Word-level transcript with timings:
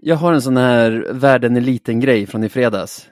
Jag 0.00 0.16
har 0.16 0.32
en 0.32 0.42
sån 0.42 0.56
här 0.56 1.06
världen 1.12 1.56
är 1.56 1.60
liten-grej 1.60 2.26
från 2.26 2.44
i 2.44 2.48
fredags. 2.48 3.08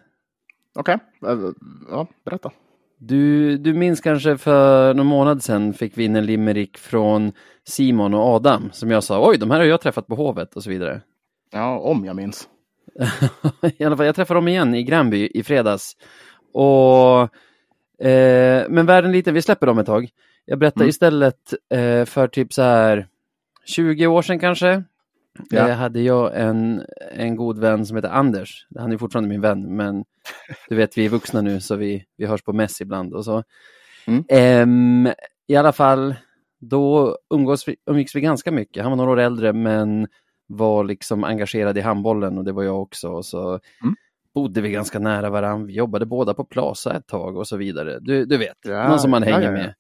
Okej, 0.75 0.99
okay. 1.21 1.53
ja, 1.91 2.07
berätta. 2.25 2.51
Du, 2.99 3.57
du 3.59 3.75
minns 3.75 4.01
kanske 4.01 4.37
för 4.37 4.95
någon 4.95 5.07
månad 5.07 5.43
sedan 5.43 5.75
fick 5.75 5.99
vi 5.99 6.05
in 6.05 6.17
en 6.17 6.27
limerick 6.27 6.79
från 6.79 7.33
Simon 7.65 8.15
och 8.15 8.21
Adam 8.21 8.71
som 8.73 8.91
jag 8.91 9.05
sa, 9.05 9.29
oj, 9.29 9.39
de 9.39 9.51
här 9.51 9.59
har 9.59 9.67
jag 9.67 9.81
träffat 9.81 10.07
på 10.07 10.15
Hovet 10.15 10.57
och 10.57 10.63
så 10.63 10.71
vidare. 10.71 11.01
Ja, 11.53 11.79
om 11.79 12.05
jag 12.05 12.17
minns. 12.17 12.49
I 13.79 13.85
alla 13.85 13.97
fall, 13.97 14.07
jag 14.07 14.15
träffade 14.15 14.39
dem 14.39 14.49
igen 14.49 14.75
i 14.75 14.83
Gränby 14.83 15.31
i 15.35 15.43
fredags. 15.43 15.97
Och, 16.53 17.21
eh, 18.07 18.67
men 18.69 18.87
världen 18.87 19.13
liten, 19.13 19.35
vi 19.35 19.43
släpper 19.43 19.67
dem 19.67 19.79
ett 19.79 19.87
tag. 19.87 20.09
Jag 20.45 20.59
berättar 20.59 20.81
mm. 20.81 20.89
istället 20.89 21.55
eh, 21.71 22.05
för 22.05 22.29
typ 22.29 22.53
så 22.53 22.63
här 22.63 23.07
20 23.67 24.07
år 24.07 24.23
sedan 24.23 24.39
kanske. 24.39 24.85
Ja. 25.51 25.69
Eh, 25.69 25.77
hade 25.77 26.01
jag 26.01 26.41
en, 26.41 26.83
en 27.13 27.37
god 27.37 27.59
vän 27.59 27.87
som 27.87 27.97
heter 27.97 28.09
Anders. 28.09 28.67
Han 28.79 28.93
är 28.93 28.99
fortfarande 28.99 29.29
min 29.29 29.41
vän, 29.41 29.77
men 29.77 30.05
du 30.69 30.77
vet, 30.77 30.99
vi 30.99 31.05
är 31.05 31.09
vuxna 31.09 31.41
nu 31.41 31.61
så 31.61 31.77
vi, 31.77 32.05
vi 32.17 32.27
hörs 32.27 32.43
på 32.43 32.53
mess 32.53 32.81
ibland 32.81 33.15
och 33.15 33.25
så. 33.25 33.43
Mm. 34.07 35.07
Eh, 35.07 35.15
I 35.47 35.57
alla 35.57 35.73
fall, 35.73 36.15
då 36.61 37.17
umgås 37.35 37.69
vi, 37.69 37.77
umgicks 37.91 38.15
vi 38.15 38.21
ganska 38.21 38.53
mycket. 38.53 38.83
Han 38.83 38.93
var 38.93 38.97
några 38.97 39.11
år 39.11 39.21
äldre, 39.21 39.53
men 39.53 40.07
var 40.47 40.85
liksom 40.85 41.25
engagerad 41.25 41.79
i 41.79 41.81
handbollen 41.81 42.39
och 42.39 42.45
det 42.45 42.53
var 42.53 42.63
jag 42.63 42.83
också. 42.83 43.09
Och 43.09 43.27
så 43.27 43.49
mm. 43.83 43.95
bodde 44.35 44.61
vi 44.61 44.71
ganska 44.71 44.99
nära 44.99 45.31
varandra. 45.31 45.67
Vi 45.67 45.73
jobbade 45.73 46.07
båda 46.07 46.35
på 46.35 46.45
Plaza 46.45 46.97
ett 46.97 47.07
tag 47.07 47.37
och 47.37 47.49
så 47.49 47.57
vidare. 47.57 47.99
Du, 48.01 48.25
du 48.25 48.37
vet, 48.37 48.57
ja, 48.65 48.89
någon 48.89 48.99
som 48.99 49.11
man 49.11 49.23
hänger 49.23 49.41
ja, 49.41 49.47
ja, 49.47 49.53
med. 49.53 49.75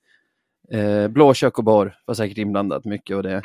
Eh, 0.70 1.08
blå 1.08 1.34
bar 1.62 1.98
var 2.04 2.14
säkert 2.14 2.38
inblandat 2.38 2.84
mycket 2.84 3.16
och 3.16 3.22
det. 3.22 3.42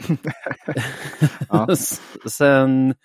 Sen 2.29 2.95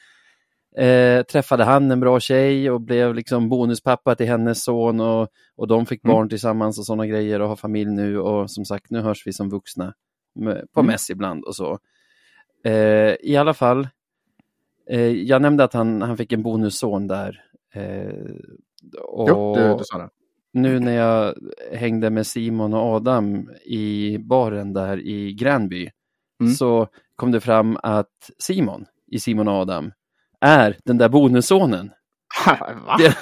eh, 0.76 1.22
träffade 1.22 1.64
han 1.64 1.90
en 1.90 2.00
bra 2.00 2.20
tjej 2.20 2.70
och 2.70 2.80
blev 2.80 3.14
liksom 3.14 3.48
bonuspappa 3.48 4.14
till 4.14 4.26
hennes 4.26 4.64
son 4.64 5.00
och, 5.00 5.28
och 5.56 5.68
de 5.68 5.86
fick 5.86 6.04
mm. 6.04 6.14
barn 6.14 6.28
tillsammans 6.28 6.78
och 6.78 6.86
sådana 6.86 7.06
grejer 7.06 7.40
och 7.40 7.48
har 7.48 7.56
familj 7.56 7.90
nu 7.90 8.18
och 8.18 8.50
som 8.50 8.64
sagt 8.64 8.90
nu 8.90 9.00
hörs 9.00 9.26
vi 9.26 9.32
som 9.32 9.50
vuxna 9.50 9.94
på 10.74 10.80
mm. 10.80 10.86
mäss 10.86 11.10
ibland 11.10 11.44
och 11.44 11.56
så. 11.56 11.78
Eh, 12.64 13.14
I 13.20 13.36
alla 13.36 13.54
fall, 13.54 13.88
eh, 14.90 15.10
jag 15.10 15.42
nämnde 15.42 15.64
att 15.64 15.72
han, 15.72 16.02
han 16.02 16.16
fick 16.16 16.32
en 16.32 16.42
bonusson 16.42 17.06
där. 17.06 17.44
Eh, 17.74 18.34
och 19.02 19.28
jo, 19.28 19.54
du, 19.54 19.76
du 19.78 19.84
sa 19.84 19.98
det 19.98 20.08
nu 20.56 20.80
när 20.80 20.92
jag 20.92 21.34
hängde 21.72 22.10
med 22.10 22.26
Simon 22.26 22.74
och 22.74 22.80
Adam 22.80 23.50
i 23.64 24.18
baren 24.18 24.72
där 24.72 24.98
i 24.98 25.32
Gränby 25.32 25.90
mm. 26.40 26.52
så 26.52 26.88
kom 27.16 27.32
det 27.32 27.40
fram 27.40 27.78
att 27.82 28.30
Simon 28.38 28.86
i 29.12 29.18
Simon 29.18 29.48
och 29.48 29.54
Adam 29.54 29.92
är 30.40 30.76
den 30.84 30.98
där 30.98 31.08
bonussonen. 31.08 31.90
Va? 32.86 32.96
Det... 32.98 33.16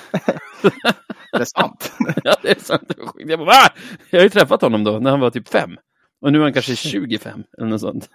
det 1.33 1.39
är 1.41 1.45
sant? 1.45 1.93
ja, 2.25 2.35
det 2.43 2.51
är 2.51 2.61
sant. 2.61 2.93
Jag, 3.19 3.39
bara, 3.39 3.47
Va? 3.47 3.73
jag 4.11 4.19
har 4.19 4.25
ju 4.25 4.31
träffat 4.31 4.63
honom 4.63 4.85
då 4.85 4.99
när 4.99 5.11
han 5.11 5.21
var 5.21 5.31
typ 5.31 5.49
fem. 5.49 5.77
Och 6.21 6.33
nu 6.33 6.39
är 6.39 6.43
han 6.43 6.53
kanske 6.53 6.77
25 6.77 7.45
eller 7.59 7.69
något 7.69 7.81
sånt. 7.81 8.09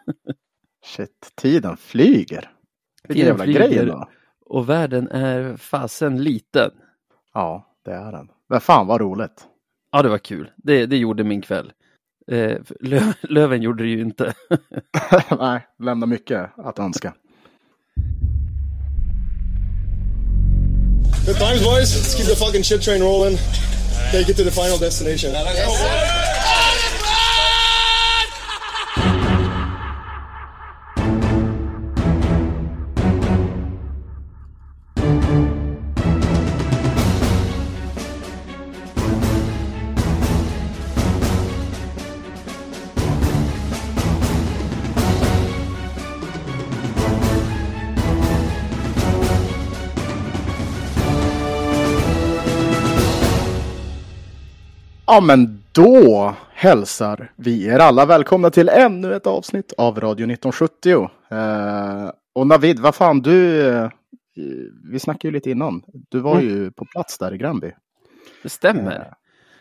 Shit, 0.85 1.31
tiden 1.35 1.77
flyger. 1.77 2.51
Vilken 3.07 3.25
jävla 3.25 3.45
grej 3.45 3.85
då. 3.85 4.09
Och 4.45 4.69
världen 4.69 5.07
är 5.07 5.57
fasen 5.57 6.23
liten. 6.23 6.71
Ja, 7.33 7.75
det 7.85 7.91
är 7.91 8.11
den. 8.11 8.29
Men 8.49 8.61
fan 8.61 8.87
vad 8.87 9.01
roligt. 9.01 9.45
Ja, 9.91 10.01
det 10.01 10.09
var 10.09 10.17
kul. 10.17 10.51
Det, 10.57 10.85
det 10.85 10.97
gjorde 10.97 11.23
min 11.23 11.41
kväll. 11.41 11.71
Eh, 12.31 12.57
lö, 12.79 13.13
löven 13.21 13.61
gjorde 13.61 13.83
det 13.83 13.89
ju 13.89 14.01
inte. 14.01 14.33
Nej, 15.39 15.67
lämnar 15.83 16.07
mycket 16.07 16.49
att 16.57 16.79
önska. 16.79 17.13
Good 21.25 21.37
times 21.37 21.63
boys. 21.63 21.95
Let's 21.95 22.17
keep 22.17 22.25
the 22.25 22.35
fucking 22.35 22.63
shit 22.63 22.81
train 22.81 23.01
rolling. 23.01 23.37
Take 24.11 24.31
it 24.31 24.37
to 24.37 24.43
the 24.43 24.51
final 24.51 24.79
destination. 24.79 25.31
Ja, 55.11 55.21
men 55.21 55.63
då 55.71 56.35
hälsar 56.53 57.31
vi 57.35 57.67
er 57.67 57.79
alla 57.79 58.05
välkomna 58.05 58.49
till 58.49 58.69
ännu 58.69 59.15
ett 59.15 59.27
avsnitt 59.27 59.73
av 59.77 59.99
Radio 59.99 60.31
1970. 60.31 61.09
Eh, 61.31 62.11
och 62.33 62.47
Navid, 62.47 62.79
vad 62.79 62.95
fan 62.95 63.21
du, 63.21 63.67
eh, 63.67 63.89
vi 64.91 64.99
snackade 64.99 65.27
ju 65.27 65.31
lite 65.31 65.51
innan. 65.51 65.83
Du 66.09 66.19
var 66.19 66.39
mm. 66.39 66.47
ju 66.47 66.71
på 66.71 66.85
plats 66.85 67.17
där 67.17 67.33
i 67.33 67.37
Gränby. 67.37 67.71
Det 68.43 68.49
stämmer. 68.49 68.95
Eh, 68.95 69.13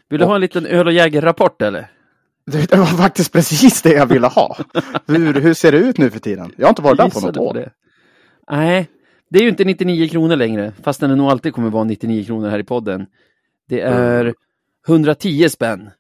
Vill 0.08 0.18
du 0.18 0.24
och... 0.24 0.28
ha 0.28 0.34
en 0.34 0.40
liten 0.40 0.66
öl 0.66 0.86
och 0.86 0.92
jägerrapport 0.92 1.62
eller? 1.62 1.90
Det 2.44 2.76
var 2.76 2.86
faktiskt 2.86 3.32
precis 3.32 3.82
det 3.82 3.92
jag 3.92 4.06
ville 4.06 4.26
ha. 4.26 4.56
hur, 5.06 5.34
hur 5.34 5.54
ser 5.54 5.72
det 5.72 5.78
ut 5.78 5.98
nu 5.98 6.10
för 6.10 6.18
tiden? 6.18 6.52
Jag 6.56 6.66
har 6.66 6.70
inte 6.70 6.82
varit 6.82 6.98
där 6.98 7.10
på 7.10 7.20
något 7.20 7.36
år. 7.36 7.54
Det. 7.54 7.70
Nej, 8.50 8.88
det 9.28 9.38
är 9.38 9.42
ju 9.42 9.48
inte 9.48 9.64
99 9.64 10.08
kronor 10.08 10.36
längre, 10.36 10.72
fast 10.82 11.00
det 11.00 11.06
nog 11.06 11.30
alltid 11.30 11.52
kommer 11.52 11.70
vara 11.70 11.84
99 11.84 12.24
kronor 12.24 12.48
här 12.48 12.58
i 12.58 12.64
podden. 12.64 13.06
Det 13.68 13.80
är 13.80 14.20
mm. 14.20 14.34
110 14.88 15.48
spänn. 15.48 15.90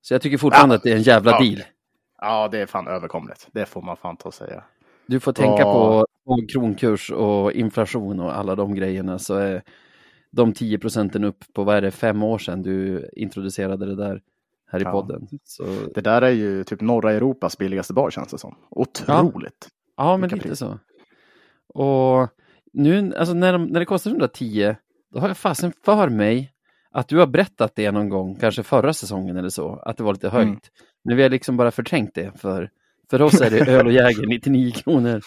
Så 0.00 0.14
jag 0.14 0.22
tycker 0.22 0.38
fortfarande 0.38 0.74
ja. 0.74 0.76
att 0.76 0.82
det 0.82 0.92
är 0.92 0.96
en 0.96 1.02
jävla 1.02 1.30
ja. 1.30 1.38
deal. 1.38 1.62
Ja, 2.20 2.48
det 2.48 2.58
är 2.58 2.66
fan 2.66 2.88
överkomligt. 2.88 3.48
Det 3.52 3.66
får 3.66 3.82
man 3.82 3.96
fan 3.96 4.16
ta 4.16 4.28
och 4.28 4.34
säga. 4.34 4.64
Du 5.06 5.20
får 5.20 5.32
tänka 5.32 5.62
på 5.62 6.06
kronkurs 6.52 7.10
och 7.10 7.52
inflation 7.52 8.20
och 8.20 8.36
alla 8.36 8.54
de 8.54 8.74
grejerna 8.74 9.18
så 9.18 9.34
är 9.34 9.62
de 10.30 10.52
10 10.52 10.78
procenten 10.78 11.24
upp 11.24 11.44
på, 11.52 11.64
vad 11.64 11.76
är 11.76 11.80
det, 11.80 11.90
fem 11.90 12.22
år 12.22 12.38
sedan 12.38 12.62
du 12.62 13.08
introducerade 13.12 13.86
det 13.86 13.96
där 13.96 14.20
här 14.70 14.80
i 14.80 14.82
ja. 14.82 14.92
podden. 14.92 15.28
Så... 15.44 15.64
Det 15.94 16.00
där 16.00 16.22
är 16.22 16.30
ju 16.30 16.64
typ 16.64 16.80
norra 16.80 17.12
Europas 17.12 17.58
billigaste 17.58 17.92
bar 17.92 18.10
känns 18.10 18.30
det 18.30 18.38
som. 18.38 18.54
Otroligt. 18.70 19.68
Ja, 19.96 20.10
ja 20.10 20.16
men 20.16 20.30
lite 20.30 20.48
pris. 20.48 20.58
så. 20.58 20.78
Och 21.74 22.28
nu, 22.72 23.14
alltså 23.16 23.34
när, 23.34 23.52
de, 23.52 23.64
när 23.64 23.80
det 23.80 23.86
kostar 23.86 24.10
110, 24.10 24.74
då 25.12 25.20
har 25.20 25.28
jag 25.28 25.36
fasen 25.36 25.72
för 25.84 26.08
mig 26.08 26.52
att 26.90 27.08
du 27.08 27.18
har 27.18 27.26
berättat 27.26 27.72
det 27.74 27.90
någon 27.90 28.08
gång, 28.08 28.34
kanske 28.34 28.62
förra 28.62 28.92
säsongen 28.92 29.36
eller 29.36 29.48
så, 29.48 29.82
att 29.84 29.96
det 29.96 30.02
var 30.02 30.12
lite 30.12 30.28
högt. 30.28 30.46
Mm. 30.46 30.60
Men 31.04 31.16
vi 31.16 31.22
har 31.22 31.30
liksom 31.30 31.56
bara 31.56 31.70
förträngt 31.70 32.14
det, 32.14 32.40
för, 32.40 32.70
för 33.10 33.22
oss 33.22 33.40
är 33.40 33.50
det 33.50 33.68
öl 33.72 33.86
och 33.86 33.92
jäger 33.92 34.26
99 34.26 34.72
kronor. 34.72 35.22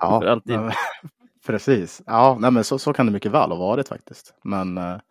Ja, 0.00 0.20
för 0.20 0.26
alltid. 0.26 0.56
precis. 1.46 2.02
Ja, 2.06 2.36
nej, 2.40 2.50
men 2.50 2.64
så, 2.64 2.78
så 2.78 2.92
kan 2.92 3.06
det 3.06 3.12
mycket 3.12 3.32
väl 3.32 3.50
ha 3.50 3.58
varit 3.58 3.88
faktiskt. 3.88 4.34
Men, 4.44 4.78
eh, 4.78 4.84
kan 4.84 5.02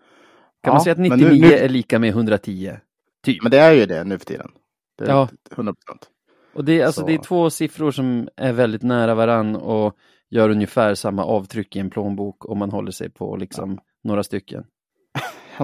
ja, 0.61 0.73
man 0.73 0.81
säga 0.81 0.91
att 0.91 0.99
99 0.99 1.27
nu, 1.29 1.39
nu... 1.39 1.53
är 1.53 1.69
lika 1.69 1.99
med 1.99 2.09
110? 2.09 2.77
Typ. 3.23 3.43
Men 3.43 3.51
det 3.51 3.59
är 3.59 3.71
ju 3.71 3.85
det 3.85 4.03
nu 4.03 4.17
för 4.17 4.25
tiden. 4.25 4.51
Det 4.97 5.05
är 5.05 5.09
ja. 5.09 5.29
100 5.51 5.73
procent. 5.73 6.07
Och 6.53 6.65
det, 6.65 6.83
alltså, 6.83 7.05
det 7.05 7.13
är 7.13 7.17
två 7.17 7.49
siffror 7.49 7.91
som 7.91 8.29
är 8.35 8.53
väldigt 8.53 8.83
nära 8.83 9.15
varann 9.15 9.55
och 9.55 9.95
gör 10.29 10.49
ungefär 10.49 10.95
samma 10.95 11.25
avtryck 11.25 11.75
i 11.75 11.79
en 11.79 11.89
plånbok 11.89 12.49
om 12.49 12.57
man 12.57 12.71
håller 12.71 12.91
sig 12.91 13.09
på 13.09 13.35
liksom 13.35 13.71
ja. 13.71 13.83
några 14.03 14.23
stycken. 14.23 14.63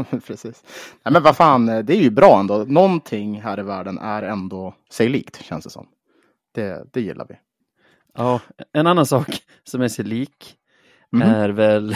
Precis. 0.04 0.64
Nej, 1.04 1.14
men 1.14 1.24
vad 1.24 1.38
fan, 1.38 1.66
det 1.66 1.90
är 1.90 2.02
ju 2.02 2.10
bra 2.10 2.40
ändå. 2.40 2.66
Någonting 2.68 3.42
här 3.42 3.60
i 3.60 3.64
världen 3.64 3.98
är 3.98 4.24
ändå 4.24 4.76
sig 4.90 5.10
likt, 5.10 5.42
känns 5.42 5.64
det 5.64 5.70
som. 5.70 5.88
Det, 6.52 6.88
det 6.94 7.02
gillar 7.02 7.26
vi. 7.30 7.36
Ja, 8.14 8.40
en 8.74 8.88
annan 8.88 9.06
sak 9.06 9.28
som 9.64 9.82
är 9.82 9.88
sig 9.88 10.06
lik 10.06 10.56
mm. 11.14 11.30
är 11.30 11.50
väl 11.50 11.96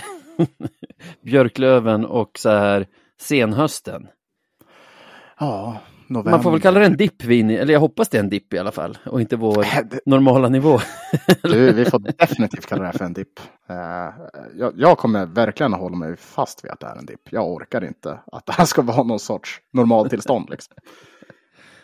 björklöven 1.21 2.05
och 2.05 2.31
så 2.39 2.49
här 2.49 2.87
senhösten. 3.21 4.07
Ja, 5.39 5.77
november. 6.09 6.31
Man 6.31 6.43
får 6.43 6.51
väl 6.51 6.61
kalla 6.61 6.79
det 6.79 6.85
en 6.85 6.97
dipp 6.97 7.23
eller 7.23 7.73
jag 7.73 7.79
hoppas 7.79 8.09
det 8.09 8.17
är 8.17 8.23
en 8.23 8.29
dipp 8.29 8.53
i 8.53 8.57
alla 8.57 8.71
fall 8.71 8.97
och 9.05 9.21
inte 9.21 9.35
vår 9.35 9.65
normala 10.09 10.49
nivå. 10.49 10.79
du, 11.43 11.73
vi 11.73 11.85
får 11.85 11.99
definitivt 11.99 12.65
kalla 12.65 12.83
det 12.83 12.97
för 12.97 13.05
en 13.05 13.13
dipp. 13.13 13.39
Uh, 13.69 13.75
jag, 14.55 14.73
jag, 14.75 14.97
kommer 14.97 15.25
verkligen 15.25 15.73
att 15.73 15.79
hålla 15.79 15.95
mig 15.97 16.17
fast 16.17 16.63
vid 16.65 16.71
att 16.71 16.79
det 16.79 16.87
är 16.87 16.95
en 16.95 17.05
dipp. 17.05 17.21
Jag 17.29 17.51
orkar 17.51 17.83
inte 17.83 18.19
att 18.31 18.45
det 18.45 18.53
här 18.53 18.65
ska 18.65 18.81
vara 18.81 19.03
någon 19.03 19.19
sorts 19.19 19.61
normaltillstånd. 19.73 20.49
Liksom. 20.49 20.75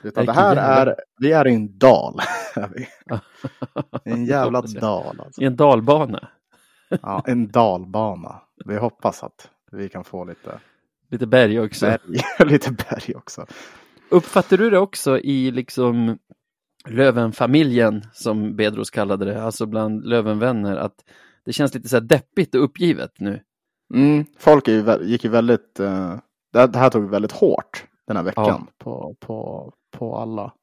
Utan 0.03 0.25
det 0.25 0.33
här 0.33 0.55
är, 0.55 0.95
vi 1.19 1.31
är 1.31 1.47
i 1.47 1.55
en 1.55 1.77
dal. 1.77 2.19
en 4.03 4.25
jävla 4.25 4.61
dal. 4.61 5.21
Alltså. 5.25 5.41
I 5.41 5.45
en 5.45 5.55
dalbana. 5.55 6.27
ja, 7.01 7.23
en 7.27 7.51
dalbana. 7.51 8.41
Vi 8.65 8.77
hoppas 8.77 9.23
att 9.23 9.49
vi 9.71 9.89
kan 9.89 10.03
få 10.03 10.25
lite 10.25 10.59
Lite 11.09 11.27
berg 11.27 11.59
också. 11.59 11.85
Berg. 11.85 12.49
lite 12.49 12.71
berg 12.71 13.15
också. 13.15 13.45
Uppfattar 14.09 14.57
du 14.57 14.69
det 14.69 14.79
också 14.79 15.19
i 15.19 15.51
liksom 15.51 16.17
Lövenfamiljen 16.87 18.01
som 18.13 18.55
Bedros 18.55 18.89
kallade 18.89 19.25
det, 19.25 19.43
alltså 19.43 19.65
bland 19.65 20.05
Lövenvänner, 20.05 20.75
att 20.75 20.95
det 21.45 21.53
känns 21.53 21.73
lite 21.73 21.89
så 21.89 21.95
här 21.95 22.01
deppigt 22.01 22.55
och 22.55 22.63
uppgivet 22.63 23.11
nu. 23.19 23.41
Mm, 23.93 24.25
folk 24.39 24.67
är 24.67 24.71
ju, 24.71 25.05
gick 25.05 25.23
ju 25.23 25.29
väldigt, 25.29 25.79
eh, 25.79 26.15
det, 26.53 26.75
här- 26.75 26.89
tog 26.89 27.09
väldigt 27.09 27.31
hårt 27.31 27.85
den 28.07 28.17
här 28.17 28.23
veckan 28.23 28.67
på, 28.77 29.15
på, 29.19 29.73
på 29.97 30.17
alla. 30.17 30.53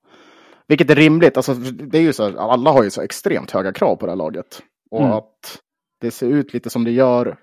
Vilket 0.68 0.90
är 0.90 0.94
rimligt, 0.94 1.36
alltså 1.36 1.54
det 1.54 1.98
är 1.98 2.02
ju 2.02 2.12
så, 2.12 2.24
här, 2.24 2.36
alla 2.36 2.70
har 2.70 2.82
ju 2.84 2.90
så 2.90 3.02
extremt 3.02 3.50
höga 3.50 3.72
krav 3.72 3.96
på 3.96 4.06
det 4.06 4.12
här 4.12 4.16
laget. 4.16 4.62
Och 4.90 5.00
Mm. 5.00 5.12
att 5.12 5.58
det 6.00 6.10
ser 6.10 6.26
ut 6.28 6.54
lite 6.54 6.70
som 6.70 6.84
det 6.84 6.90
gör, 6.90 7.36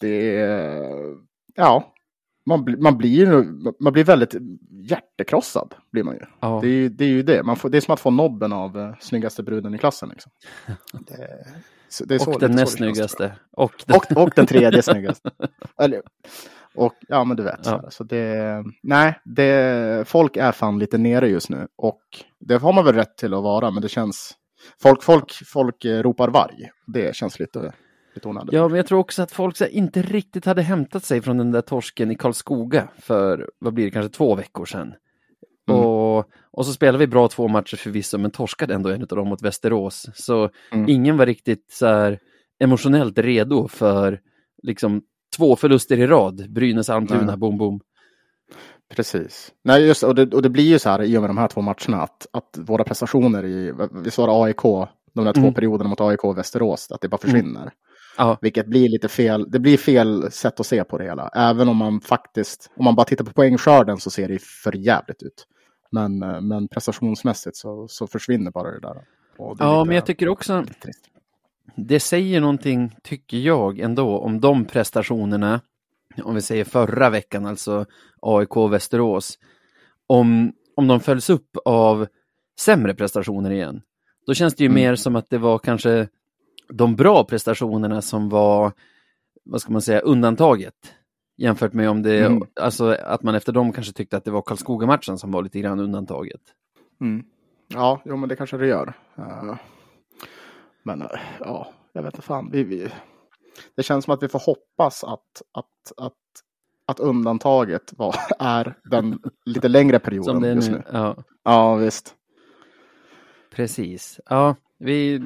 det 0.00 0.36
är, 0.40 0.90
ja, 1.54 1.92
man, 2.48 2.76
man 2.78 2.98
blir 2.98 3.26
man 3.82 3.92
blir 3.92 4.04
väldigt 4.04 4.34
hjärtekrossad 4.70 5.74
blir 5.92 6.02
man 6.04 6.14
ju. 6.14 6.20
Ja. 6.40 6.58
Det 6.62 6.68
är 6.68 6.72
ju 6.72 6.88
det. 6.88 7.04
Är 7.04 7.08
ju 7.08 7.22
det. 7.22 7.42
Man 7.42 7.56
får, 7.56 7.68
det 7.68 7.76
är 7.76 7.80
som 7.80 7.94
att 7.94 8.00
få 8.00 8.10
nobben 8.10 8.52
av 8.52 8.78
eh, 8.78 8.94
snyggaste 9.00 9.42
bruden 9.42 9.74
i 9.74 9.78
klassen. 9.78 10.08
Liksom. 10.08 10.32
Det, 11.06 11.44
så- 11.88 12.04
det 12.04 12.26
och 12.26 12.40
den 12.40 12.52
näst 12.52 12.72
snyggaste. 12.72 13.32
Och 13.52 13.72
den, 13.86 13.96
Och, 13.96 14.22
och 14.22 14.30
den 14.36 14.46
tredje 14.46 14.82
snyggaste. 14.92 15.30
Eller, 15.82 16.02
och 16.74 16.94
ja, 17.08 17.24
men 17.24 17.36
du 17.36 17.42
vet. 17.42 17.60
Ja. 17.66 17.90
så 17.90 18.04
det, 18.04 18.64
nej, 18.82 19.20
det, 19.24 20.08
folk 20.08 20.36
är 20.36 20.52
fan 20.52 20.78
lite 20.78 20.98
nere 20.98 21.28
just 21.28 21.50
nu. 21.50 21.66
Och 21.76 22.00
det 22.40 22.56
har 22.56 22.72
man 22.72 22.84
väl 22.84 22.94
rätt 22.94 23.16
till 23.16 23.34
att 23.34 23.42
vara, 23.42 23.70
men 23.70 23.82
det 23.82 23.88
känns... 23.88 24.32
Folk, 24.82 25.02
folk, 25.02 25.32
folk 25.46 25.84
eh, 25.84 26.02
ropar 26.02 26.28
varg. 26.28 26.70
Det 26.86 27.16
känns 27.16 27.38
lite, 27.40 27.72
onödigt. 28.26 28.52
Ja, 28.52 28.68
men 28.68 28.76
jag 28.76 28.86
tror 28.86 28.98
också 28.98 29.22
att 29.22 29.32
folk 29.32 29.60
här, 29.60 29.68
inte 29.68 30.02
riktigt 30.02 30.44
hade 30.44 30.62
hämtat 30.62 31.04
sig 31.04 31.22
från 31.22 31.38
den 31.38 31.52
där 31.52 31.60
torsken 31.60 32.10
i 32.10 32.14
Karlskoga 32.14 32.88
för, 32.98 33.50
vad 33.58 33.74
blir 33.74 33.84
det, 33.84 33.90
kanske 33.90 34.16
två 34.16 34.34
veckor 34.34 34.64
sedan. 34.64 34.94
Mm. 35.70 35.80
Och, 35.80 36.24
och 36.50 36.66
så 36.66 36.72
spelade 36.72 36.98
vi 36.98 37.06
bra 37.06 37.28
två 37.28 37.48
matcher 37.48 37.76
förvisso, 37.76 38.18
men 38.18 38.30
torskade 38.30 38.74
ändå 38.74 38.88
en 38.90 39.02
av 39.02 39.08
dem 39.08 39.28
mot 39.28 39.42
Västerås. 39.42 40.06
Så 40.14 40.50
Mm. 40.72 40.88
ingen 40.88 41.16
var 41.16 41.26
riktigt 41.26 41.66
så 41.70 41.86
här 41.86 42.18
emotionellt 42.60 43.18
redo 43.18 43.68
för 43.68 44.20
liksom 44.62 45.02
två 45.36 45.56
förluster 45.56 45.98
i 45.98 46.06
rad. 46.06 46.50
Brynäs, 46.50 46.90
Almtuna, 46.90 47.36
bom, 47.36 47.58
bom. 47.58 47.80
Precis. 48.94 49.52
Nej, 49.64 49.86
just, 49.86 50.02
och, 50.02 50.14
det, 50.14 50.34
och 50.34 50.42
det 50.42 50.48
blir 50.50 50.64
ju 50.64 50.78
så 50.78 50.90
här 50.90 51.02
i 51.02 51.16
och 51.16 51.20
med 51.22 51.30
de 51.30 51.38
här 51.38 51.48
två 51.48 51.60
matcherna 51.60 52.02
att, 52.02 52.26
att 52.30 52.58
våra 52.58 52.84
prestationer 52.84 53.44
i, 53.44 53.72
vi 54.04 54.10
svarar 54.10 54.44
AIK, 54.44 54.62
de 55.14 55.24
där 55.24 55.32
två 55.32 55.40
Mm. 55.40 55.54
perioderna 55.54 55.90
mot 55.90 56.00
AIK 56.00 56.24
och 56.24 56.38
Västerås, 56.38 56.92
att 56.92 57.00
det 57.00 57.08
bara 57.08 57.18
försvinner. 57.18 57.70
Ja, 58.18 58.38
Vilket 58.42 58.66
blir 58.66 58.88
lite 58.88 59.08
fel, 59.08 59.50
det 59.50 59.58
blir 59.58 59.76
fel 59.76 60.32
sätt 60.32 60.60
att 60.60 60.66
se 60.66 60.84
på 60.84 60.98
det 60.98 61.04
hela. 61.04 61.28
Även 61.28 61.68
om 61.68 61.76
man 61.76 62.00
faktiskt, 62.00 62.70
om 62.76 62.84
man 62.84 62.94
bara 62.94 63.04
tittar 63.04 63.24
på 63.24 63.32
poängskörden 63.32 63.98
så 63.98 64.10
ser 64.10 64.28
det 64.28 64.42
för 64.42 64.76
jävligt 64.76 65.22
ut. 65.22 65.46
Men, 65.90 66.22
eh, 66.22 66.40
men 66.40 66.68
prestationsmässigt 66.68 67.56
så, 67.56 67.88
så 67.88 68.06
försvinner 68.06 68.50
bara 68.50 68.70
det 68.70 68.80
där. 68.80 68.94
Det 68.94 69.02
ja 69.38 69.52
lite- 69.52 69.86
men 69.86 69.94
jag 69.94 70.06
tycker 70.06 70.28
också 70.28 70.64
det 71.76 72.00
säger 72.00 72.40
någonting, 72.40 72.96
tycker 73.02 73.36
jag, 73.36 73.78
ändå 73.78 74.18
om 74.18 74.40
de 74.40 74.64
prestationerna, 74.64 75.60
om 76.22 76.34
vi 76.34 76.42
säger 76.42 76.64
förra 76.64 77.10
veckan, 77.10 77.46
alltså 77.46 77.86
AIK 78.22 78.56
och 78.56 78.72
Västerås, 78.72 79.38
om, 80.06 80.52
om 80.76 80.86
de 80.88 81.00
följs 81.00 81.30
upp 81.30 81.56
av 81.64 82.06
sämre 82.60 82.94
prestationer 82.94 83.50
igen. 83.50 83.82
Då 84.26 84.34
känns 84.34 84.54
det 84.54 84.64
ju 84.64 84.70
Mm. 84.70 84.74
mer 84.82 84.94
som 84.94 85.16
att 85.16 85.30
det 85.30 85.38
var 85.38 85.58
kanske 85.58 86.08
de 86.72 86.96
bra 86.96 87.24
prestationerna 87.24 88.02
som 88.02 88.28
var, 88.28 88.72
vad 89.44 89.60
ska 89.60 89.72
man 89.72 89.82
säga, 89.82 90.00
undantaget. 90.00 90.74
Jämfört 91.36 91.72
med 91.72 91.90
om 91.90 92.02
det, 92.02 92.24
Mm. 92.26 92.42
alltså 92.60 92.86
att 93.04 93.22
man 93.22 93.34
efter 93.34 93.52
dem 93.52 93.72
kanske 93.72 93.92
tyckte 93.92 94.16
att 94.16 94.24
det 94.24 94.30
var 94.30 94.42
Karlskoga-matchen 94.42 95.18
som 95.18 95.30
var 95.32 95.42
lite 95.42 95.60
grann 95.60 95.80
undantaget. 95.80 96.40
Mm. 97.00 97.24
Ja, 97.68 98.00
jo, 98.04 98.16
men 98.16 98.28
det 98.28 98.36
kanske 98.36 98.56
det 98.56 98.66
gör. 98.66 98.92
Eh, 99.18 99.56
men 100.82 101.02
eh, 101.02 101.08
ja, 101.40 101.72
jag 101.92 102.02
vet 102.02 102.14
inte 102.14 102.26
fan. 102.26 102.50
Vi, 102.52 102.64
vi, 102.64 102.88
det 103.76 103.82
känns 103.82 104.04
som 104.04 104.14
att 104.14 104.22
vi 104.22 104.28
får 104.28 104.38
hoppas 104.46 105.04
att, 105.04 105.42
att, 105.52 105.92
att, 105.96 106.12
att 106.86 107.00
undantaget 107.00 107.92
var, 107.96 108.14
är 108.38 108.74
den 108.84 109.18
lite 109.44 109.68
längre 109.68 109.98
perioden 109.98 110.24
Som 110.34 110.42
det 110.42 110.48
är 110.48 110.54
just 110.54 110.70
nu. 110.70 110.76
nu. 110.76 110.82
Ja. 110.92 111.16
Ja, 111.44 111.74
visst. 111.74 112.14
Precis. 113.50 114.20
Ja, 114.26 114.56
vi... 114.78 115.22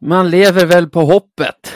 Man 0.00 0.30
lever 0.30 0.66
väl 0.66 0.90
på 0.90 1.00
hoppet. 1.00 1.72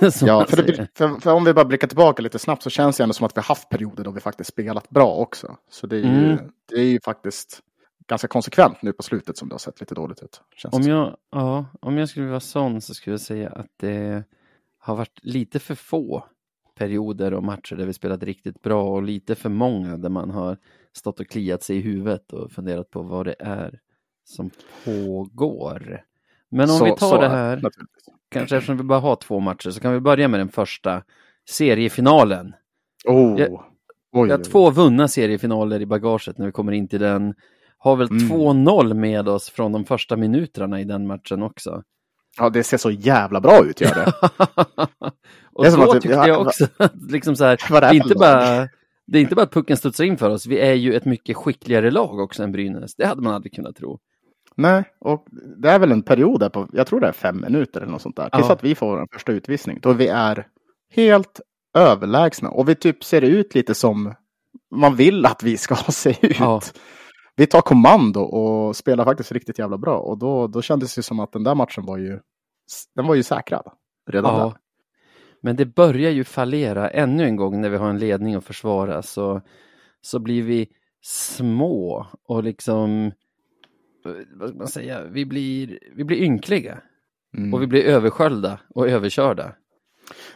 Ja, 0.20 0.46
för, 0.48 0.62
det, 0.62 0.88
för, 0.94 1.20
för 1.20 1.32
om 1.32 1.44
vi 1.44 1.54
bara 1.54 1.64
blickar 1.64 1.88
tillbaka 1.88 2.22
lite 2.22 2.38
snabbt 2.38 2.62
så 2.62 2.70
känns 2.70 2.96
det 2.96 3.02
ändå 3.02 3.12
som 3.12 3.26
att 3.26 3.36
vi 3.36 3.40
har 3.40 3.44
haft 3.44 3.68
perioder 3.68 4.04
då 4.04 4.10
vi 4.10 4.20
faktiskt 4.20 4.50
spelat 4.50 4.90
bra 4.90 5.14
också. 5.16 5.56
Så 5.70 5.86
det 5.86 5.96
är 5.96 6.00
ju, 6.00 6.32
Mm. 6.32 6.38
det 6.68 6.74
är 6.74 6.84
ju 6.84 7.00
faktiskt 7.04 7.60
ganska 8.08 8.28
konsekvent 8.28 8.82
nu 8.82 8.92
på 8.92 9.02
slutet 9.02 9.36
som 9.38 9.48
det 9.48 9.54
har 9.54 9.58
sett 9.58 9.80
lite 9.80 9.94
dåligt 9.94 10.22
ut. 10.22 10.40
Om, 10.72 10.82
jag, 10.82 11.16
ja, 11.30 11.66
om 11.80 11.98
jag 11.98 12.08
skulle 12.08 12.26
vara 12.26 12.40
sån 12.40 12.80
så 12.80 12.94
skulle 12.94 13.14
jag 13.14 13.20
säga 13.20 13.50
att 13.50 13.66
det 13.80 14.24
har 14.78 14.96
varit 14.96 15.18
lite 15.22 15.58
för 15.58 15.74
få 15.74 16.24
perioder 16.78 17.34
och 17.34 17.44
matcher 17.44 17.76
där 17.76 17.86
vi 17.86 17.92
spelat 17.92 18.22
riktigt 18.22 18.62
bra 18.62 18.82
och 18.90 19.02
lite 19.02 19.34
för 19.34 19.48
många 19.48 19.96
där 19.96 20.08
man 20.10 20.30
har 20.30 20.58
stått 20.92 21.20
och 21.20 21.28
kliat 21.28 21.62
sig 21.62 21.76
i 21.76 21.80
huvudet 21.80 22.32
och 22.32 22.52
funderat 22.52 22.90
på 22.90 23.02
vad 23.02 23.26
det 23.26 23.36
är 23.38 23.80
som 24.24 24.50
pågår. 24.84 26.02
Men 26.54 26.70
om 26.70 26.76
Så- 26.78 26.84
vi 26.84 26.90
tar 26.90 26.96
så 27.08 27.20
det 27.20 27.26
är 27.26 27.30
här, 27.30 27.60
kanske 28.30 28.56
eftersom 28.56 28.76
vi 28.76 28.82
bara 28.82 29.00
har 29.00 29.16
två 29.16 29.40
matcher, 29.40 29.70
så 29.70 29.80
kan 29.80 29.92
vi 29.92 30.00
börja 30.00 30.28
med 30.28 30.40
den 30.40 30.48
första 30.48 31.02
seriefinalen. 31.50 32.52
Oh. 33.08 33.40
Jag- 33.40 33.64
Oj, 34.16 34.26
Vi 34.26 34.30
har 34.30 34.38
två 34.38 34.70
vunna 34.70 35.08
seriefinaler 35.08 35.80
i 35.80 35.86
bagaget 35.86 36.38
när 36.38 36.46
vi 36.46 36.52
kommer 36.52 36.72
in 36.72 36.88
till 36.88 37.00
den. 37.00 37.34
Har 37.78 37.96
väl 37.96 38.08
Mm. 38.10 38.28
2-0 38.28 38.94
med 38.94 39.28
oss 39.28 39.50
från 39.50 39.72
de 39.72 39.84
första 39.84 40.16
minuterna 40.16 40.80
i 40.80 40.84
den 40.84 41.06
matchen 41.06 41.42
också. 41.42 41.82
Ja, 42.38 42.50
det 42.50 42.62
ser 42.62 42.76
så 42.76 42.90
jävla 42.90 43.40
bra 43.40 43.64
ut 43.64 43.80
gör 43.80 43.94
det. 43.94 44.12
och 45.52 45.64
Det 45.64 45.70
så 45.70 45.92
tyckte 45.92 46.08
ja, 46.08 46.28
jag 46.28 46.38
va- 46.44 46.46
också 46.46 46.66
liksom 47.08 47.36
så 47.36 47.44
här, 47.70 47.80
det, 47.80 47.86
är 47.86 47.94
inte 47.94 48.14
bara, 48.14 48.68
det 49.06 49.18
är 49.18 49.22
inte 49.22 49.34
bara 49.34 49.42
att 49.42 49.52
pucken 49.52 49.76
studsar 49.76 50.04
in 50.04 50.16
för 50.16 50.30
oss, 50.30 50.46
vi 50.46 50.58
är 50.58 50.74
ju 50.74 50.94
ett 50.94 51.04
mycket 51.04 51.36
skickligare 51.36 51.90
lag 51.90 52.18
också 52.18 52.42
än 52.42 52.52
Brynäs. 52.52 52.94
Det 52.94 53.06
hade 53.06 53.22
man 53.22 53.34
aldrig 53.34 53.54
kunnat 53.54 53.76
tro. 53.76 53.98
Nej, 54.56 54.84
och 55.00 55.26
det 55.56 55.68
är 55.70 55.78
väl 55.78 55.92
en 55.92 56.02
period 56.02 56.40
där 56.40 56.48
på, 56.48 56.68
jag 56.72 56.86
tror 56.86 57.00
det 57.00 57.06
är 57.08 57.12
fem 57.12 57.40
minuter 57.40 57.80
eller 57.80 57.92
något 57.92 58.02
sånt 58.02 58.16
där. 58.16 58.28
Tills 58.30 58.46
Ja. 58.48 58.52
att 58.52 58.64
vi 58.64 58.74
får 58.74 59.00
en 59.00 59.08
första 59.12 59.32
utvisning. 59.32 59.78
Då 59.82 59.92
vi 59.92 60.06
är 60.08 60.46
helt 60.90 61.40
överlägsna. 61.76 62.50
Och 62.50 62.68
vi 62.68 62.74
typ 62.74 63.04
ser 63.04 63.22
ut 63.22 63.54
lite 63.54 63.74
som 63.74 64.14
man 64.74 64.96
vill 64.96 65.26
att 65.26 65.42
vi 65.42 65.56
ska 65.56 65.74
se 65.92 66.10
ut. 66.26 66.38
Ja. 66.40 66.60
Vi 67.36 67.46
tar 67.46 67.60
kommando 67.60 68.20
och 68.20 68.76
spelar 68.76 69.04
faktiskt 69.04 69.32
riktigt 69.32 69.58
jävla 69.58 69.78
bra. 69.78 69.98
Och 69.98 70.18
då, 70.18 70.46
då 70.46 70.62
kändes 70.62 70.94
det 70.94 71.02
som 71.02 71.20
att 71.20 71.32
den 71.32 71.44
där 71.44 71.54
matchen 71.54 71.84
var 71.86 71.96
ju, 71.98 72.20
den 72.94 73.06
var 73.06 73.14
ju 73.14 73.22
säkrad. 73.22 73.66
Redan 74.10 74.34
Ja. 74.38 74.44
där. 74.44 74.52
Men 75.42 75.56
det 75.56 75.66
börjar 75.66 76.10
ju 76.10 76.24
fallera 76.24 76.90
ännu 76.90 77.24
en 77.24 77.36
gång 77.36 77.60
när 77.60 77.68
vi 77.68 77.76
har 77.76 77.88
en 77.90 77.98
ledning 77.98 78.34
att 78.34 78.44
försvara 78.44 79.02
så, 79.02 79.40
så 80.00 80.18
blir 80.18 80.42
vi 80.42 80.68
små 81.02 82.06
och 82.28 82.42
liksom, 82.44 83.12
vad 84.32 84.48
ska 84.48 84.58
man 84.58 84.68
säga, 84.68 85.04
vi 85.04 85.26
blir, 85.26 85.78
vi 85.96 86.04
blir 86.04 86.16
ynkliga. 86.22 86.80
Mm. 87.36 87.54
Och 87.54 87.62
vi 87.62 87.66
blir 87.66 87.84
översköljda 87.84 88.60
och 88.68 88.88
överkörda. 88.88 89.52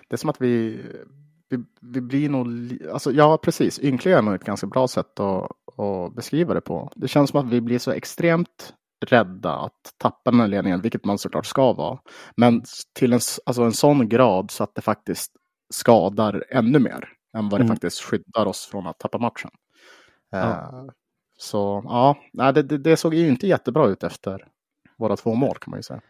Det 0.08 0.14
är 0.14 0.16
som 0.16 0.30
att 0.30 0.40
vi, 0.40 0.80
vi, 1.48 1.58
vi 1.80 2.00
blir 2.00 2.28
nog, 2.28 2.46
alltså 2.92 3.12
ja 3.12 3.38
precis, 3.42 3.78
ynkliga 3.78 4.18
är 4.18 4.22
nog 4.22 4.34
ett 4.34 4.44
ganska 4.44 4.66
bra 4.66 4.88
sätt 4.88 5.20
att, 5.20 5.50
att 5.78 6.14
beskriva 6.14 6.54
det 6.54 6.60
på. 6.60 6.92
Det 6.96 7.08
känns 7.08 7.30
som 7.30 7.40
att 7.46 7.52
vi 7.52 7.60
blir 7.60 7.78
så 7.78 7.90
extremt 7.90 8.74
rädda 9.06 9.52
att 9.52 9.94
tappa 9.98 10.30
den 10.30 10.40
här 10.40 10.48
ledningen, 10.48 10.80
vilket 10.80 11.04
man 11.04 11.18
såklart 11.18 11.46
ska 11.46 11.72
vara. 11.72 11.98
Men 12.36 12.62
till 12.92 13.12
en, 13.12 13.20
alltså 13.46 13.62
en 13.62 13.72
sån 13.72 14.08
grad 14.08 14.50
så 14.50 14.64
att 14.64 14.74
det 14.74 14.82
faktiskt 14.82 15.32
skadar 15.70 16.44
ännu 16.50 16.78
mer 16.78 17.08
än 17.36 17.48
vad 17.48 17.60
det 17.60 17.64
Mm. 17.64 17.76
faktiskt 17.76 18.00
skyddar 18.00 18.46
oss 18.46 18.66
från 18.66 18.86
att 18.86 18.98
tappa 18.98 19.18
matchen. 19.18 19.50
Ja. 20.30 20.38
Eh, 20.50 20.84
så 21.40 21.82
ja, 21.84 22.52
det, 22.52 22.62
det, 22.62 22.78
det 22.78 22.96
såg 22.96 23.14
ju 23.14 23.28
inte 23.28 23.46
jättebra 23.46 23.86
ut 23.86 24.02
efter 24.02 24.46
våra 24.96 25.16
två 25.16 25.34
mål 25.34 25.56
kan 25.60 25.70
man 25.70 25.78
ju 25.78 25.82
säga. 25.82 26.00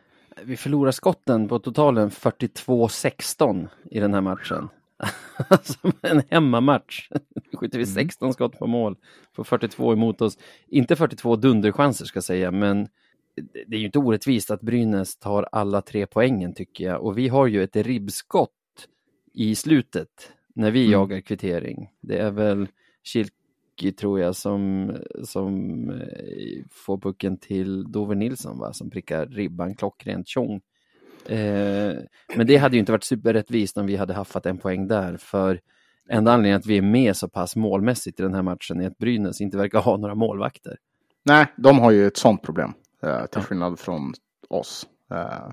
Vi 0.42 0.56
förlorar 0.56 0.90
skotten 0.90 1.48
på 1.48 1.58
totalen 1.58 2.10
42-16 2.10 3.68
i 3.90 4.00
den 4.00 4.14
här 4.14 4.20
matchen. 4.20 4.68
alltså 5.48 5.78
en 6.02 6.22
hemmamatch. 6.30 7.08
Nu 7.34 7.58
skjuter 7.58 7.78
vi 7.78 7.84
Mm. 7.84 7.94
16 7.94 8.32
skott 8.32 8.58
på 8.58 8.66
mål. 8.66 8.96
Får 9.36 9.44
42 9.44 9.92
emot 9.92 10.20
oss. 10.22 10.38
Inte 10.68 10.96
42 10.96 11.36
dunderchanser 11.36 12.04
ska 12.04 12.16
jag 12.16 12.24
säga, 12.24 12.50
men 12.50 12.88
det- 13.66 13.76
är 13.76 13.80
ju 13.80 13.86
inte 13.86 13.98
orättvist 13.98 14.50
att 14.50 14.60
Brynäs 14.60 15.16
tar 15.16 15.48
alla 15.52 15.80
tre 15.82 16.06
poängen 16.06 16.54
tycker 16.54 16.84
jag. 16.84 17.02
Och 17.02 17.18
vi 17.18 17.28
har 17.28 17.46
ju 17.46 17.62
ett 17.62 17.76
ribbskott 17.76 18.50
i 19.34 19.54
slutet 19.54 20.32
när 20.54 20.70
vi 20.70 20.80
Mm. 20.80 20.92
jagar 20.92 21.20
kvittering. 21.20 21.90
Det 22.00 22.18
är 22.18 22.30
väl 22.30 22.68
Kilki 23.04 23.34
tror 23.98 24.20
jag 24.20 24.36
som, 24.36 24.92
som 25.24 25.90
eh, 25.90 26.64
får 26.70 26.98
pucken 26.98 27.36
till 27.36 27.92
Dover 27.92 28.14
Nilsson 28.14 28.58
va? 28.58 28.72
som 28.72 28.90
prickar 28.90 29.26
ribban 29.26 29.74
klockrent 29.74 30.28
tjong. 30.28 30.60
Eh, 31.26 31.94
men 32.36 32.46
det 32.46 32.56
hade 32.56 32.76
ju 32.76 32.80
inte 32.80 32.92
varit 32.92 33.04
superrättvist 33.04 33.78
om 33.78 33.86
vi 33.86 33.96
hade 33.96 34.14
haffat 34.14 34.46
en 34.46 34.58
poäng 34.58 34.88
där 34.88 35.16
för 35.16 35.60
enda 36.08 36.32
anledningen 36.32 36.58
att 36.58 36.66
vi 36.66 36.78
är 36.78 36.82
med 36.82 37.16
så 37.16 37.28
pass 37.28 37.56
målmässigt 37.56 38.20
i 38.20 38.22
den 38.22 38.34
här 38.34 38.42
matchen 38.42 38.80
är 38.80 38.86
att 38.86 38.98
Brynäs 38.98 39.40
inte 39.40 39.56
verkar 39.56 39.80
ha 39.80 39.96
några 39.96 40.14
målvakter. 40.14 40.76
Nej, 41.24 41.46
de 41.56 41.78
har 41.78 41.90
ju 41.90 42.06
ett 42.06 42.16
sånt 42.16 42.42
problem. 42.42 42.72
Eh, 43.02 43.26
till 43.26 43.42
skillnad 43.42 43.78
från 43.78 44.12
oss. 44.48 44.86
Eh, 45.10 45.52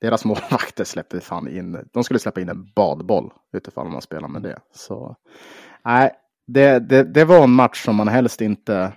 deras 0.00 0.24
målvakter 0.24 0.84
släppte 0.84 1.20
fan 1.20 1.48
in, 1.48 1.88
de 1.92 2.04
skulle 2.04 2.20
släppa 2.20 2.40
in 2.40 2.48
en 2.48 2.72
badboll 2.76 3.32
utifall 3.52 3.88
man 3.88 4.02
spelar 4.02 4.28
med 4.28 4.42
det. 4.42 4.58
Så 4.74 5.16
nej, 5.84 6.12
det, 6.46 6.78
det, 6.78 7.04
det 7.04 7.24
var 7.24 7.44
en 7.44 7.50
match 7.50 7.84
som 7.84 7.96
man 7.96 8.08
helst 8.08 8.40
inte 8.40 8.92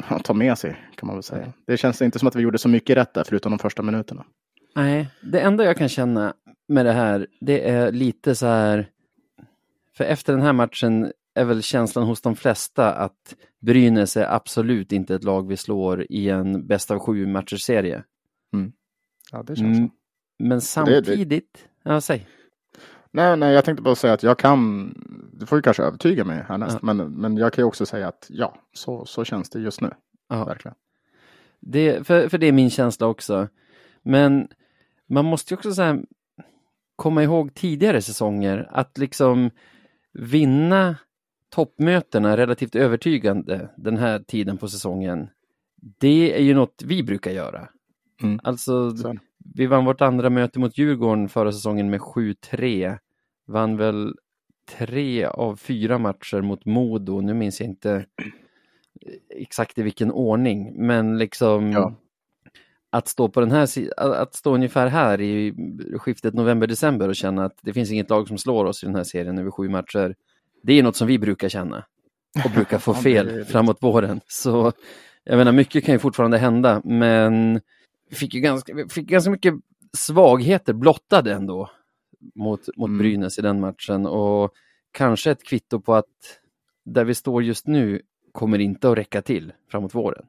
tar 0.24 0.34
med 0.34 0.58
sig 0.58 0.76
kan 0.96 1.06
man 1.06 1.16
väl 1.16 1.22
säga. 1.22 1.52
Det 1.66 1.76
känns 1.76 2.02
inte 2.02 2.18
som 2.18 2.28
att 2.28 2.36
vi 2.36 2.42
gjorde 2.42 2.58
så 2.58 2.68
mycket 2.68 2.96
rätt 2.96 3.14
där 3.14 3.24
förutom 3.24 3.52
de 3.52 3.58
första 3.58 3.82
minuterna. 3.82 4.24
Nej, 4.76 5.08
det 5.22 5.40
enda 5.40 5.64
jag 5.64 5.76
kan 5.76 5.88
känna 5.88 6.34
med 6.68 6.86
det 6.86 6.92
här, 6.92 7.26
det 7.40 7.68
är 7.68 7.92
lite 7.92 8.34
så 8.34 8.46
här, 8.46 8.88
för 9.96 10.04
efter 10.04 10.32
den 10.32 10.42
här 10.42 10.52
matchen 10.52 11.12
är 11.34 11.44
väl 11.44 11.62
känslan 11.62 12.06
hos 12.06 12.20
de 12.20 12.36
flesta 12.36 12.94
att 12.94 13.34
Brynäs 13.60 14.16
är 14.16 14.34
absolut 14.34 14.92
inte 14.92 15.14
ett 15.14 15.24
lag 15.24 15.48
vi 15.48 15.56
slår 15.56 16.06
i 16.12 16.28
en 16.28 16.66
bäst 16.66 16.90
av 16.90 16.98
sju 16.98 17.26
matchers 17.26 17.62
serie. 17.62 18.02
Mm. 18.54 18.72
Ja, 19.32 19.42
det 19.42 19.56
känns 19.56 19.78
mm. 19.78 19.90
Men 20.38 20.60
samtidigt, 20.60 21.06
det, 21.06 21.24
det... 21.24 21.42
ja 21.82 22.00
säg. 22.00 22.26
Nej, 23.12 23.36
nej, 23.36 23.54
jag 23.54 23.64
tänkte 23.64 23.82
bara 23.82 23.94
säga 23.94 24.12
att 24.12 24.22
jag 24.22 24.38
kan, 24.38 24.92
du 25.32 25.46
får 25.46 25.58
ju 25.58 25.62
kanske 25.62 25.82
övertyga 25.82 26.24
mig 26.24 26.44
härnäst, 26.48 26.78
ja. 26.82 26.94
men, 26.94 27.12
men 27.12 27.36
jag 27.36 27.52
kan 27.52 27.62
ju 27.62 27.66
också 27.66 27.86
säga 27.86 28.08
att 28.08 28.26
ja, 28.28 28.54
så, 28.72 29.06
så 29.06 29.24
känns 29.24 29.50
det 29.50 29.60
just 29.60 29.80
nu. 29.80 29.90
Ja. 30.28 30.44
Verkligen. 30.44 30.74
Det, 31.60 32.06
för, 32.06 32.28
för 32.28 32.38
det 32.38 32.46
är 32.46 32.52
min 32.52 32.70
känsla 32.70 33.06
också. 33.06 33.48
Men 34.02 34.48
man 35.08 35.24
måste 35.24 35.54
ju 35.54 35.56
också 35.56 35.72
så 35.72 35.82
här, 35.82 36.02
komma 36.96 37.22
ihåg 37.22 37.54
tidigare 37.54 38.02
säsonger, 38.02 38.68
att 38.70 38.98
liksom 38.98 39.50
vinna 40.12 40.96
toppmötena 41.48 42.36
relativt 42.36 42.74
övertygande 42.74 43.68
den 43.76 43.96
här 43.96 44.18
tiden 44.18 44.58
på 44.58 44.68
säsongen, 44.68 45.28
det 45.76 46.36
är 46.38 46.42
ju 46.42 46.54
något 46.54 46.82
vi 46.86 47.02
brukar 47.02 47.30
göra. 47.30 47.68
Mm. 48.22 48.40
Alltså, 48.42 48.96
så. 48.96 49.16
Vi 49.54 49.66
vann 49.66 49.84
vårt 49.84 50.00
andra 50.00 50.30
möte 50.30 50.58
mot 50.58 50.78
Djurgården 50.78 51.28
förra 51.28 51.52
säsongen 51.52 51.90
med 51.90 52.00
7-3. 52.00 52.98
Vann 53.46 53.76
väl 53.76 54.14
tre 54.78 55.24
av 55.24 55.56
fyra 55.56 55.98
matcher 55.98 56.40
mot 56.40 56.64
Modo. 56.64 57.20
Nu 57.20 57.34
minns 57.34 57.60
jag 57.60 57.68
inte 57.68 58.04
exakt 59.36 59.78
i 59.78 59.82
vilken 59.82 60.12
ordning, 60.12 60.86
men 60.86 61.18
liksom 61.18 61.72
ja. 61.72 61.94
att 62.90 63.08
stå 63.08 63.28
på 63.28 63.40
den 63.40 63.50
här 63.50 63.68
att 63.96 64.34
stå 64.34 64.54
ungefär 64.54 64.86
här 64.86 65.20
i 65.20 65.54
skiftet 65.98 66.34
november-december 66.34 67.08
och 67.08 67.16
känna 67.16 67.44
att 67.44 67.58
det 67.62 67.72
finns 67.72 67.90
inget 67.90 68.10
lag 68.10 68.28
som 68.28 68.38
slår 68.38 68.64
oss 68.64 68.82
i 68.82 68.86
den 68.86 68.94
här 68.94 69.04
serien 69.04 69.38
över 69.38 69.50
sju 69.50 69.68
matcher. 69.68 70.14
Det 70.62 70.78
är 70.78 70.82
något 70.82 70.96
som 70.96 71.06
vi 71.06 71.18
brukar 71.18 71.48
känna 71.48 71.84
och 72.44 72.50
brukar 72.50 72.78
få 72.88 72.94
fel 72.94 73.44
framåt 73.44 73.82
våren. 73.82 74.20
Så 74.26 74.72
jag 75.24 75.36
menar, 75.36 75.52
mycket 75.52 75.84
kan 75.84 75.94
ju 75.94 75.98
fortfarande 75.98 76.38
hända, 76.38 76.80
men 76.84 77.60
fick 78.16 78.34
ju 78.34 78.40
ganska, 78.40 78.74
vi 78.74 78.88
fick 78.88 79.06
ganska 79.06 79.30
mycket 79.30 79.54
svagheter 79.96 80.72
blottade 80.72 81.32
ändå 81.32 81.70
mot, 82.34 82.60
mot 82.76 82.88
mm. 82.88 82.98
Brynäs 82.98 83.38
i 83.38 83.42
den 83.42 83.60
matchen 83.60 84.06
och 84.06 84.52
kanske 84.92 85.30
ett 85.30 85.44
kvitto 85.44 85.80
på 85.80 85.94
att 85.94 86.06
där 86.84 87.04
vi 87.04 87.14
står 87.14 87.42
just 87.42 87.66
nu 87.66 88.02
kommer 88.32 88.58
inte 88.58 88.90
att 88.90 88.98
räcka 88.98 89.22
till 89.22 89.52
framåt 89.70 89.94
våren. 89.94 90.24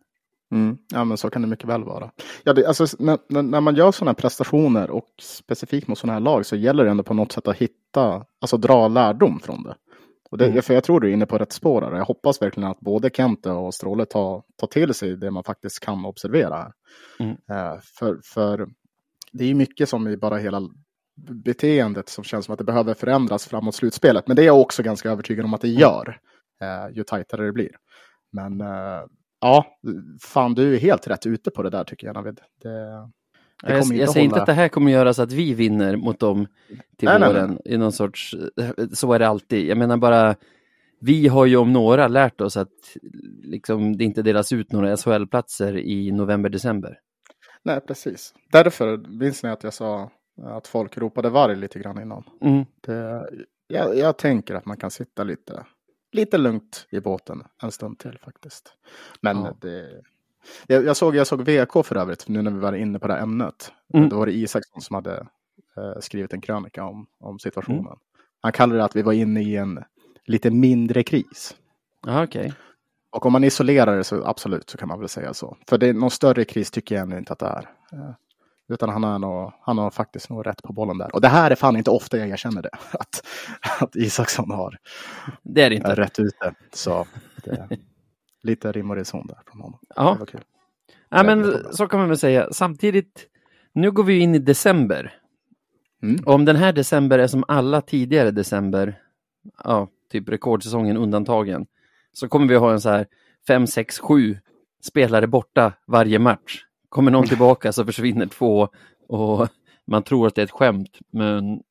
Mm. 0.51 0.77
Ja, 0.93 1.03
men 1.03 1.17
så 1.17 1.29
kan 1.29 1.41
det 1.41 1.47
mycket 1.47 1.65
väl 1.65 1.83
vara. 1.83 2.11
Ja, 2.43 2.53
det, 2.53 2.65
alltså, 2.65 2.85
när, 2.99 3.41
när 3.41 3.61
man 3.61 3.75
gör 3.75 3.91
sådana 3.91 4.09
här 4.09 4.15
prestationer 4.15 4.89
och 4.91 5.07
specifikt 5.21 5.87
mot 5.87 5.97
sådana 5.97 6.13
här 6.13 6.19
lag 6.19 6.45
så 6.45 6.55
gäller 6.55 6.83
det 6.83 6.91
ändå 6.91 7.03
på 7.03 7.13
något 7.13 7.31
sätt 7.31 7.47
att 7.47 7.55
hitta, 7.55 8.25
alltså 8.41 8.57
dra 8.57 8.87
lärdom 8.87 9.39
från 9.39 9.63
det. 9.63 9.75
Och 10.31 10.37
det, 10.37 10.45
mm. 10.45 10.61
För 10.61 10.73
jag 10.73 10.83
tror 10.83 10.99
du 10.99 11.09
är 11.09 11.13
inne 11.13 11.25
på 11.25 11.37
rätt 11.37 11.51
spår 11.51 11.81
där. 11.81 11.91
Jag 11.91 12.05
hoppas 12.05 12.41
verkligen 12.41 12.69
att 12.69 12.79
både 12.79 13.09
Kente 13.09 13.51
och 13.51 13.73
Stråle 13.73 14.05
tar, 14.05 14.43
tar 14.57 14.67
till 14.67 14.93
sig 14.93 15.17
det 15.17 15.31
man 15.31 15.43
faktiskt 15.43 15.79
kan 15.79 16.05
observera. 16.05 16.71
Mm. 17.19 17.31
Uh, 17.31 17.79
för, 17.99 18.19
för 18.23 18.67
det 19.31 19.43
är 19.43 19.53
mycket 19.53 19.89
som 19.89 20.07
i 20.07 20.17
bara 20.17 20.37
hela 20.37 20.61
beteendet 21.45 22.09
som 22.09 22.23
känns 22.23 22.45
som 22.45 22.53
att 22.53 22.57
det 22.57 22.63
behöver 22.63 22.93
förändras 22.93 23.47
framåt 23.47 23.75
slutspelet. 23.75 24.27
Men 24.27 24.35
det 24.35 24.41
är 24.41 24.45
jag 24.45 24.61
också 24.61 24.83
ganska 24.83 25.09
övertygad 25.11 25.45
om 25.45 25.53
att 25.53 25.61
det 25.61 25.67
mm. 25.67 25.79
gör, 25.79 26.19
uh, 26.63 26.95
ju 26.95 27.03
tajtare 27.03 27.45
det 27.45 27.51
blir. 27.51 27.75
Men 28.31 28.61
uh, 28.61 29.05
ja, 29.41 29.65
fan 30.21 30.53
du 30.53 30.75
är 30.75 30.79
helt 30.79 31.07
rätt 31.07 31.25
ute 31.25 31.51
på 31.51 31.63
det 31.63 31.69
där 31.69 31.83
tycker 31.83 32.07
jag 32.07 32.13
Navid. 32.13 32.39
Det, 32.61 33.09
jag, 33.61 33.77
jag 33.77 33.85
säger 33.87 34.05
hålla... 34.07 34.19
inte 34.21 34.39
att 34.41 34.45
det 34.45 34.53
här 34.53 34.67
kommer 34.67 34.91
göra 34.91 35.13
så 35.13 35.21
att 35.21 35.31
vi 35.31 35.53
vinner 35.53 35.95
mot 35.95 36.19
dem 36.19 36.47
till 36.97 37.09
nej, 37.09 37.19
våren 37.19 37.49
nej, 37.49 37.59
nej. 37.65 37.73
i 37.73 37.77
någon 37.77 37.91
sorts, 37.91 38.35
så 38.93 39.13
är 39.13 39.19
det 39.19 39.27
alltid. 39.27 39.67
Jag 39.67 39.77
menar 39.77 39.97
bara, 39.97 40.35
vi 40.99 41.27
har 41.27 41.45
ju 41.45 41.57
om 41.57 41.73
några 41.73 42.07
lärt 42.07 42.41
oss 42.41 42.57
att 42.57 42.97
liksom, 43.43 43.97
det 43.97 44.03
inte 44.03 44.21
delas 44.21 44.53
ut 44.53 44.71
några 44.71 44.97
SHL-platser 44.97 45.77
i 45.77 46.11
november-december. 46.11 46.99
Nej, 47.63 47.81
precis. 47.81 48.33
Därför 48.51 48.97
minns 48.97 49.43
ni 49.43 49.49
att 49.49 49.63
jag 49.63 49.73
sa 49.73 50.11
att 50.43 50.67
folk 50.67 50.97
ropade 50.97 51.29
varg 51.29 51.55
lite 51.55 51.79
grann 51.79 52.01
innan. 52.01 52.23
Mm. 52.41 52.65
Det, 52.81 53.29
jag, 53.67 53.97
jag, 53.97 54.17
tänker 54.17 54.55
att 54.55 54.65
man 54.65 54.77
kan 54.77 54.91
sitta 54.91 55.23
lite, 55.23 55.65
lite 56.11 56.37
lugnt 56.37 56.87
i 56.89 56.99
båten 56.99 57.43
en 57.63 57.71
stund 57.71 57.99
till 57.99 58.17
faktiskt. 58.23 58.73
Men 59.21 59.37
ja. 59.37 59.57
det, 59.61 60.01
jag, 60.67 60.85
jag, 60.85 60.97
såg, 60.97 61.15
jag 61.15 61.27
såg 61.27 61.41
VK 61.41 61.85
för 61.85 61.95
övrigt, 61.95 62.27
nu 62.27 62.41
när 62.41 62.51
vi 62.51 62.59
var 62.59 62.73
inne 62.73 62.99
på 62.99 63.07
det 63.07 63.13
här 63.13 63.21
ämnet. 63.21 63.71
Mm. 63.93 64.09
Då 64.09 64.17
var 64.17 64.25
det 64.25 64.31
Isaksson 64.31 64.81
som 64.81 64.95
hade 64.95 65.27
eh, 65.77 65.99
skrivit 65.99 66.33
en 66.33 66.41
krönika 66.41 66.83
om, 66.83 67.07
om 67.19 67.39
situationen. 67.39 67.79
Mm. 67.79 67.97
Han 68.41 68.51
kallade 68.51 68.79
det 68.79 68.85
att 68.85 68.95
vi 68.95 69.01
var 69.01 69.13
inne 69.13 69.41
i 69.41 69.55
en 69.55 69.83
lite 70.25 70.51
mindre 70.51 71.03
kris. 71.03 71.55
Aha, 72.07 72.23
okay. 72.23 72.51
Och 73.11 73.25
om 73.25 73.33
man 73.33 73.43
isolerar 73.43 73.97
det 73.97 74.03
så 74.03 74.25
absolut 74.25 74.69
så 74.69 74.77
kan 74.77 74.87
man 74.87 74.99
väl 74.99 75.09
säga 75.09 75.33
så. 75.33 75.57
För 75.69 75.77
det 75.77 75.87
är 75.87 75.93
någon 75.93 76.11
större 76.11 76.45
kris 76.45 76.71
tycker 76.71 76.95
jag 76.95 77.01
ännu 77.01 77.17
inte 77.17 77.33
att 77.33 77.39
det 77.39 77.45
är. 77.45 77.69
Eh, 77.93 78.13
utan 78.69 78.89
han, 78.89 79.03
är 79.03 79.19
nog, 79.19 79.51
han 79.61 79.77
har 79.77 79.91
faktiskt 79.91 80.29
nog 80.29 80.47
rätt 80.47 80.63
på 80.63 80.73
bollen 80.73 80.97
där. 80.97 81.15
Och 81.15 81.21
det 81.21 81.27
här 81.27 81.51
är 81.51 81.55
fan 81.55 81.77
inte 81.77 81.91
ofta 81.91 82.17
jag 82.17 82.29
erkänner 82.29 82.61
det. 82.61 82.69
Att, 82.91 83.25
att 83.79 83.95
Isaksson 83.95 84.51
har 84.51 84.77
det 85.43 85.61
är 85.61 85.69
det 85.69 85.75
inte. 85.75 85.95
rätt 85.95 86.19
ute. 86.19 86.53
Så 86.73 87.07
det, 87.43 87.67
lite 88.43 88.71
rim 88.71 88.89
och 88.89 88.95
reson 88.95 89.27
där 89.27 89.39
från 89.45 89.61
honom. 89.61 89.79
Ja. 89.95 90.13
Det 90.13 90.19
var 90.19 90.25
kul. 90.25 90.41
Ja, 91.09 91.23
men 91.23 91.73
så 91.73 91.87
kan 91.87 91.99
man 91.99 92.09
väl 92.09 92.17
säga. 92.17 92.47
Samtidigt, 92.51 93.27
nu 93.73 93.91
går 93.91 94.03
vi 94.03 94.19
in 94.19 94.35
i 94.35 94.39
december. 94.39 95.13
Mm. 96.03 96.23
Om 96.25 96.45
den 96.45 96.55
här 96.55 96.73
december 96.73 97.19
är 97.19 97.27
som 97.27 97.43
alla 97.47 97.81
tidigare 97.81 98.31
december, 98.31 99.01
ja, 99.63 99.87
typ 100.11 100.29
rekordsäsongen 100.29 100.97
undantagen, 100.97 101.65
så 102.13 102.27
kommer 102.27 102.47
vi 102.47 102.55
ha 102.55 102.71
en 102.71 102.81
så 102.81 102.89
här 102.89 103.07
5, 103.47 103.67
6, 103.67 103.99
7 103.99 104.37
spelare 104.83 105.27
borta 105.27 105.73
varje 105.87 106.19
match. 106.19 106.63
Kommer 106.89 107.11
någon 107.11 107.27
tillbaka 107.27 107.71
så 107.71 107.85
försvinner 107.85 108.25
två 108.25 108.69
och 109.07 109.47
man 109.87 110.03
tror 110.03 110.27
att 110.27 110.35
det 110.35 110.41
är 110.41 110.43
ett 110.43 110.51
skämt, 110.51 110.99
men, 111.11 111.61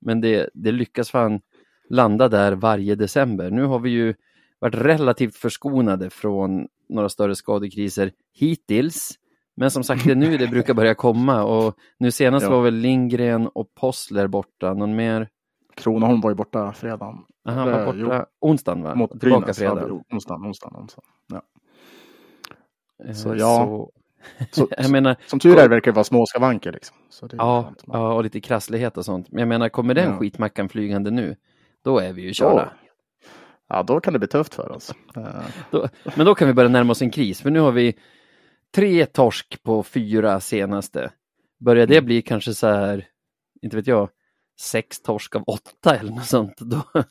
men 0.00 0.20
det, 0.20 0.50
det 0.54 0.72
lyckas 0.72 1.10
fan 1.10 1.40
landa 1.90 2.28
där 2.28 2.52
varje 2.52 2.94
december. 2.94 3.50
Nu 3.50 3.64
har 3.64 3.78
vi 3.78 3.90
ju 3.90 4.14
varit 4.64 4.74
relativt 4.74 5.36
förskonade 5.36 6.10
från 6.10 6.68
några 6.88 7.08
större 7.08 7.36
skadekriser 7.36 8.12
hittills. 8.32 9.10
Men 9.56 9.70
som 9.70 9.84
sagt, 9.84 10.04
det 10.04 10.10
är 10.10 10.14
nu 10.14 10.36
det 10.36 10.46
brukar 10.46 10.74
börja 10.74 10.94
komma 10.94 11.44
och 11.44 11.74
nu 11.98 12.10
senast 12.10 12.44
ja. 12.44 12.50
var 12.50 12.62
väl 12.62 12.74
Lindgren 12.74 13.48
och 13.48 13.74
Possler 13.74 14.26
borta. 14.26 14.74
Någon 14.74 14.96
mer? 14.96 15.28
Kronoholm 15.74 16.20
var 16.20 16.30
ju 16.30 16.34
borta 16.34 16.72
fredagen. 16.72 17.18
Han 17.44 17.70
var 17.70 17.86
borta 17.86 18.26
onsdagen 18.40 18.82
va? 18.82 18.94
Mot 18.94 19.20
Tillbaka 19.20 19.54
fredag. 19.54 19.86
Ja, 19.88 20.00
onsdagen, 20.12 20.46
onsdagen, 20.46 20.76
onsdagen. 20.76 21.10
Ja. 21.32 21.42
Eh, 23.04 23.14
så 23.14 23.34
ja. 23.34 23.66
Så... 23.66 23.90
Så, 24.50 24.68
jag 24.70 24.90
menar, 24.90 25.16
som 25.26 25.38
tur 25.38 25.58
är 25.58 25.68
verkar 25.68 25.92
det 25.92 25.94
vara 25.94 26.04
små 26.04 26.26
skavanker. 26.26 26.72
Liksom. 26.72 26.96
ja, 27.32 27.72
ja, 27.86 28.14
och 28.14 28.24
lite 28.24 28.40
krasslighet 28.40 28.96
och 28.96 29.04
sånt. 29.04 29.32
Men 29.32 29.38
jag 29.38 29.48
menar, 29.48 29.68
kommer 29.68 29.94
den 29.94 30.10
ja. 30.10 30.18
skitmackan 30.18 30.68
flygande 30.68 31.10
nu, 31.10 31.36
då 31.82 31.98
är 31.98 32.12
vi 32.12 32.22
ju 32.22 32.32
körda. 32.32 32.72
Ja, 33.68 33.82
då 33.82 34.00
kan 34.00 34.12
det 34.12 34.18
bli 34.18 34.28
tufft 34.28 34.54
för 34.54 34.72
oss. 34.72 34.94
Då, 35.70 35.88
men 36.16 36.26
då 36.26 36.34
kan 36.34 36.48
vi 36.48 36.54
börja 36.54 36.68
närma 36.68 36.90
oss 36.90 37.02
en 37.02 37.10
kris, 37.10 37.40
för 37.40 37.50
nu 37.50 37.60
har 37.60 37.72
vi 37.72 37.98
tre 38.74 39.06
torsk 39.06 39.62
på 39.62 39.82
fyra 39.82 40.40
senaste. 40.40 41.12
Börjar 41.60 41.86
det 41.86 41.96
mm. 41.96 42.04
bli 42.04 42.22
kanske 42.22 42.54
så 42.54 42.66
här, 42.66 43.06
inte 43.62 43.76
vet 43.76 43.86
jag, 43.86 44.08
sex 44.60 45.02
torsk 45.02 45.36
av 45.36 45.42
åtta 45.46 45.96
eller 45.96 46.12
något 46.12 46.26
sånt, 46.26 46.58
då, 46.58 46.82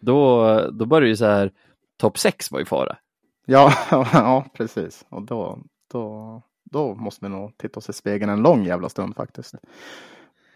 då, 0.00 0.70
då 0.70 0.86
börjar 0.86 1.08
ju 1.08 1.16
så 1.16 1.24
här, 1.24 1.52
topp 1.96 2.18
sex 2.18 2.50
vara 2.50 2.62
i 2.62 2.64
fara. 2.64 2.98
Ja, 3.46 3.72
ja, 4.12 4.46
precis. 4.54 5.06
Och 5.08 5.22
då, 5.22 5.58
då, 5.92 6.42
då 6.70 6.94
måste 6.94 7.24
vi 7.24 7.28
nog 7.28 7.58
titta 7.58 7.78
oss 7.78 7.88
i 7.88 7.92
spegeln 7.92 8.30
en 8.30 8.42
lång 8.42 8.64
jävla 8.64 8.88
stund 8.88 9.16
faktiskt. 9.16 9.54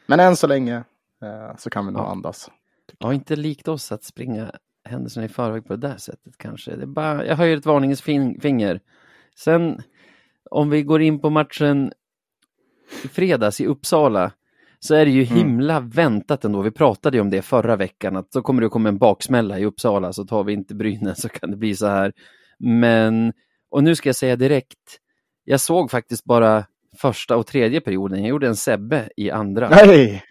Men 0.06 0.20
än 0.20 0.36
så 0.36 0.46
länge 0.46 0.76
eh, 1.22 1.56
så 1.58 1.70
kan 1.70 1.86
vi 1.86 1.92
nog 1.92 2.02
ja. 2.02 2.10
andas. 2.10 2.50
Ja, 2.98 3.14
inte 3.14 3.36
likt 3.36 3.68
oss 3.68 3.92
att 3.92 4.04
springa 4.04 4.52
händelserna 4.84 5.26
i 5.26 5.28
förväg 5.28 5.66
på 5.66 5.76
det 5.76 5.88
där 5.88 5.96
sättet 5.96 6.38
kanske. 6.38 6.76
Det 6.76 6.86
bara, 6.86 7.26
jag 7.26 7.36
höjer 7.36 7.56
ett 7.56 7.66
varningens 7.66 8.02
finger. 8.02 8.80
Sen 9.36 9.82
om 10.50 10.70
vi 10.70 10.82
går 10.82 11.02
in 11.02 11.18
på 11.18 11.30
matchen 11.30 11.92
i 13.04 13.08
fredags 13.08 13.60
i 13.60 13.66
Uppsala 13.66 14.32
så 14.80 14.94
är 14.94 15.04
det 15.04 15.10
ju 15.10 15.24
mm. 15.24 15.36
himla 15.36 15.76
mm. 15.76 15.90
väntat 15.90 16.44
ändå. 16.44 16.62
Vi 16.62 16.70
pratade 16.70 17.16
ju 17.16 17.20
om 17.20 17.30
det 17.30 17.42
förra 17.42 17.76
veckan 17.76 18.16
att 18.16 18.32
så 18.32 18.42
kommer 18.42 18.62
det 18.62 18.68
komma 18.68 18.88
en 18.88 18.98
baksmälla 18.98 19.58
i 19.58 19.64
Uppsala 19.64 20.12
så 20.12 20.24
tar 20.24 20.44
vi 20.44 20.52
inte 20.52 20.74
Brynäs 20.74 21.20
så 21.20 21.28
kan 21.28 21.50
det 21.50 21.56
bli 21.56 21.74
så 21.74 21.86
här. 21.86 22.12
Men, 22.58 23.32
och 23.70 23.84
nu 23.84 23.94
ska 23.94 24.08
jag 24.08 24.16
säga 24.16 24.36
direkt, 24.36 24.98
jag 25.44 25.60
såg 25.60 25.90
faktiskt 25.90 26.24
bara 26.24 26.64
första 27.00 27.36
och 27.36 27.46
tredje 27.46 27.80
perioden. 27.80 28.20
Jag 28.20 28.28
gjorde 28.28 28.46
en 28.46 28.56
Sebbe 28.56 29.08
i 29.16 29.30
andra. 29.30 29.68
Nej! 29.68 30.24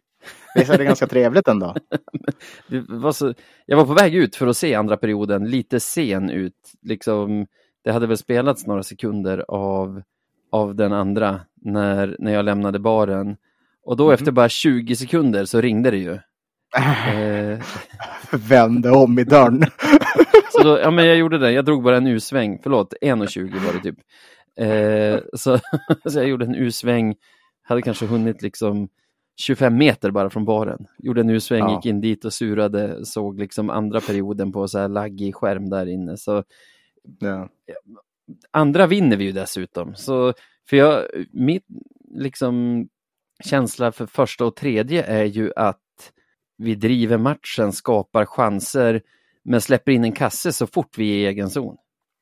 Visst 0.55 0.69
är 0.71 0.77
det 0.77 0.85
ganska 0.85 1.07
trevligt 1.07 1.47
ändå? 1.47 1.75
Var 2.89 3.11
så, 3.11 3.33
jag 3.65 3.77
var 3.77 3.85
på 3.85 3.93
väg 3.93 4.15
ut 4.15 4.35
för 4.35 4.47
att 4.47 4.57
se 4.57 4.75
andra 4.75 4.97
perioden, 4.97 5.49
lite 5.49 5.79
sen 5.79 6.29
ut. 6.29 6.53
Liksom, 6.81 7.47
det 7.83 7.91
hade 7.91 8.07
väl 8.07 8.17
spelats 8.17 8.67
några 8.67 8.83
sekunder 8.83 9.45
av, 9.47 10.01
av 10.51 10.75
den 10.75 10.93
andra 10.93 11.39
när, 11.61 12.15
när 12.19 12.31
jag 12.33 12.45
lämnade 12.45 12.79
baren. 12.79 13.37
Och 13.83 13.97
då 13.97 14.05
Mhm. 14.05 14.13
efter 14.13 14.31
bara 14.31 14.49
20 14.49 14.95
sekunder 14.95 15.45
så 15.45 15.61
ringde 15.61 15.91
det 15.91 15.97
ju. 15.97 16.13
Eh, 17.13 17.59
Vände 18.31 18.91
om 18.91 19.19
i 19.19 19.23
dörren. 19.23 19.63
så 20.51 20.63
då, 20.63 20.79
ja, 20.79 20.91
men 20.91 21.05
jag 21.05 21.17
gjorde 21.17 21.37
det, 21.37 21.51
jag 21.51 21.65
drog 21.65 21.83
bara 21.83 21.97
en 21.97 22.07
U-sväng, 22.07 22.59
förlåt, 22.63 22.93
1,20 23.01 23.59
var 23.65 23.73
det 23.73 23.79
typ. 23.79 23.97
Eh, 24.59 25.19
så, 25.33 25.57
så 26.11 26.19
jag 26.19 26.27
gjorde 26.27 26.45
en 26.45 26.55
U-sväng, 26.55 27.15
hade 27.63 27.81
kanske 27.81 28.05
hunnit 28.05 28.41
liksom 28.41 28.89
25 29.41 29.77
meter 29.77 30.11
bara 30.11 30.29
från 30.29 30.45
baren. 30.45 30.87
Gjorde 30.97 31.21
en 31.21 31.29
U-sväng, 31.29 31.59
Ja. 31.59 31.75
gick 31.75 31.85
in 31.85 32.01
dit 32.01 32.25
och 32.25 32.33
surade, 32.33 33.05
såg 33.05 33.39
liksom 33.39 33.69
andra 33.69 34.01
perioden 34.01 34.51
på 34.51 34.67
så 34.67 34.79
här 34.79 34.87
laggig 34.87 35.35
skärm 35.35 35.69
där 35.69 35.85
inne. 35.85 36.17
Så 36.17 36.43
Ja. 37.19 37.49
andra 38.51 38.87
vinner 38.87 39.17
vi 39.17 39.23
ju 39.23 39.31
dessutom. 39.31 39.95
Så, 39.95 40.33
för 40.69 40.77
jag, 40.77 41.05
mitt 41.31 41.65
liksom 42.15 42.87
känsla 43.43 43.91
för 43.91 44.05
första 44.05 44.45
och 44.45 44.55
tredje 44.55 45.03
är 45.03 45.23
ju 45.25 45.51
att 45.55 45.77
vi 46.57 46.75
driver 46.75 47.17
matchen, 47.17 47.71
skapar 47.71 48.25
chanser, 48.25 49.01
men 49.43 49.61
släpper 49.61 49.91
in 49.91 50.03
en 50.03 50.11
kasse 50.11 50.53
så 50.53 50.67
fort 50.67 50.97
vi 50.97 51.11
är 51.11 51.15
i 51.17 51.25
egen 51.25 51.49
zon. 51.49 51.77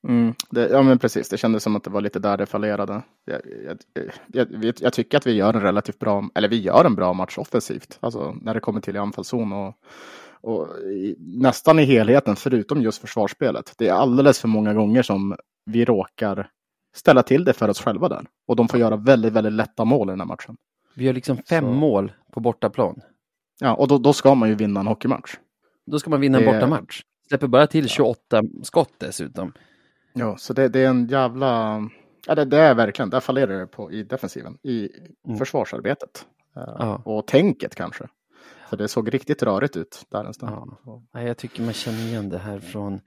Mm, 0.08 0.34
det, 0.50 0.70
ja 0.70 0.82
men 0.82 1.00
precis, 1.00 1.29
det 1.29 1.38
kändes 1.38 1.63
som 1.63 1.75
att 1.75 1.84
det 1.84 1.89
var 1.89 2.01
lite 2.01 2.20
där 2.20 2.38
det 2.38 2.46
fallerade. 2.46 3.01
Jag, 3.25 3.41
jag, 3.65 4.48
jag, 4.51 4.74
jag, 4.79 4.94
tycker 4.94 5.18
att 5.18 5.27
vi 5.27 5.34
gör 5.34 5.53
en 5.53 5.62
relativt 5.62 6.00
bra, 6.00 6.29
eller 6.36 6.48
vi 6.48 6.62
gör 6.62 6.86
en 6.86 6.96
bra 6.96 7.13
match 7.13 7.38
offensivt, 7.38 7.98
alltså 8.01 8.36
när 8.41 8.53
det 8.53 8.60
kommer 8.60 8.82
till 8.82 8.96
i 8.96 9.00
anfallszon 9.00 9.53
och, 9.53 9.75
och 10.41 10.68
i, 10.79 11.15
nästan 11.20 11.79
i 11.79 11.84
helheten, 11.84 12.36
förutom 12.36 12.82
just 12.82 13.01
försvarsspelet. 13.01 13.74
Det 13.77 13.88
är 13.88 13.94
alldeles 13.94 14.39
för 14.39 14.48
många 14.48 14.74
gånger 14.74 15.01
som 15.03 15.36
vi 15.65 15.86
råkar 15.86 16.50
ställa 16.96 17.24
till 17.24 17.44
det 17.44 17.53
för 17.53 17.70
oss 17.70 17.82
själva 17.82 18.10
där. 18.10 18.25
Och 18.48 18.56
de 18.56 18.68
får 18.68 18.79
göra 18.79 18.96
väldigt, 18.96 19.34
väldigt 19.34 19.53
lätta 19.53 19.86
mål 19.86 20.10
i 20.10 20.12
den 20.12 20.20
här 20.20 20.27
matchen. 20.27 20.58
Vi 20.96 21.06
gör 21.06 21.13
liksom 21.13 21.38
fem 21.38 21.63
Så. 21.63 21.72
mål 21.72 22.12
på 22.34 22.39
bortaplan. 22.39 23.01
Ja, 23.60 23.74
och 23.74 23.88
då, 23.88 23.98
då 23.98 24.13
ska 24.13 24.36
man 24.36 24.50
ju 24.50 24.56
vinna 24.56 24.79
en 24.79 24.88
hockeymatch. 24.88 25.36
Då 25.91 26.00
ska 26.00 26.10
man 26.10 26.22
vinna 26.22 26.38
en 26.38 26.46
Det- 26.46 26.51
bortamatch. 26.51 27.01
Släpper 27.27 27.48
bara 27.48 27.68
till 27.68 27.89
28 27.89 28.44
skott 28.63 28.94
dessutom. 28.98 29.53
Ja, 30.13 30.38
så 30.38 30.54
det, 30.54 30.70
det 30.70 30.80
är 30.80 30.89
en 30.89 31.08
jävla... 31.08 31.82
Ja, 32.28 32.36
det, 32.36 32.46
det 32.46 32.58
är 32.58 32.75
verkligen, 32.75 33.10
där 33.10 33.20
fallerar 33.20 33.60
det 33.60 33.68
på 33.68 33.92
i 33.92 34.04
defensiven, 34.04 34.58
i 34.63 34.89
Mm. 35.28 35.38
försvarsarbetet. 35.38 36.25
Eh, 36.56 36.63
Ja. 36.80 37.01
Och 37.06 37.28
tänket 37.28 37.75
kanske. 37.75 38.08
För 38.70 38.78
det 38.78 38.88
såg 38.88 39.13
riktigt 39.13 39.44
rörigt 39.44 39.78
ut 39.78 40.06
där 40.10 40.24
en 40.25 40.34
stund. 40.34 40.51
Ja. 41.13 41.22
Jag 41.22 41.38
tycker 41.38 41.63
man 41.63 41.74
känner 41.74 42.00
igen 42.08 42.30
det 42.30 42.38
här 42.38 42.60
från 42.60 43.00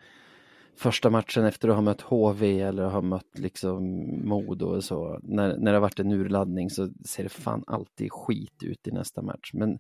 första 0.79 1.11
matchen 1.11 1.45
efter 1.45 1.69
att 1.69 1.75
ha 1.75 1.83
mött 1.83 2.01
HV 2.01 2.61
eller 2.61 2.85
ha 2.85 3.01
mött 3.01 3.39
liksom 3.39 3.85
Modo 4.29 4.67
och 4.67 4.85
så. 4.85 5.21
När, 5.23 5.57
när 5.57 5.73
det 5.73 5.81
varit 5.81 5.99
en 6.01 6.13
urladdning 6.13 6.71
så 6.71 6.89
ser 7.07 7.23
det 7.23 7.29
fan 7.29 7.65
alltid 7.67 8.13
skit 8.13 8.63
ut 8.63 8.87
i 8.87 8.91
nästa 8.91 9.23
match. 9.23 9.51
Men 9.53 9.79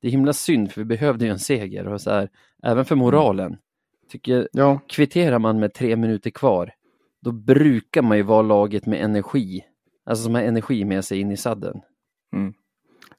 det 0.00 0.06
är 0.08 0.10
himla 0.10 0.32
synd 0.32 0.72
för 0.72 0.80
vi 0.80 0.84
behövde 0.84 1.24
ju 1.24 1.30
en 1.30 1.38
seger 1.38 1.88
och 1.88 2.00
så 2.00 2.10
här, 2.10 2.28
även 2.62 2.84
för 2.84 2.94
moralen. 2.96 3.56
Tycker 4.12 4.48
Ja, 4.52 4.80
kvitterar 4.88 5.38
man 5.38 5.60
med 5.60 5.74
tre 5.74 5.96
minuter 5.96 6.30
kvar, 6.30 6.72
då 7.22 7.32
brukar 7.32 8.02
man 8.02 8.16
ju 8.16 8.22
vara 8.22 8.42
laget 8.42 8.86
med 8.86 9.04
energi. 9.04 9.64
Alltså 10.06 10.24
som 10.24 10.34
har 10.34 10.42
energi 10.42 10.84
med 10.84 11.04
sig 11.04 11.20
in 11.20 11.30
i 11.32 11.36
sadden. 11.36 11.80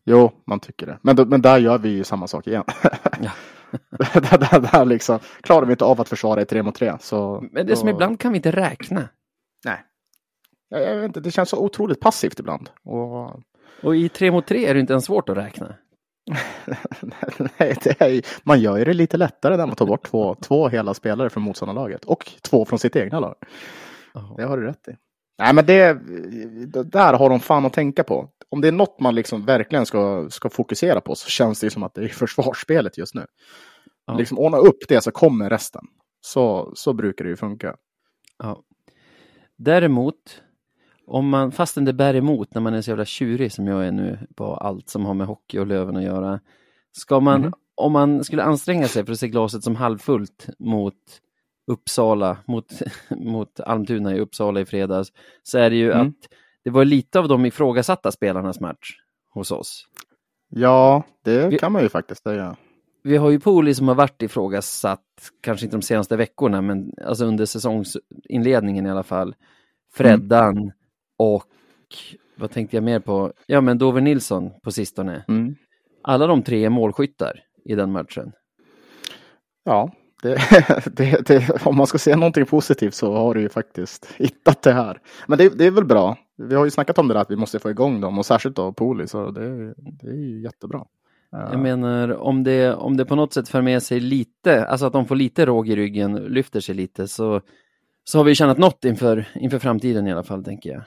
jo, 0.06 0.32
man 0.48 0.60
tycker 0.60 0.86
det. 0.86 1.00
Men, 1.02 1.16
då, 1.16 1.26
men 1.26 1.42
där 1.42 1.58
gör 1.60 1.78
vi 1.78 1.90
ju 1.90 2.04
samma 2.04 2.28
sak 2.28 2.48
igen. 2.48 2.64
Ja. 3.22 3.32
där, 4.00 4.38
där, 4.38 4.60
där 4.72 4.86
liksom, 4.86 5.20
klarar 5.42 5.66
vi 5.66 5.72
inte 5.72 5.86
av 5.86 6.02
att 6.02 6.10
försvara 6.10 6.42
i 6.42 6.46
tre 6.46 6.64
mot 6.64 6.76
tre. 6.76 6.94
Så, 7.00 7.48
Men 7.52 7.66
det 7.66 7.72
är 7.74 7.76
som 7.76 7.88
då- 7.88 7.94
ibland 7.96 8.20
kan 8.20 8.32
vi 8.32 8.36
inte 8.38 8.52
räkna. 8.52 9.10
Nej. 9.66 9.84
Jag, 10.70 10.82
jag 10.82 10.96
vet 10.96 11.06
inte, 11.06 11.20
det 11.20 11.32
känns 11.32 11.50
så 11.50 11.58
otroligt 11.66 12.00
passivt 12.00 12.40
ibland. 12.40 12.70
Och, 12.84 13.42
Och 13.84 13.96
i 13.96 14.10
tre 14.10 14.32
mot 14.32 14.48
tre 14.48 14.66
är 14.66 14.74
det 14.74 14.80
inte 14.80 14.94
ens 14.94 15.06
svårt 15.06 15.30
att 15.30 15.38
räkna. 15.38 15.76
nej, 17.58 17.78
det 17.84 18.02
är, 18.02 18.22
man 18.44 18.62
gör 18.62 18.78
ju 18.78 18.84
det 18.84 18.94
lite 18.94 19.18
lättare 19.18 19.58
när 19.58 19.68
man 19.68 19.76
tar 19.76 19.86
bort 19.86 20.08
två, 20.08 20.36
två 20.36 20.68
hela 20.68 20.94
spelare 20.94 21.30
från 21.30 21.44
motståndarlaget. 21.44 22.06
Och 22.06 22.32
två 22.42 22.66
från 22.66 22.80
sitt 22.80 22.96
egna 22.96 23.20
lag. 23.20 23.36
Det 24.38 24.44
har 24.44 24.58
du 24.58 24.66
rätt 24.66 24.88
i. 24.88 24.92
Nej, 25.38 25.54
men 25.54 25.66
det, 25.66 25.94
det 26.68 26.84
där 26.84 27.14
har 27.14 27.30
de 27.30 27.40
fan 27.40 27.66
att 27.66 27.74
tänka 27.74 28.04
på. 28.04 28.30
Om 28.50 28.62
det 28.62 28.68
är 28.68 28.72
något 28.72 29.00
man 29.00 29.16
liksom 29.16 29.46
verkligen 29.46 29.86
ska, 29.86 30.28
ska 30.30 30.50
fokusera 30.50 31.02
på 31.02 31.16
så 31.16 31.30
känns 31.30 31.60
det 31.60 31.70
som 31.70 31.84
att 31.84 31.94
det 31.94 32.04
är 32.04 32.08
försvarsspelet 32.08 32.98
just 32.98 33.16
nu. 33.16 33.26
Ja. 34.06 34.18
Liksom 34.18 34.40
ordna 34.40 34.58
upp 34.58 34.88
det 34.88 35.02
så 35.02 35.12
kommer 35.12 35.50
resten. 35.50 35.82
Så, 36.22 36.72
så 36.76 36.94
brukar 36.94 37.26
det 37.26 37.30
ju 37.30 37.38
funka. 37.38 37.76
Ja. 38.38 38.64
Däremot, 39.58 40.42
om 41.08 41.30
man, 41.30 41.52
fastän 41.52 41.86
det 41.86 41.94
bär 41.94 42.14
emot 42.16 42.54
när 42.54 42.62
man 42.62 42.74
är 42.74 42.82
så 42.82 42.92
jävla 42.92 43.06
tjurig 43.06 43.52
som 43.52 43.68
jag 43.68 43.88
är 43.88 43.92
nu 43.92 44.20
på 44.36 44.56
allt 44.56 44.90
som 44.90 45.06
har 45.06 45.14
med 45.14 45.28
hockey 45.28 45.60
och 45.60 45.68
Löven 45.68 45.98
att 45.98 46.04
göra. 46.04 46.40
Ska 46.92 47.20
man, 47.20 47.42
Mhm. 47.42 47.54
om 47.76 47.92
man 47.92 48.24
skulle 48.24 48.44
anstränga 48.44 48.88
sig 48.88 49.06
för 49.06 49.12
att 49.14 49.20
se 49.20 49.28
glaset 49.28 49.64
som 49.64 49.76
halvfullt 49.76 50.48
mot 50.60 50.96
Uppsala, 51.68 52.38
mot, 52.46 52.72
mot 53.10 53.60
Almtuna 53.60 54.16
i 54.16 54.20
Uppsala 54.20 54.60
i 54.62 54.66
fredags, 54.66 55.10
så 55.44 55.58
är 55.58 55.70
det 55.70 55.76
ju 55.76 55.92
Mm. 55.92 56.08
att 56.08 56.16
det 56.64 56.70
var 56.70 56.86
lite 56.86 57.20
av 57.20 57.28
de 57.28 57.46
ifrågasatta 57.46 58.12
spelarnas 58.12 58.60
match 58.60 58.92
hos 59.30 59.52
oss. 59.52 59.88
Ja, 60.50 61.04
det 61.24 61.48
Vi- 61.48 61.58
kan 61.60 61.72
man 61.72 61.82
ju 61.82 61.90
faktiskt 61.90 62.24
säga. 62.24 62.56
Vi 63.04 63.18
har 63.18 63.30
ju 63.30 63.40
Poli 63.40 63.74
som 63.74 63.88
har 63.88 63.96
varit 63.96 64.22
ifrågasatt, 64.22 65.32
kanske 65.42 65.66
inte 65.66 65.78
de 65.78 65.82
senaste 65.82 66.16
veckorna, 66.18 66.62
men 66.62 66.92
alltså 67.06 67.26
under 67.26 67.46
säsongsinledningen 67.46 68.86
i 68.86 68.90
alla 68.92 69.04
fall. 69.04 69.36
Freddan 69.94 70.72
och 71.18 71.46
vad 72.36 72.52
tänkte 72.52 72.78
jag 72.78 72.84
mer 72.84 73.00
på? 73.00 73.34
Ja, 73.46 73.62
men 73.62 73.78
Dover 73.78 74.02
Nilsson 74.02 74.52
på 74.64 74.72
sistone. 74.72 75.26
Mm. 75.28 75.56
Alla 76.02 76.28
de 76.28 76.44
tre 76.44 76.66
är 76.66 76.70
målskyttar 76.70 77.40
i 77.66 77.76
den 77.76 77.92
matchen. 77.92 78.32
Ja, 79.64 79.92
det, 80.22 80.38
det, 80.86 81.28
det, 81.28 81.66
om 81.66 81.78
man 81.78 81.88
ska 81.88 81.98
se 81.98 82.16
någonting 82.16 82.46
positivt 82.46 82.94
så 82.94 83.14
har 83.14 83.34
du 83.34 83.42
ju 83.42 83.50
faktiskt 83.50 84.14
hittat 84.18 84.62
det 84.62 84.72
här. 84.72 85.00
Men 85.28 85.38
det, 85.38 85.58
det 85.58 85.66
är 85.66 85.72
väl 85.72 85.86
bra. 85.86 86.18
Vi 86.38 86.56
har 86.56 86.66
ju 86.66 86.72
snackat 86.72 86.98
om 86.98 87.08
det 87.08 87.14
där 87.14 87.22
att 87.22 87.32
vi 87.32 87.36
måste 87.36 87.60
få 87.60 87.70
igång 87.70 88.02
dem 88.02 88.20
och 88.20 88.26
särskilt 88.26 88.56
då 88.56 88.74
Poli, 88.74 89.08
så 89.08 89.32
det, 89.32 89.74
det 89.78 90.08
är 90.08 90.16
ju 90.16 90.42
jättebra. 90.42 90.86
Jag 91.32 91.60
menar, 91.60 92.10
om 92.14 92.44
det, 92.44 92.74
om 92.74 92.98
det 92.98 93.06
på 93.06 93.16
något 93.16 93.34
sätt 93.34 93.50
för 93.50 93.62
med 93.62 93.84
sig 93.84 94.00
lite, 94.00 94.66
alltså 94.66 94.86
att 94.86 94.94
de 94.94 95.06
får 95.06 95.16
lite 95.16 95.46
råg 95.46 95.70
i 95.70 95.76
ryggen, 95.76 96.16
lyfter 96.16 96.60
sig 96.60 96.76
lite, 96.76 97.08
så, 97.08 97.42
så 98.04 98.18
har 98.18 98.24
vi 98.24 98.36
tjänat 98.36 98.58
något 98.58 98.86
inför, 98.86 99.28
inför 99.36 99.60
framtiden 99.60 100.08
i 100.08 100.12
alla 100.12 100.24
fall, 100.24 100.44
tänker 100.44 100.70
jag. 100.70 100.82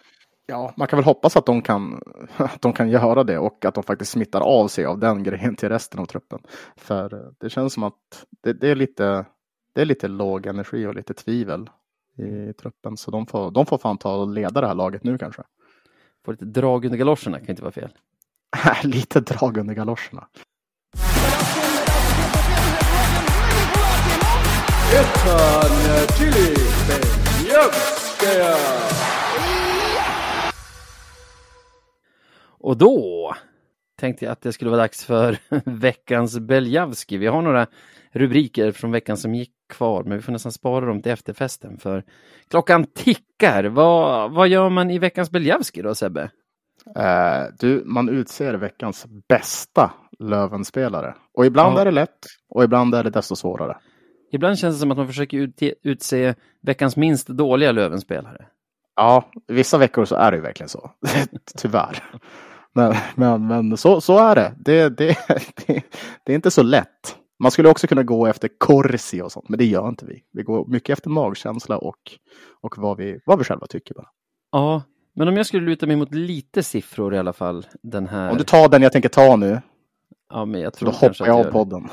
Ja, 0.49 0.75
man 0.77 0.89
kan 0.89 0.97
väl 0.97 1.05
hoppas 1.05 1.37
att 1.37 1.47
de 1.47 1.63
kan, 1.63 2.03
att 2.37 2.63
de 2.63 2.73
kan 2.73 2.89
göra 2.89 3.25
det 3.25 3.39
och 3.39 3.65
att 3.65 3.75
de 3.75 3.83
faktiskt 3.83 4.11
smittar 4.11 4.41
av 4.41 4.69
sig 4.69 4.85
av 4.85 4.99
den 4.99 5.23
grejen 5.23 5.57
till 5.57 5.69
resten 5.69 6.01
av 6.01 6.07
truppen. 6.07 6.39
För 6.77 7.15
eh, 7.15 7.33
det 7.39 7.51
känns 7.51 7.73
som 7.73 7.83
att 7.83 8.27
det, 8.43 8.53
det, 8.53 8.69
är, 8.69 8.75
lite, 8.75 9.25
det 9.75 9.81
är 9.81 9.85
lite 9.85 10.09
låg 10.09 10.47
energi 10.47 10.87
och 10.87 10.95
lite 10.95 11.15
tvivel 11.15 11.71
i 12.17 12.53
truppen. 12.53 12.97
Så 12.97 13.11
de 13.11 13.27
får, 13.27 13.51
de 13.51 13.67
får 13.67 13.79
fan 13.79 13.99
ta 13.99 14.17
och 14.17 14.29
leda 14.29 14.61
det 14.61 14.67
här 14.67 14.75
laget 14.75 15.05
nu 15.05 15.19
kanske. 15.19 15.43
Får 16.25 16.33
lite 16.33 16.45
drag 16.45 16.85
under 16.85 16.99
galoscherna, 16.99 17.39
kan 17.39 17.51
inte 17.51 17.63
vara 17.63 17.73
fel. 17.73 17.91
lite 18.83 19.21
drag 19.21 19.57
under 19.57 19.75
galoscherna. 19.75 20.29
Och 32.67 32.77
då 32.77 33.35
tänkte 34.01 34.25
jag 34.25 34.33
att 34.33 34.41
det 34.41 34.53
skulle 34.53 34.71
vara 34.71 34.81
dags 34.81 35.05
för 35.05 35.39
veckans 35.65 36.39
Beljavski. 36.39 37.17
Vi 37.17 37.27
har 37.27 37.43
några 37.43 37.67
rubriker 38.13 38.73
från 38.73 38.93
veckan 38.93 39.17
som 39.17 39.35
gick 39.35 39.53
kvar, 39.69 40.05
men 40.05 40.19
vi 40.19 40.23
får 40.23 40.33
nästan 40.33 40.53
spara 40.53 40.87
dem 40.87 41.03
till 41.03 41.13
efterfesten 41.13 41.79
för 41.79 42.05
klockan 42.51 42.85
tickar. 42.85 43.65
Vad, 43.65 44.33
vad 44.33 44.49
gör 44.49 44.69
man 44.71 44.91
i 44.91 44.99
veckans 44.99 45.31
Beljavski 45.31 45.83
då 45.83 45.95
Sebbe? 45.95 46.31
Eh, 46.97 47.43
du, 47.59 47.83
man 47.87 48.09
utser 48.09 48.55
veckans 48.55 49.07
bästa 49.29 49.93
Lövenspelare. 50.19 51.15
Och 51.35 51.47
ibland 51.47 51.77
Ja. 51.77 51.81
är 51.81 51.85
det 51.85 51.91
lätt 51.91 52.27
och 52.49 52.65
ibland 52.65 52.95
är 52.95 53.05
det 53.05 53.11
desto 53.11 53.37
svårare. 53.37 53.77
Ibland 54.33 54.59
känns 54.59 54.77
det 54.77 54.81
som 54.81 54.91
att 54.91 54.97
man 54.97 55.07
försöker 55.07 55.53
utse 55.83 56.35
veckans 56.63 56.97
minst 56.97 57.29
dåliga 57.29 57.73
Lövenspelare. 57.73 58.47
Ja, 58.97 59.31
vissa 59.49 59.79
veckor 59.79 60.05
så 60.05 60.15
är 60.15 60.31
det 60.31 60.37
ju 60.37 60.43
verkligen 60.43 60.69
så. 60.69 60.91
Tyvärr. 61.59 62.03
Men, 62.77 62.95
men, 63.15 63.47
men 63.47 63.77
så, 63.77 64.01
så 64.01 64.19
är 64.19 64.35
det. 64.35 64.55
Det, 64.59 64.89
det, 64.89 65.19
det. 65.67 65.83
det 66.25 66.33
är 66.33 66.37
inte 66.37 66.51
så 66.51 66.63
lätt. 66.63 67.17
Man 67.39 67.51
skulle 67.51 67.69
också 67.69 67.87
kunna 67.87 68.03
gå 68.03 68.27
efter 68.27 68.49
Corsi 68.59 69.23
och 69.23 69.33
sånt, 69.33 69.49
men 69.49 69.59
det 69.59 69.65
gör 69.65 69.89
inte 69.89 70.07
vi. 70.07 70.23
Vi 70.33 70.43
går 70.43 70.67
mycket 70.67 70.93
efter 70.93 71.11
magkänsla 71.11 71.79
och, 71.79 71.99
och 72.61 72.79
vad, 72.79 72.97
vi, 72.97 73.19
vad 73.27 73.39
vi 73.39 73.45
själva 73.45 73.67
tycker. 73.67 73.95
Bara. 73.95 74.09
Ja, 74.53 74.83
Men 75.15 75.29
om 75.29 75.37
jag 75.37 75.47
skulle 75.47 75.67
luta 75.67 75.87
mig 75.87 75.97
mot 75.97 76.15
lite 76.15 76.63
siffror 76.63 77.15
i 77.15 77.19
alla 77.19 77.33
fall. 77.33 77.67
Den 77.83 78.07
här. 78.07 78.31
Om 78.31 78.37
du 78.37 78.45
tar 78.45 78.69
den 78.69 78.83
jag 78.83 78.93
tänker 78.93 79.09
ta 79.09 79.37
nu, 79.37 79.61
ja, 80.31 80.45
men 80.45 80.61
jag 80.61 80.75
tror 80.75 80.87
då 80.87 80.93
hoppar 80.97 81.27
jag 81.27 81.47
av 81.47 81.51
podden. 81.51 81.89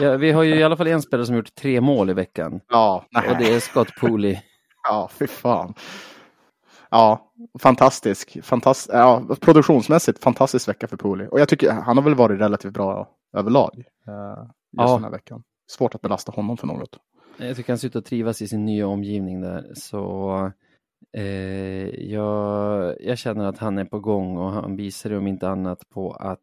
Ja, 0.00 0.16
vi 0.16 0.32
har 0.32 0.42
ju 0.42 0.54
i 0.54 0.62
alla 0.62 0.76
fall 0.76 0.86
en 0.86 1.02
spelare 1.02 1.26
som 1.26 1.36
gjort 1.36 1.54
tre 1.54 1.80
mål 1.80 2.10
i 2.10 2.12
veckan. 2.12 2.60
Ja, 2.68 3.06
nej. 3.10 3.30
Och 3.30 3.36
det 3.38 3.54
är 3.54 3.60
Scott 3.60 3.88
Pooley. 4.00 4.38
Ja, 4.88 5.10
fy 5.18 5.26
fan. 5.26 5.74
Ja, 6.90 7.32
fantastisk. 7.58 8.38
Fantast 8.44 8.90
ja, 8.92 9.22
produktionsmässigt 9.40 10.22
fantastisk 10.22 10.68
vecka 10.68 10.88
för 10.88 10.96
Pooley. 10.96 11.26
Och 11.28 11.40
jag 11.40 11.48
tycker 11.48 11.72
han 11.72 11.96
har 11.96 12.04
väl 12.04 12.14
varit 12.14 12.40
relativt 12.40 12.72
bra 12.74 13.08
överlag. 13.32 13.72
Eh, 14.06 14.38
just 14.38 14.52
Ja. 14.70 14.94
den 14.94 15.04
här 15.04 15.10
veckan. 15.10 15.42
Svårt 15.70 15.94
att 15.94 16.00
belasta 16.00 16.32
honom 16.32 16.56
för 16.56 16.66
något. 16.66 16.98
Jag 17.38 17.56
tycker 17.56 17.72
han 17.72 17.78
ser 17.78 17.88
ut 17.88 17.96
att 17.96 18.04
trivas 18.04 18.42
i 18.42 18.48
sin 18.48 18.64
nya 18.64 18.86
omgivning 18.86 19.40
där. 19.40 19.72
Så 19.74 20.32
eh, 21.16 21.22
jag, 22.10 22.94
jag 23.00 23.18
känner 23.18 23.44
att 23.44 23.58
han 23.58 23.78
är 23.78 23.84
på 23.84 24.00
gång 24.00 24.36
och 24.36 24.50
han 24.52 24.76
visar 24.76 25.10
det 25.10 25.18
om 25.18 25.26
inte 25.26 25.48
annat 25.48 25.88
på 25.88 26.12
att 26.12 26.40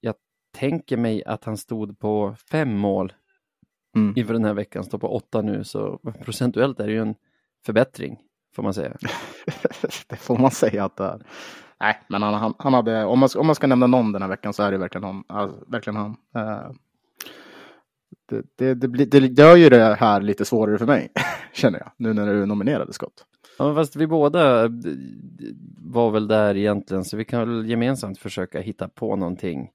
jag 0.00 0.14
tänker 0.58 0.96
mig 0.96 1.24
att 1.24 1.44
han 1.44 1.56
stod 1.56 1.98
på 1.98 2.34
fem 2.50 2.76
mål 2.76 3.12
Mm. 3.96 4.12
inför 4.16 4.32
den 4.32 4.44
här 4.44 4.54
veckan, 4.54 4.84
står 4.84 4.98
på 4.98 5.14
åtta 5.16 5.42
nu. 5.42 5.64
Så 5.64 5.98
procentuellt 6.24 6.80
är 6.80 6.86
det 6.86 6.92
ju 6.92 7.00
en 7.00 7.14
förbättring 7.66 8.18
får 8.54 8.62
man 8.62 8.74
säga. 8.74 8.96
det 10.06 10.16
får 10.16 10.38
man 10.38 10.50
säga 10.50 10.84
att 10.84 10.96
det 10.96 11.04
är. 11.04 11.22
Nej, 11.80 12.00
men 12.08 12.22
han, 12.22 12.34
han, 12.34 12.54
han 12.58 12.74
hade, 12.74 13.04
om 13.04 13.18
man, 13.18 13.28
om 13.36 13.46
man 13.46 13.54
ska 13.54 13.66
nämna 13.66 13.86
någon 13.86 14.12
den 14.12 14.22
här 14.22 14.28
veckan 14.28 14.52
så 14.52 14.62
är 14.62 14.72
det 14.72 14.78
verkligen, 14.78 15.04
hon, 15.04 15.24
alltså, 15.28 15.64
verkligen 15.66 15.96
han. 15.96 16.16
Eh, 16.34 16.70
det, 18.28 18.42
det, 18.58 18.74
det, 18.74 18.88
blir, 18.88 19.06
det 19.06 19.42
gör 19.42 19.56
ju 19.56 19.68
det 19.68 19.94
här 19.94 20.20
lite 20.20 20.44
svårare 20.44 20.78
för 20.78 20.86
mig, 20.86 21.12
känner 21.52 21.78
jag, 21.78 21.90
nu 21.96 22.12
när 22.12 22.26
du 22.26 22.46
nominerade 22.46 22.92
Scott. 22.92 23.24
Ja, 23.58 23.64
men 23.66 23.74
fast 23.74 23.96
vi 23.96 24.06
båda 24.06 24.64
eh, 24.64 24.70
var 25.78 26.10
väl 26.10 26.28
där 26.28 26.56
egentligen, 26.56 27.04
så 27.04 27.16
vi 27.16 27.24
kan 27.24 27.40
väl 27.40 27.70
gemensamt 27.70 28.18
försöka 28.18 28.60
hitta 28.60 28.88
på 28.88 29.16
någonting. 29.16 29.70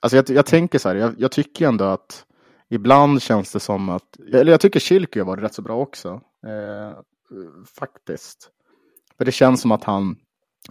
Alltså 0.00 0.16
jag, 0.16 0.30
jag 0.30 0.46
tänker 0.46 0.78
så 0.78 0.88
här, 0.88 0.96
jag, 0.96 1.14
jag 1.18 1.32
tycker 1.32 1.68
ändå 1.68 1.84
att 1.84 2.24
ibland 2.68 3.22
känns 3.22 3.52
det 3.52 3.60
som 3.60 3.88
att, 3.88 4.20
eller 4.32 4.52
jag 4.52 4.60
tycker 4.60 4.80
Kilky 4.80 5.20
har 5.20 5.26
varit 5.26 5.42
rätt 5.42 5.54
så 5.54 5.62
bra 5.62 5.76
också. 5.76 6.20
Eh, 6.46 6.98
faktiskt. 7.78 8.50
För 9.18 9.24
det 9.24 9.32
känns 9.32 9.60
som 9.60 9.72
att 9.72 9.84
han, 9.84 10.16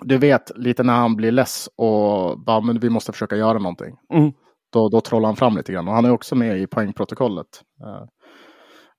du 0.01 0.17
vet, 0.17 0.51
lite 0.57 0.83
när 0.83 0.93
han 0.95 1.15
blir 1.15 1.31
less 1.31 1.69
och 1.75 2.39
bara, 2.39 2.61
men 2.61 2.79
vi 2.79 2.89
måste 2.89 3.11
försöka 3.11 3.35
göra 3.35 3.59
någonting. 3.59 3.95
Mm. 4.13 4.31
Då, 4.71 4.89
då 4.89 5.01
trollar 5.01 5.29
han 5.29 5.35
fram 5.35 5.57
lite 5.57 5.71
grann. 5.73 5.87
Och 5.87 5.93
han 5.93 6.05
är 6.05 6.11
också 6.11 6.35
med 6.35 6.59
i 6.61 6.67
poängprotokollet. 6.67 7.63
Eh, 7.83 8.03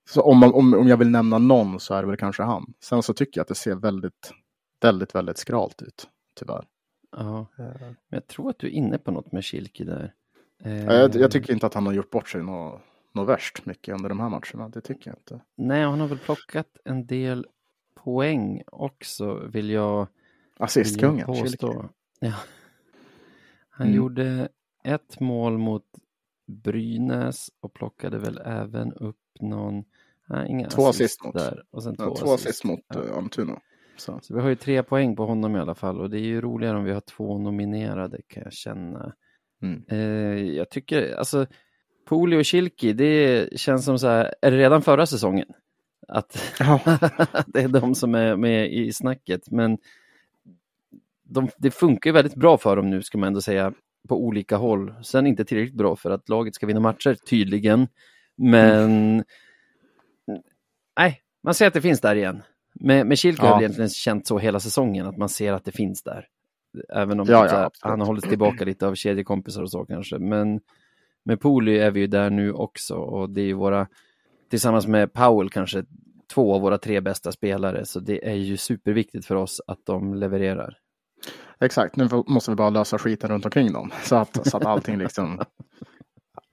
så 0.09 0.21
om, 0.21 0.43
om, 0.43 0.73
om 0.73 0.87
jag 0.87 0.97
vill 0.97 1.09
nämna 1.09 1.37
någon 1.37 1.79
så 1.79 1.93
är 1.93 2.01
det 2.01 2.07
väl 2.07 2.17
kanske 2.17 2.43
han. 2.43 2.65
Sen 2.83 3.03
så 3.03 3.13
tycker 3.13 3.39
jag 3.39 3.41
att 3.43 3.47
det 3.47 3.55
ser 3.55 3.75
väldigt, 3.75 4.31
väldigt, 4.81 5.15
väldigt 5.15 5.37
skralt 5.37 5.81
ut. 5.81 6.07
Tyvärr. 6.39 6.63
Ja, 7.17 7.47
Eh, 7.59 7.81
men 7.81 7.95
jag 8.09 8.27
tror 8.27 8.49
att 8.49 8.59
du 8.59 8.67
är 8.67 8.71
inne 8.71 8.97
på 8.97 9.11
något 9.11 9.31
med 9.31 9.43
Kilki 9.43 9.83
där. 9.83 10.13
Eh, 10.63 10.83
Ja, 10.85 10.93
Jag, 10.93 11.15
jag 11.15 11.31
tycker 11.31 11.53
inte 11.53 11.65
att 11.65 11.73
han 11.73 11.85
har 11.85 11.93
gjort 11.93 12.09
bort 12.09 12.29
sig 12.29 12.43
något, 12.43 12.81
något 13.13 13.29
värst 13.29 13.65
mycket 13.65 13.93
under 13.95 14.09
de 14.09 14.19
här 14.19 14.29
matcherna. 14.29 14.69
Det 14.69 14.81
tycker 14.81 15.09
jag 15.11 15.17
inte. 15.19 15.41
Nej, 15.55 15.83
han 15.83 15.99
har 15.99 16.07
väl 16.07 16.17
plockat 16.17 16.77
en 16.85 17.05
del 17.05 17.45
poäng 17.95 18.61
också, 18.67 19.33
vill 19.47 19.69
jag, 19.69 20.07
Assistkungen. 20.57 21.25
Påstå. 21.25 21.89
Ja. 22.19 22.33
Han 23.69 23.87
Mm. 23.87 23.97
gjorde 23.97 24.49
ett 24.83 25.19
mål 25.19 25.57
mot 25.57 25.85
Brynäs 26.47 27.49
och 27.59 27.73
plockade 27.73 28.17
väl 28.17 28.41
även 28.45 28.93
upp 28.93 29.17
någon, 29.39 29.83
nej, 30.27 30.49
inga 30.49 30.69
Två 30.69 30.87
assist 30.87 31.23
mot. 31.23 31.33
där. 31.33 31.63
Och 31.69 31.83
sen 31.83 31.95
två, 31.95 32.03
Ja, 32.03 32.15
två 32.15 32.33
assist 32.33 32.63
mot 32.63 32.79
Ja. 32.87 33.01
Almtuna. 33.17 33.59
Så. 33.97 34.19
Så 34.21 34.33
vi 34.35 34.41
har 34.41 34.49
ju 34.49 34.55
tre 34.55 34.83
poäng 34.83 35.15
på 35.15 35.25
honom 35.25 35.55
i 35.55 35.59
alla 35.59 35.75
fall 35.75 35.99
och 36.01 36.09
det 36.09 36.17
är 36.19 36.23
ju 36.25 36.41
roligare 36.41 36.77
om 36.77 36.83
vi 36.83 36.91
har 36.91 37.01
två 37.01 37.37
nominerade 37.37 38.21
kan 38.27 38.43
jag 38.43 38.53
känna. 38.53 39.13
Mm. 39.61 39.83
Eh, 39.87 39.97
jag 40.55 40.69
tycker, 40.69 41.15
alltså, 41.15 41.45
Poli 42.11 42.41
och 42.41 42.45
Kilki, 42.45 42.93
det 42.93 43.47
känns 43.59 43.85
som 43.85 43.99
så 43.99 44.07
här, 44.07 44.33
är 44.41 44.51
det 44.51 44.57
redan 44.57 44.81
förra 44.81 45.05
säsongen? 45.05 45.47
Att 46.07 46.53
det 47.47 47.61
är 47.61 47.67
de 47.67 47.95
som 47.95 48.15
är 48.15 48.35
med 48.35 48.73
i 48.73 48.93
snacket, 48.93 49.51
men 49.51 49.77
de, 51.23 51.49
det 51.57 51.71
funkar 51.71 52.09
ju 52.09 52.13
väldigt 52.13 52.35
bra 52.35 52.57
för 52.57 52.75
dem 52.75 52.89
nu, 52.89 53.01
ska 53.01 53.17
man 53.17 53.27
ändå 53.27 53.41
säga, 53.41 53.73
på 54.09 54.23
olika 54.25 54.57
håll. 54.57 54.93
Sen 55.03 55.27
inte 55.27 55.45
tillräckligt 55.45 55.77
bra 55.77 55.95
för 55.95 56.11
att 56.11 56.29
laget 56.29 56.55
ska 56.55 56.65
vinna 56.67 56.79
matcher, 56.79 57.17
tydligen. 57.29 57.87
Men 58.37 59.23
nej, 60.97 61.21
man 61.43 61.53
ser 61.53 61.67
att 61.67 61.73
det 61.73 61.81
finns 61.81 62.01
där 62.01 62.15
igen. 62.15 62.41
Med, 62.73 63.07
med 63.07 63.19
Kilke 63.19 63.41
har 63.41 63.47
Ja. 63.49 63.53
jag 63.53 63.61
egentligen 63.61 63.89
känt 63.89 64.27
så 64.27 64.39
hela 64.39 64.59
säsongen, 64.59 65.07
att 65.07 65.17
man 65.17 65.29
ser 65.29 65.53
att 65.53 65.65
det 65.65 65.71
finns 65.71 66.03
där. 66.03 66.27
Även 66.93 67.19
om 67.19 67.27
Ja, 67.29 67.43
typ 67.43 67.51
ja, 67.51 67.71
han 67.89 67.99
har 67.99 68.07
hållit 68.07 68.29
tillbaka 68.29 68.65
lite 68.65 68.87
av 68.87 68.95
kedjekompisar 68.95 69.61
och 69.61 69.71
så 69.71 69.85
kanske. 69.85 70.17
Men 70.19 70.59
med 71.23 71.41
Poli 71.41 71.79
är 71.79 71.91
vi 71.91 71.99
ju 71.99 72.07
där 72.07 72.29
nu 72.29 72.53
också 72.53 72.95
och 72.95 73.29
det 73.29 73.41
är 73.41 73.45
ju 73.45 73.53
våra, 73.53 73.87
tillsammans 74.49 74.87
med 74.87 75.13
Powell 75.13 75.49
kanske, 75.49 75.83
två 76.33 76.55
av 76.55 76.61
våra 76.61 76.77
tre 76.77 77.01
bästa 77.01 77.31
spelare. 77.31 77.85
Så 77.85 77.99
det 77.99 78.29
är 78.29 78.35
ju 78.35 78.57
superviktigt 78.57 79.25
för 79.25 79.35
oss 79.35 79.61
att 79.67 79.85
de 79.85 80.13
levererar. 80.13 80.77
Exakt, 81.59 81.95
nu 81.95 82.09
måste 82.27 82.51
vi 82.51 82.55
bara 82.55 82.69
lösa 82.69 82.97
skiten 82.97 83.29
runt 83.29 83.45
omkring 83.45 83.73
dem. 83.73 83.91
Så 84.03 84.15
att, 84.15 84.47
så 84.47 84.57
att 84.57 84.65
allting 84.65 84.97
liksom... 84.97 85.41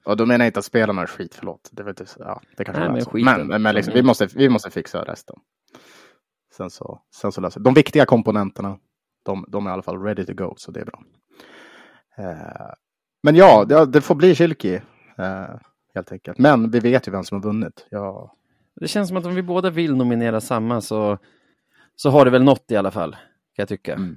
Och 0.04 0.16
då 0.16 0.26
menar 0.26 0.44
jag 0.44 0.48
inte 0.48 0.59
att 0.59 0.64
spelarna 0.64 1.02
är 1.02 1.07
skit, 1.07 1.35
förlåt. 1.35 1.68
Det, 1.72 1.83
vet 1.83 2.00
jag, 2.00 2.09
ja, 2.18 2.40
det 2.57 2.64
kanske 2.64 2.81
Nej, 2.81 2.88
är 2.88 2.92
men 2.92 3.04
skiten. 3.04 3.46
men, 3.46 3.62
men 3.62 3.74
liksom, 3.74 3.94
vi, 3.94 4.02
måste, 4.02 4.26
vi 4.26 4.48
måste 4.48 4.70
fixa 4.70 5.04
resten. 5.04 5.37
Sen 6.57 6.70
så, 6.70 7.00
sen 7.14 7.33
så 7.33 7.40
löser 7.40 7.61
De 7.61 7.74
viktiga 7.74 8.07
komponenterna, 8.07 8.78
de, 9.24 9.44
de 9.48 9.66
är 9.66 9.70
i 9.70 9.72
alla 9.72 9.83
fall 9.83 10.02
ready 10.02 10.24
to 10.24 10.35
go, 10.35 10.54
så 10.57 10.70
det 10.70 10.81
är 10.81 10.85
bra. 10.85 11.02
Eh, 12.18 12.72
men 13.22 13.37
ja, 13.37 13.64
det, 13.64 13.87
det 13.87 14.00
får 14.00 14.14
bli 14.14 14.35
Kilki, 14.35 14.74
eh, 15.18 15.44
helt 15.94 16.12
enkelt. 16.12 16.38
Men 16.38 16.70
vi 16.70 16.81
vet 16.81 17.09
ju 17.09 17.12
vem 17.12 17.24
som 17.24 17.37
har 17.37 17.42
vunnit. 17.42 17.87
Ja, 17.90 18.35
Det 18.81 18.88
känns 18.88 19.09
som 19.09 19.16
att 19.16 19.26
om 19.26 19.35
vi 19.35 19.42
båda 19.42 19.70
vill 19.70 19.96
nominera 19.96 20.40
samma 20.40 20.81
så, 20.81 21.18
så 21.96 22.11
har 22.11 22.24
det 22.24 22.31
väl 22.31 22.44
något 22.44 22.70
i 22.70 22.76
alla 22.76 22.90
fall, 22.90 23.12
kan 23.12 23.20
jag 23.57 23.68
tycka. 23.68 23.94
Mm. 23.94 24.16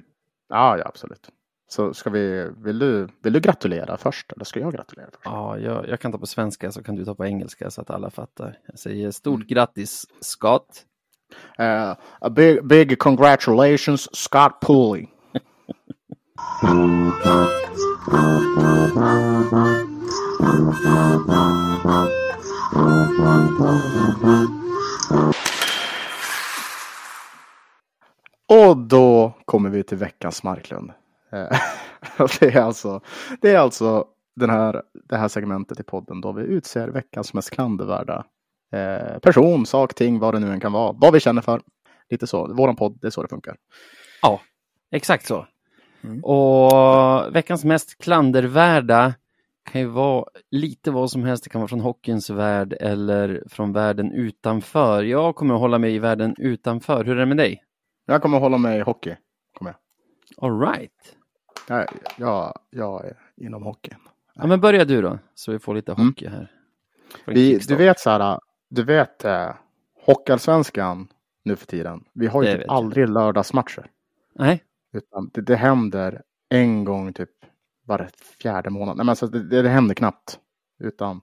ja, 0.49 0.77
ja 0.77 0.85
absolut. 0.85 1.29
Så 1.69 1.93
ska 1.93 2.09
vi, 2.09 2.49
vill 2.57 2.79
du, 2.79 3.07
vill 3.23 3.33
du 3.33 3.39
gratulera 3.39 3.97
först, 3.97 4.31
eller 4.31 4.45
ska 4.45 4.59
jag 4.59 4.73
gratulera 4.73 5.05
först? 5.11 5.25
Ja, 5.25 5.57
jag, 5.57 5.89
jag 5.89 5.99
kan 5.99 6.11
ta 6.11 6.17
på 6.17 6.25
svenska 6.27 6.71
så 6.71 6.83
kan 6.83 6.95
du 6.95 7.05
ta 7.05 7.15
på 7.15 7.25
engelska 7.25 7.69
så 7.71 7.81
att 7.81 7.89
alla 7.89 8.09
fattar. 8.09 8.57
Jag 8.67 8.79
säger 8.79 9.11
stort 9.11 9.35
Mm. 9.35 9.47
grattis 9.47 10.05
Scott. 10.21 10.85
Uh, 11.59 11.95
a 12.21 12.29
big, 12.29 12.65
big 12.67 12.99
congratulations, 12.99 14.15
Scott 14.15 14.59
Pooley. 14.61 15.07
Och 28.47 28.77
då 28.77 29.33
kommer 29.45 29.69
vi 29.69 29.83
till 29.83 29.97
veckans 29.97 30.43
Marklund. 30.43 30.91
Eh, 31.31 31.59
det, 32.39 32.45
är 32.55 32.61
alltså, 32.61 33.01
det 33.41 33.51
är 33.51 33.57
alltså 33.57 34.05
den 34.35 34.49
här, 34.49 34.81
det 35.09 35.17
här 35.17 35.27
segmentet 35.27 35.79
i 35.79 35.83
podden 35.83 36.21
då 36.21 36.31
vi 36.31 36.43
utser 36.43 36.87
veckans 36.87 37.33
mest 37.33 37.49
klandervärda 37.49 38.25
eh, 38.73 39.19
person, 39.19 39.65
sak, 39.65 39.93
ting, 39.93 40.19
vad 40.19 40.33
det 40.33 40.39
nu 40.39 40.51
än 40.51 40.59
kan 40.59 40.71
vara. 40.71 40.95
Vad 41.01 41.13
vi 41.13 41.19
känner 41.19 41.41
för. 41.41 41.61
Lite 42.09 42.27
så. 42.27 42.53
Våran 42.53 42.75
podd, 42.75 42.97
det 43.01 43.07
är 43.07 43.11
så 43.11 43.21
det 43.21 43.29
funkar. 43.29 43.55
Ja, 44.21 44.41
exakt 44.91 45.25
så. 45.25 45.47
Mm. 46.03 46.23
Och 46.23 47.35
veckans 47.35 47.63
mest 47.65 47.97
klandervärda 47.97 49.13
kan 49.71 49.81
ju 49.81 49.87
vara 49.87 50.25
lite 50.51 50.91
vad 50.91 51.11
som 51.11 51.23
helst. 51.23 51.43
Det 51.43 51.49
kan 51.49 51.61
vara 51.61 51.67
från 51.67 51.79
hockeyns 51.79 52.29
värld 52.29 52.73
eller 52.79 53.43
från 53.49 53.73
världen 53.73 54.11
utanför. 54.11 55.03
Jag 55.03 55.35
kommer 55.35 55.53
att 55.53 55.59
hålla 55.59 55.77
mig 55.77 55.95
i 55.95 55.99
världen 55.99 56.35
utanför. 56.37 57.03
Hur 57.05 57.15
är 57.15 57.19
det 57.19 57.25
med 57.25 57.37
dig? 57.37 57.63
Jag 58.05 58.21
kommer 58.21 58.37
att 58.37 58.43
hålla 58.43 58.57
mig 58.57 58.77
i 58.77 58.81
hockey. 58.81 59.15
Kommer 59.57 59.71
jag. 59.71 60.45
All 60.45 60.59
right. 60.59 61.15
Jag, 61.67 61.85
jag, 62.17 62.53
jag 62.69 63.05
är 63.05 63.17
inom 63.37 63.63
hockeyn. 63.63 63.97
Ja, 64.35 64.47
men 64.47 64.61
börja 64.61 64.85
du 64.85 65.01
då, 65.01 65.19
så 65.35 65.51
vi 65.51 65.59
får 65.59 65.75
lite 65.75 65.91
Mm. 65.91 66.07
hockey 66.07 66.27
här. 66.27 66.51
Får 67.25 67.31
en 67.31 67.35
Vi, 67.35 67.57
du 67.57 67.75
vet 67.75 67.99
så 67.99 68.09
här, 68.09 68.39
du 68.69 68.83
vet 68.83 69.25
eh, 69.25 69.49
Hockeyallsvenskan 70.05 71.07
nu 71.43 71.55
för 71.55 71.65
tiden. 71.65 72.03
Vi 72.13 72.27
har 72.27 72.43
ju 72.43 72.57
typ 72.57 72.69
aldrig 72.69 73.09
lördagsmatcher. 73.09 73.85
Nej, 74.35 74.63
Utan 74.93 75.29
det, 75.33 75.41
det 75.41 75.55
händer 75.55 76.21
en 76.49 76.83
gång 76.83 77.13
typ 77.13 77.29
var 77.85 78.09
fjärde 78.41 78.69
månad. 78.69 78.97
Nej, 78.97 79.05
men 79.05 79.09
alltså, 79.09 79.27
det, 79.27 79.61
det, 79.61 79.69
händer 79.69 79.95
knappt. 79.95 80.39
Utan 80.83 81.21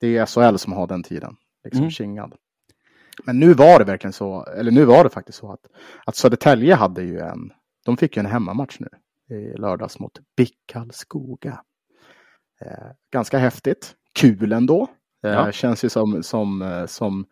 det 0.00 0.16
är 0.16 0.26
SHL 0.26 0.56
som 0.56 0.72
har 0.72 0.86
den 0.86 1.02
tiden. 1.02 1.36
Liksom 1.64 1.80
Mm. 1.80 1.90
kingad. 1.90 2.34
Men 3.24 3.40
nu 3.40 3.54
var 3.54 3.78
det 3.78 3.84
verkligen 3.84 4.12
så, 4.12 4.44
eller 4.44 4.70
nu 4.70 4.84
var 4.84 5.04
det 5.04 5.10
faktiskt 5.10 5.38
så 5.38 5.52
att, 5.52 5.66
att 6.06 6.16
Södertälje 6.16 6.74
hade 6.74 7.02
ju 7.02 7.18
en, 7.18 7.52
de 7.84 7.96
fick 7.96 8.16
ju 8.16 8.20
en 8.20 8.26
hemmamatch 8.26 8.76
nu 8.80 8.88
i 9.36 9.56
lördags 9.56 9.98
mot 9.98 10.18
BIK 10.36 10.54
Karlskoga. 10.66 11.62
Eh, 12.60 12.90
ganska 13.12 13.38
häftigt, 13.38 13.94
kul 14.20 14.52
ändå. 14.52 14.82
Eh, 15.24 15.30
Ja. 15.30 15.52
Känns 15.52 15.84
ju 15.84 15.88
som, 15.88 16.22
som, 16.22 16.62
eh, 16.62 16.86
som 16.86 17.26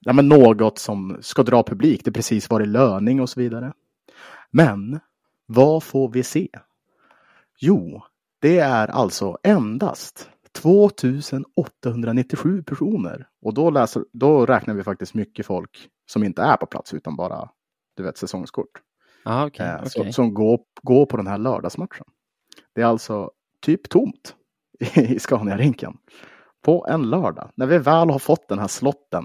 ja, 0.00 0.12
något 0.12 0.78
som 0.78 1.18
ska 1.20 1.42
dra 1.42 1.62
publik. 1.62 2.04
Det 2.04 2.10
är 2.10 2.12
precis 2.12 2.50
varit 2.50 2.68
löning 2.68 3.20
och 3.20 3.30
så 3.30 3.40
vidare. 3.40 3.72
Men 4.50 5.00
Vad 5.50 5.82
får 5.82 6.08
vi 6.08 6.22
se? 6.22 6.48
Jo, 7.58 8.02
det 8.40 8.58
är 8.58 8.88
alltså 8.88 9.38
endast 9.42 10.30
2897 10.62 12.62
personer. 12.62 13.28
Och 13.42 13.54
då, 13.54 13.70
läser, 13.70 14.04
då 14.12 14.46
räknar 14.46 14.74
vi 14.74 14.82
faktiskt 14.82 15.14
mycket 15.14 15.46
folk 15.46 15.88
som 16.10 16.24
inte 16.24 16.42
är 16.42 16.56
på 16.56 16.66
plats 16.66 16.94
utan 16.94 17.16
bara 17.16 17.50
du 17.96 18.02
vet, 18.02 18.18
säsongskort. 18.18 18.82
Ah, 19.24 19.46
okay, 19.46 19.66
eh, 19.66 19.74
okay. 19.74 19.88
Som, 19.88 20.12
som 20.12 20.34
går, 20.34 20.60
går 20.82 21.06
på 21.06 21.16
den 21.16 21.26
här 21.26 21.38
lördagsmatchen. 21.38 22.06
Det 22.74 22.82
är 22.82 22.86
alltså 22.86 23.30
typ 23.60 23.88
tomt 23.88 24.34
i 24.94 25.18
Scania-rinken. 25.18 25.96
På 26.64 26.86
en 26.88 27.10
lördag, 27.10 27.50
när 27.54 27.66
vi 27.66 27.78
väl 27.78 28.10
har 28.10 28.18
fått 28.18 28.48
den 28.48 28.58
här 28.58 28.68
slotten, 28.68 29.24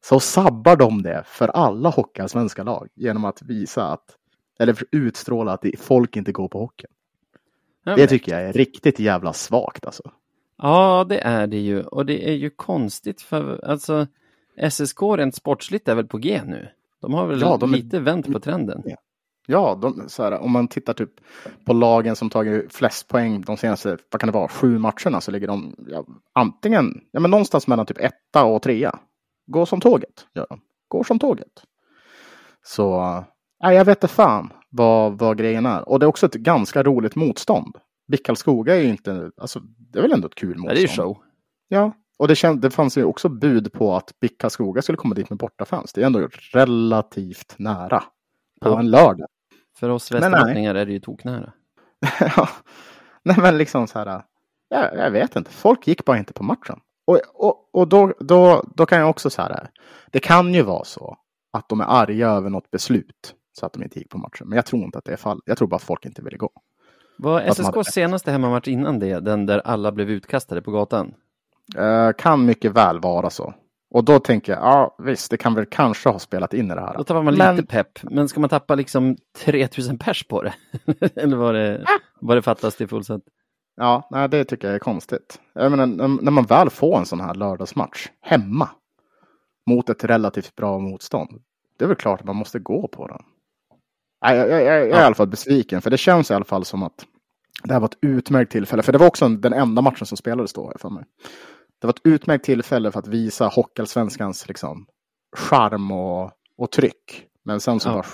så 0.00 0.20
sabbar 0.20 0.76
de 0.76 1.02
det 1.02 1.22
för 1.26 1.48
alla 1.48 1.88
hockeyallsvenska 1.88 2.62
lag 2.62 2.88
genom 2.94 3.24
att 3.24 3.42
visa 3.42 3.92
att, 3.92 4.16
eller 4.58 4.76
utstråla 4.92 5.52
att 5.52 5.64
folk 5.78 6.16
inte 6.16 6.32
går 6.32 6.48
på 6.48 6.58
hockeyn. 6.58 6.90
Det 7.84 8.06
tycker 8.06 8.32
jag 8.32 8.48
är 8.48 8.52
riktigt 8.52 8.98
jävla 8.98 9.32
svagt 9.32 9.86
alltså. 9.86 10.02
Ja, 10.58 11.06
det 11.08 11.18
är 11.18 11.46
det 11.46 11.58
ju. 11.58 11.82
Och 11.82 12.06
det 12.06 12.28
är 12.28 12.34
ju 12.34 12.50
konstigt 12.50 13.22
för 13.22 13.64
alltså 13.64 14.06
SSK 14.70 15.02
rent 15.02 15.34
sportsligt 15.34 15.88
är 15.88 15.94
väl 15.94 16.06
på 16.06 16.18
G 16.18 16.40
nu? 16.46 16.68
De 17.00 17.14
har 17.14 17.26
väl 17.26 17.40
ja, 17.40 17.56
de 17.56 17.72
lite 17.72 17.96
är... 17.96 18.00
vänt 18.00 18.32
på 18.32 18.40
trenden? 18.40 18.82
Ja, 19.46 19.78
de, 19.82 20.08
så 20.08 20.22
här, 20.22 20.38
om 20.38 20.52
man 20.52 20.68
tittar 20.68 20.92
typ 20.92 21.10
på 21.64 21.72
lagen 21.72 22.16
som 22.16 22.30
tagit 22.30 22.74
flest 22.74 23.08
poäng 23.08 23.40
de 23.40 23.56
senaste, 23.56 23.98
vad 24.10 24.20
kan 24.20 24.26
det 24.26 24.32
vara, 24.32 24.48
sju 24.48 24.78
matcherna 24.78 25.20
så 25.20 25.30
ligger 25.30 25.46
de 25.46 25.74
ja, 25.88 26.06
antingen, 26.32 27.00
ja 27.10 27.20
men 27.20 27.30
någonstans 27.30 27.66
mellan 27.66 27.86
typ 27.86 27.98
etta 27.98 28.44
och 28.44 28.62
trea. 28.62 28.98
Gå 29.46 29.66
som 29.66 29.80
tåget, 29.80 30.26
gör 30.34 30.46
de. 30.50 30.60
Går 30.88 31.04
som 31.04 31.18
tåget. 31.18 31.62
Så, 32.62 33.24
nej 33.62 33.76
jag 33.76 33.84
vet 33.84 33.98
inte 33.98 34.08
fan 34.08 34.52
vad, 34.70 35.18
vad 35.18 35.38
grejen 35.38 35.66
är. 35.66 35.88
Och 35.88 35.98
det 35.98 36.04
är 36.04 36.08
också 36.08 36.26
ett 36.26 36.34
ganska 36.34 36.82
roligt 36.82 37.16
motstånd. 37.16 37.76
Bickalskoga 38.08 38.76
är 38.76 38.80
ju 38.80 38.88
inte, 38.88 39.30
alltså 39.36 39.60
det 39.60 39.98
är 39.98 40.02
väl 40.02 40.12
ändå 40.12 40.26
ett 40.26 40.34
kul 40.34 40.48
motstånd. 40.48 40.70
Ja, 40.70 40.74
det 40.74 40.80
är 40.80 40.82
ju 40.82 40.88
show. 40.88 41.18
Ja, 41.68 41.92
och 42.18 42.28
det, 42.28 42.34
känd, 42.34 42.60
det 42.60 42.70
fanns 42.70 42.98
ju 42.98 43.04
också 43.04 43.28
bud 43.28 43.72
på 43.72 43.96
att 43.96 44.20
Bickalskoga 44.20 44.82
skulle 44.82 44.98
komma 44.98 45.14
dit 45.14 45.30
med 45.30 45.38
bortafans. 45.38 45.92
Det 45.92 46.02
är 46.02 46.06
ändå 46.06 46.28
relativt 46.52 47.54
nära. 47.58 48.04
På 48.60 48.68
ja. 48.68 48.78
en 48.78 48.90
lördag. 48.90 49.28
För 49.78 49.88
oss 49.88 50.12
västerbottningar 50.12 50.74
är 50.74 50.86
det 50.86 50.92
ju 50.92 51.00
toknära. 51.00 51.52
ja, 52.20 52.48
nej 53.22 53.36
men 53.38 53.58
liksom 53.58 53.86
så 53.86 53.98
här. 53.98 54.22
Jag, 54.68 54.96
jag, 54.96 55.10
vet 55.10 55.36
inte, 55.36 55.50
folk 55.50 55.86
gick 55.86 56.04
bara 56.04 56.18
inte 56.18 56.32
på 56.32 56.42
matchen. 56.42 56.80
Och, 57.06 57.20
och, 57.34 57.70
och 57.72 57.88
då, 57.88 58.12
då, 58.20 58.64
då 58.74 58.86
kan 58.86 58.98
jag 58.98 59.10
också 59.10 59.30
säga 59.30 59.68
Det 60.10 60.20
kan 60.20 60.54
ju 60.54 60.62
vara 60.62 60.84
så 60.84 61.16
att 61.52 61.68
de 61.68 61.80
är 61.80 61.84
arga 61.84 62.28
över 62.28 62.50
något 62.50 62.70
beslut 62.70 63.34
så 63.56 63.66
att 63.66 63.72
de 63.72 63.82
inte 63.82 63.98
gick 63.98 64.10
på 64.10 64.18
matchen. 64.18 64.48
Men 64.48 64.56
jag 64.56 64.66
tror 64.66 64.84
inte 64.84 64.98
att 64.98 65.04
det 65.04 65.12
är 65.12 65.16
fall. 65.16 65.40
Jag 65.44 65.58
tror 65.58 65.68
bara 65.68 65.76
att 65.76 65.82
folk 65.82 66.06
inte 66.06 66.22
ville 66.22 66.36
gå. 66.36 66.50
Var 67.18 67.40
SSKs 67.40 67.92
senaste 67.92 68.30
hemmamatch 68.30 68.68
innan 68.68 68.98
det 68.98 69.20
den 69.20 69.46
där 69.46 69.58
alla 69.58 69.92
blev 69.92 70.10
utkastade 70.10 70.62
på 70.62 70.70
gatan? 70.70 71.14
Uh, 71.78 72.12
kan 72.12 72.44
mycket 72.44 72.72
väl 72.72 73.00
vara 73.00 73.30
så. 73.30 73.54
Och 73.90 74.04
då 74.04 74.18
tänker 74.18 74.52
jag, 74.52 74.62
ja 74.62 74.96
visst, 74.98 75.30
det 75.30 75.36
kan 75.36 75.54
väl 75.54 75.66
kanske 75.66 76.08
ha 76.08 76.18
spelat 76.18 76.54
in 76.54 76.70
i 76.70 76.74
det 76.74 76.80
här. 76.80 76.96
Då 76.96 77.04
tappar 77.04 77.22
man 77.22 77.34
men... 77.34 77.56
lite 77.56 77.68
pepp, 77.68 77.98
men 78.02 78.28
ska 78.28 78.40
man 78.40 78.50
tappa 78.50 78.74
liksom 78.74 79.16
3000 79.44 79.98
pers 79.98 80.28
på 80.28 80.42
det? 80.42 80.54
Eller 81.16 81.36
vad 81.36 81.54
det, 81.54 81.84
vad 82.20 82.36
det 82.36 82.42
fattas 82.42 82.76
till 82.76 82.88
fullsatt? 82.88 83.22
Ja, 83.76 84.08
nej, 84.10 84.28
det 84.28 84.44
tycker 84.44 84.68
jag 84.68 84.74
är 84.74 84.78
konstigt. 84.78 85.40
Jag 85.52 85.70
menar, 85.70 85.86
när 86.22 86.30
man 86.30 86.44
väl 86.44 86.70
får 86.70 86.98
en 86.98 87.06
sån 87.06 87.20
här 87.20 87.34
lördagsmatch 87.34 88.08
hemma 88.20 88.68
mot 89.66 89.88
ett 89.88 90.04
relativt 90.04 90.56
bra 90.56 90.78
motstånd, 90.78 91.40
det 91.78 91.84
är 91.84 91.88
väl 91.88 91.96
klart 91.96 92.20
att 92.20 92.26
man 92.26 92.36
måste 92.36 92.58
gå 92.58 92.88
på 92.88 93.06
den. 93.06 93.22
Jag, 94.20 94.36
jag, 94.36 94.48
jag, 94.50 94.62
jag 94.62 94.76
är 94.76 94.86
ja. 94.86 95.00
i 95.00 95.04
alla 95.04 95.14
fall 95.14 95.28
besviken, 95.28 95.82
för 95.82 95.90
det 95.90 95.98
känns 95.98 96.30
i 96.30 96.34
alla 96.34 96.44
fall 96.44 96.64
som 96.64 96.82
att 96.82 97.06
det 97.64 97.72
här 97.72 97.80
var 97.80 97.88
ett 97.88 97.98
utmärkt 98.00 98.52
tillfälle. 98.52 98.82
För 98.82 98.92
det 98.92 98.98
var 98.98 99.06
också 99.06 99.28
den 99.28 99.52
enda 99.52 99.82
matchen 99.82 100.06
som 100.06 100.16
spelades 100.16 100.52
då, 100.52 100.72
för 100.78 100.90
mig. 100.90 101.04
Det 101.78 101.86
var 101.86 101.94
ett 101.94 102.00
utmärkt 102.04 102.44
tillfälle 102.44 102.92
för 102.92 102.98
att 102.98 103.08
visa 103.08 103.46
Hockeyallsvenskans 103.46 104.48
liksom, 104.48 104.86
charm 105.36 105.90
och, 105.90 106.30
och 106.58 106.70
tryck. 106.70 107.26
Men 107.44 107.60
sen 107.60 107.80
så 107.80 107.88
ja. 107.88 107.92
bara 107.92 108.04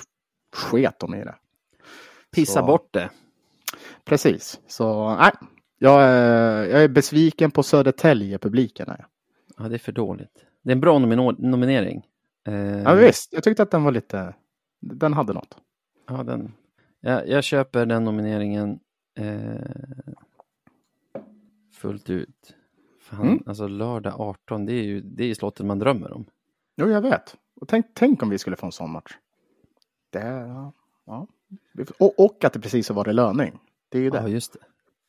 sket 0.56 0.98
de 0.98 1.14
i 1.14 1.24
det. 1.24 1.34
Pissa 2.34 2.60
så, 2.60 2.66
bort 2.66 2.88
det. 2.92 3.10
Precis, 4.04 4.60
så 4.66 5.14
nej. 5.14 5.32
Jag 5.78 6.02
är, 6.02 6.64
jag 6.64 6.84
är 6.84 6.88
besviken 6.88 7.50
på 7.50 7.62
Södertälje-publiken. 7.62 8.88
Ja, 9.58 9.68
det 9.68 9.74
är 9.74 9.78
för 9.78 9.92
dåligt. 9.92 10.44
Det 10.62 10.70
är 10.70 10.72
en 10.72 10.80
bra 10.80 10.98
nominering. 10.98 12.02
Eh, 12.48 12.82
ja, 12.82 12.94
visst. 12.94 13.32
Jag 13.32 13.44
tyckte 13.44 13.62
att 13.62 13.70
den 13.70 13.84
var 13.84 13.92
lite... 13.92 14.34
Den 14.80 15.12
hade 15.12 15.32
något. 15.32 15.56
Ja, 16.12 16.22
den... 16.22 16.52
Jag, 17.00 17.28
jag 17.28 17.44
köper 17.44 17.86
den 17.86 18.04
nomineringen 18.04 18.80
eh, 19.18 19.60
fullt 21.72 22.10
ut. 22.10 22.54
Fan, 23.00 23.26
mm. 23.26 23.42
alltså 23.46 23.68
lördag 23.68 24.20
18, 24.20 24.66
det 24.66 24.72
är 24.72 24.82
ju 24.82 25.00
det 25.00 25.24
är 25.24 25.34
slottet 25.34 25.66
man 25.66 25.78
drömmer 25.78 26.12
om. 26.12 26.24
Jo, 26.76 26.88
jag 26.88 27.00
vet. 27.02 27.36
Och 27.60 27.68
tänk, 27.68 27.86
tänk 27.94 28.22
om 28.22 28.30
vi 28.30 28.38
skulle 28.38 28.56
få 28.56 28.66
en 28.66 28.72
sån 28.72 28.90
match. 28.90 29.16
Det, 30.10 30.20
ja. 31.06 31.26
Och, 31.98 32.20
och 32.20 32.44
att 32.44 32.52
det 32.52 32.60
precis 32.60 32.88
har 32.88 32.96
varit 32.96 33.14
löning. 33.14 33.58
Det 33.88 33.98
är 33.98 34.02
ju 34.02 34.10
det. 34.10 34.18
Ja, 34.18 34.28
just 34.28 34.52
det. 34.52 34.58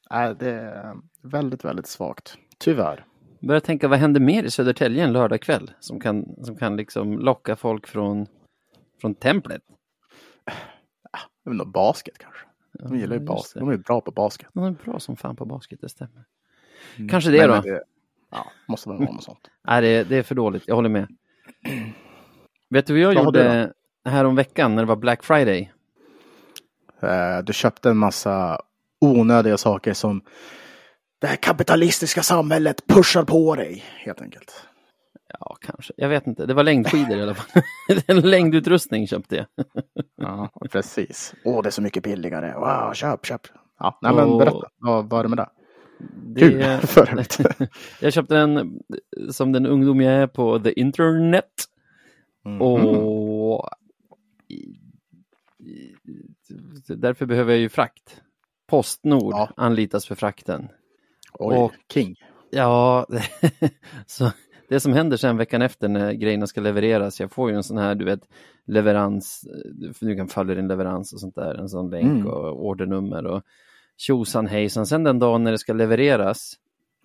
Nej, 0.10 0.36
det 0.40 0.50
är 0.50 0.96
väldigt, 1.22 1.66
väldigt 1.66 1.88
svagt. 1.88 2.38
Tyvärr. 2.58 3.06
Börja 3.40 3.62
tänka, 3.62 3.88
vad 3.88 4.00
händer 4.00 4.22
mer 4.22 4.44
i 4.44 4.52
Södertälje 4.52 5.04
en 5.04 5.14
lördagkväll 5.14 5.72
som 5.80 6.00
kan, 6.00 6.36
som 6.44 6.56
kan 6.56 6.78
liksom 6.78 7.20
locka 7.20 7.56
folk 7.56 7.88
från, 7.88 8.28
från 9.02 9.16
templet? 9.16 9.62
Jag 11.44 11.52
vet 11.52 11.62
inte, 11.62 11.72
basket 11.72 12.18
kanske. 12.18 12.46
De 12.80 12.96
gillar 12.96 13.16
ju 13.16 13.20
basket. 13.20 13.60
De 13.60 13.70
är 13.70 13.78
bra 13.78 14.02
på 14.02 14.12
basket. 14.12 14.48
De 14.54 14.64
är 14.64 14.72
bra 14.72 15.00
som 15.00 15.16
fan 15.16 15.36
på 15.36 15.46
basket, 15.46 15.82
det 15.82 15.90
stämmer. 15.90 16.24
Mm. 16.96 17.10
Kanske 17.10 17.32
det 17.32 17.48
Men, 17.48 17.50
då. 17.50 17.62
Det, 17.62 17.84
ja, 18.32 18.52
måste 18.68 18.90
väl 18.90 18.98
vara 18.98 19.12
något 19.12 19.24
sånt. 19.24 19.50
Nej, 19.68 19.82
det, 19.82 20.04
det 20.04 20.18
är 20.18 20.24
för 20.24 20.36
dåligt. 20.36 20.64
Jag 20.68 20.76
håller 20.76 20.90
med. 20.90 21.08
Vet 22.70 22.88
du 22.88 22.94
vad 22.94 23.02
jag 23.02 23.16
vad 23.16 23.26
gjorde 23.26 23.74
här 24.06 24.26
om 24.26 24.36
veckan 24.36 24.76
när 24.76 24.84
det 24.84 24.88
var 24.88 24.96
Black 24.96 25.24
Friday? 25.24 25.72
Uh, 27.04 27.44
du 27.44 27.54
köpte 27.54 27.90
en 27.90 27.98
massa 27.98 28.62
onödiga 29.02 29.58
saker 29.58 29.94
som 29.94 30.22
det 31.20 31.28
här 31.28 31.36
kapitalistiska 31.36 32.24
samhället 32.24 32.88
pushar 32.88 33.24
på 33.24 33.56
dig, 33.56 33.84
helt 33.98 34.22
enkelt. 34.22 34.68
Ja, 35.46 35.58
kanske. 35.62 35.94
Jag 35.98 36.10
vet 36.10 36.28
inte. 36.28 36.46
Det 36.46 36.54
var 36.54 36.64
längdskidor 36.64 37.18
i 37.18 37.22
alla 37.22 37.34
fall. 37.34 37.64
en 38.08 38.22
längdutrustning 38.22 39.08
köpte 39.08 39.36
jag. 39.36 39.46
ja, 40.16 40.50
precis. 40.72 41.36
Åh, 41.46 41.64
det 41.64 41.70
är 41.70 41.72
så 41.72 41.82
mycket 41.82 42.04
billigare. 42.04 42.54
Wow, 42.54 42.94
köp, 42.94 43.26
köp. 43.26 43.42
Ja, 43.80 44.00
nej, 44.02 44.14
men 44.16 44.38
berätta. 44.38 44.68
Vad 44.78 45.10
var 45.10 45.24
det 45.24 45.30
med 45.30 45.38
det? 45.38 45.50
det 46.36 47.70
jag 48.02 48.14
köpte 48.14 48.36
den 48.36 48.80
som 49.32 49.52
den 49.52 49.66
ungdom 49.66 50.02
jag 50.02 50.14
är 50.14 50.28
på 50.28 50.60
the 50.60 50.80
internet. 50.80 51.52
Mm. 52.46 52.62
Och 52.62 53.70
därför 56.88 57.26
behöver 57.26 57.52
jag 57.52 57.60
ju 57.62 57.70
frakt. 57.70 58.22
Postnord 58.68 59.34
ja. 59.34 59.50
anlitas 59.58 60.06
för 60.06 60.16
frakten. 60.16 60.68
Oj, 61.34 61.58
och, 61.58 61.72
king. 61.94 62.16
Ja, 62.50 63.08
så 64.06 64.32
det 64.70 64.80
som 64.80 64.94
händer 64.94 65.18
sen 65.18 65.38
veckan 65.38 65.62
efter 65.62 65.88
när 65.88 66.14
grejerna 66.14 66.48
ska 66.48 66.62
levereras, 66.62 67.20
jag 67.20 67.32
får 67.32 67.50
ju 67.50 67.56
en 67.56 67.64
sån 67.64 67.78
här, 67.78 67.96
du 67.96 68.06
vet, 68.06 68.22
leverans, 68.66 69.46
du 70.00 70.16
kan 70.16 70.28
följa 70.28 70.56
din 70.56 70.68
leverans 70.68 71.14
och 71.14 71.20
sånt 71.20 71.36
där, 71.36 71.56
en 71.56 71.70
sån 71.70 71.90
länk 71.90 72.06
mm. 72.06 72.28
och 72.28 72.66
ordernummer 72.66 73.26
och 73.26 73.42
tjosan 73.98 74.48
hejsan. 74.48 74.86
Sen 74.86 75.04
den 75.04 75.20
dagen 75.20 75.44
när 75.44 75.52
det 75.52 75.58
ska 75.58 75.74
levereras, 75.74 76.54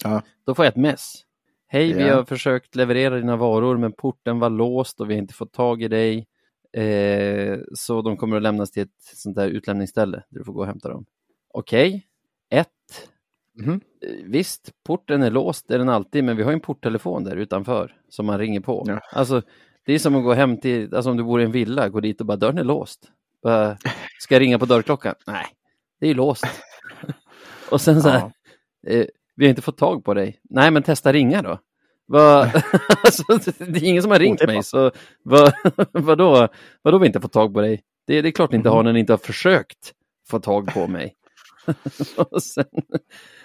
ja. 0.04 0.22
då 0.44 0.54
får 0.54 0.64
jag 0.64 0.72
ett 0.72 0.76
mess. 0.76 1.24
Hej, 1.66 1.90
ja. 1.90 1.96
vi 1.96 2.08
har 2.08 2.24
försökt 2.24 2.74
leverera 2.74 3.16
dina 3.16 3.36
varor 3.36 3.76
men 3.76 3.92
porten 3.92 4.38
var 4.38 4.50
låst 4.50 5.00
och 5.00 5.10
vi 5.10 5.14
har 5.14 5.22
inte 5.22 5.34
fått 5.34 5.52
tag 5.52 5.82
i 5.82 5.88
dig. 5.88 6.26
Eh, 6.72 7.58
så 7.74 8.02
de 8.02 8.16
kommer 8.16 8.36
att 8.36 8.42
lämnas 8.42 8.70
till 8.70 8.82
ett 8.82 9.02
sånt 9.14 9.36
där 9.36 9.48
utlämningsställe 9.48 10.22
där 10.28 10.38
du 10.38 10.44
får 10.44 10.52
gå 10.52 10.60
och 10.60 10.66
hämta 10.66 10.88
dem. 10.88 11.06
Okej, 11.54 11.88
okay. 11.88 12.02
ett, 12.60 13.10
Mm. 13.60 13.80
Visst, 14.24 14.70
porten 14.86 15.22
är 15.22 15.30
låst, 15.30 15.70
är 15.70 15.78
den 15.78 15.88
alltid, 15.88 16.24
men 16.24 16.36
vi 16.36 16.42
har 16.42 16.52
en 16.52 16.60
porttelefon 16.60 17.24
där 17.24 17.36
utanför 17.36 17.96
som 18.08 18.26
man 18.26 18.38
ringer 18.38 18.60
på. 18.60 18.84
Ja. 18.86 19.00
Alltså, 19.12 19.42
det 19.86 19.92
är 19.92 19.98
som 19.98 20.16
att 20.16 20.24
gå 20.24 20.32
hem 20.32 20.56
till, 20.56 20.94
alltså 20.94 21.10
om 21.10 21.16
du 21.16 21.24
bor 21.24 21.40
i 21.40 21.44
en 21.44 21.52
villa, 21.52 21.88
gå 21.88 22.00
dit 22.00 22.20
och 22.20 22.26
bara 22.26 22.36
dörren 22.36 22.58
är 22.58 22.64
låst. 22.64 23.08
Bara, 23.42 23.76
ska 24.20 24.34
jag 24.34 24.40
ringa 24.40 24.58
på 24.58 24.66
dörrklockan? 24.66 25.14
Nej, 25.26 25.46
det 26.00 26.08
är 26.08 26.14
låst. 26.14 26.44
och 27.70 27.80
sen 27.80 28.02
så 28.02 28.08
här, 28.08 28.32
ja. 28.80 28.92
eh, 28.92 29.06
vi 29.36 29.44
har 29.44 29.50
inte 29.50 29.62
fått 29.62 29.76
tag 29.78 30.04
på 30.04 30.14
dig. 30.14 30.40
Nej, 30.50 30.70
men 30.70 30.82
testa 30.82 31.12
ringa 31.12 31.42
då. 31.42 31.58
Va, 32.06 32.52
alltså, 33.04 33.22
det 33.58 33.78
är 33.78 33.84
ingen 33.84 34.02
som 34.02 34.10
har 34.10 34.18
ringt 34.18 34.46
mig, 34.46 34.62
så 34.62 34.90
vad, 35.22 35.52
vadå, 35.92 36.48
vadå 36.82 36.98
vi 36.98 37.06
inte 37.06 37.20
fått 37.20 37.32
tag 37.32 37.54
på 37.54 37.60
dig? 37.60 37.82
Det, 38.06 38.22
det 38.22 38.28
är 38.28 38.32
klart 38.32 38.50
ni 38.50 38.56
inte 38.56 38.68
har 38.68 38.82
när 38.82 38.92
ni 38.92 39.00
inte 39.00 39.12
har 39.12 39.18
försökt 39.18 39.92
få 40.28 40.40
tag 40.40 40.74
på 40.74 40.86
mig. 40.86 41.14
sen, 42.42 42.64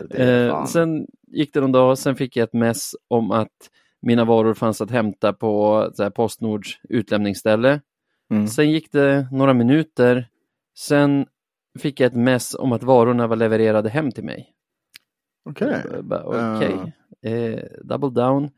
eh, 0.10 0.66
sen, 0.66 1.08
gick 1.28 1.54
det 1.54 1.62
någon 1.62 1.72
dag, 1.72 1.98
sen 1.98 2.16
fick 2.16 2.38
jag 2.38 2.44
ett 2.44 2.54
mess 2.54 2.96
om 3.08 3.32
att 3.32 3.70
mina 4.02 4.26
varor 4.26 4.54
fanns 4.54 4.82
att 4.82 4.92
hämta 4.92 5.34
på 5.34 5.90
så 5.94 6.04
här, 6.04 6.10
Postnords 6.10 6.80
utlämningsställe. 6.90 7.82
Mm. 8.32 8.48
Sen 8.48 8.72
gick 8.72 8.92
det 8.92 9.28
några 9.32 9.54
minuter, 9.54 10.28
sen 10.78 11.26
fick 11.80 12.00
jag 12.00 12.08
ett 12.08 12.16
mess 12.18 12.56
om 12.56 12.72
att 12.72 12.84
varorna 12.84 13.28
var 13.28 13.36
levererade 13.36 13.90
hem 13.90 14.12
till 14.12 14.24
mig. 14.24 14.50
Okej. 15.50 15.82
Jag 15.94 16.06
bara, 16.06 16.56
Okej, 16.56 16.94
eh, 17.22 17.60
double 17.84 18.10
down. 18.10 18.50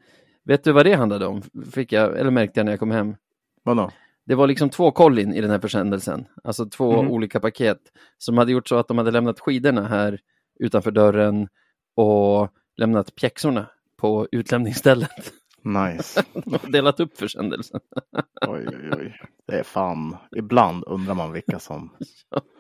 Vet 0.43 0.63
du 0.63 0.71
vad 0.71 0.86
det 0.86 0.93
handlade 0.93 1.25
om? 1.25 1.41
Fick 1.71 1.91
jag, 1.91 2.19
eller 2.19 2.32
märkte 2.32 2.60
jag 2.60 2.65
när 2.65 2.71
jag 2.71 2.80
kom 2.80 2.91
hem. 2.91 3.15
Vadå? 3.63 3.91
Det 4.25 4.35
var 4.35 4.47
liksom 4.47 4.69
två 4.69 4.91
kollin 4.91 5.33
i 5.33 5.41
den 5.41 5.51
här 5.51 5.59
försändelsen, 5.59 6.25
alltså 6.43 6.65
två 6.65 7.01
Mhm. 7.01 7.11
olika 7.11 7.39
paket 7.39 7.79
som 8.17 8.38
hade 8.38 8.51
gjort 8.51 8.67
så 8.67 8.75
att 8.75 8.88
de 8.88 8.97
hade 8.97 9.11
lämnat 9.11 9.39
skidorna 9.39 9.88
här 9.88 10.19
utanför 10.59 10.91
dörren 10.91 11.47
och 11.95 12.49
lämnat 12.77 13.15
pjäxorna 13.15 13.65
på 13.97 14.27
utlämningsstället 14.31 15.33
Nice. 15.63 16.23
och 16.45 16.71
delat 16.71 16.99
upp 16.99 17.17
försändelsen. 17.17 17.79
Oj, 18.47 18.67
oj, 18.67 18.89
oj. 18.99 19.19
Det 19.47 19.59
är 19.59 19.63
fan. 19.63 20.17
Ibland 20.35 20.83
undrar 20.88 21.13
man 21.13 21.31
vilka 21.31 21.59
som... 21.59 21.95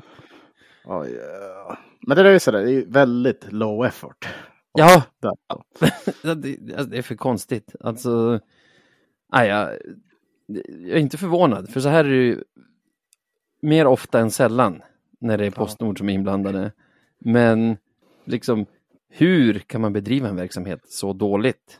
Oj, 0.85 1.11
ja. 1.41 1.77
Men 2.07 2.17
det 2.17 2.23
där 2.23 2.29
är 2.29 2.33
ju 2.33 2.39
sådär, 2.39 2.63
det 2.63 2.71
är 2.71 2.85
väldigt 2.85 3.51
low 3.51 3.85
effort. 3.85 4.27
Ja, 4.73 5.03
det, 5.21 5.27
alltså, 6.77 6.89
det 6.89 6.97
är 6.97 7.01
för 7.01 7.15
konstigt. 7.15 7.75
Alltså, 7.79 8.39
nej, 9.33 9.79
jag, 10.47 10.97
är 10.97 10.97
inte 10.97 11.17
förvånad, 11.17 11.69
för 11.69 11.79
så 11.79 11.89
här 11.89 12.05
är 12.05 12.09
det 12.09 12.15
ju 12.15 12.43
mer 13.61 13.87
ofta 13.87 14.19
än 14.19 14.31
sällan 14.31 14.81
när 15.19 15.37
det 15.37 15.45
är 15.45 15.51
Postnord 15.51 15.97
som 15.97 16.09
är 16.09 16.13
inblandade. 16.13 16.71
Men 17.19 17.77
liksom, 18.25 18.65
hur 19.09 19.59
kan 19.59 19.81
man 19.81 19.93
bedriva 19.93 20.29
en 20.29 20.35
verksamhet 20.35 20.81
så 20.87 21.13
dåligt? 21.13 21.79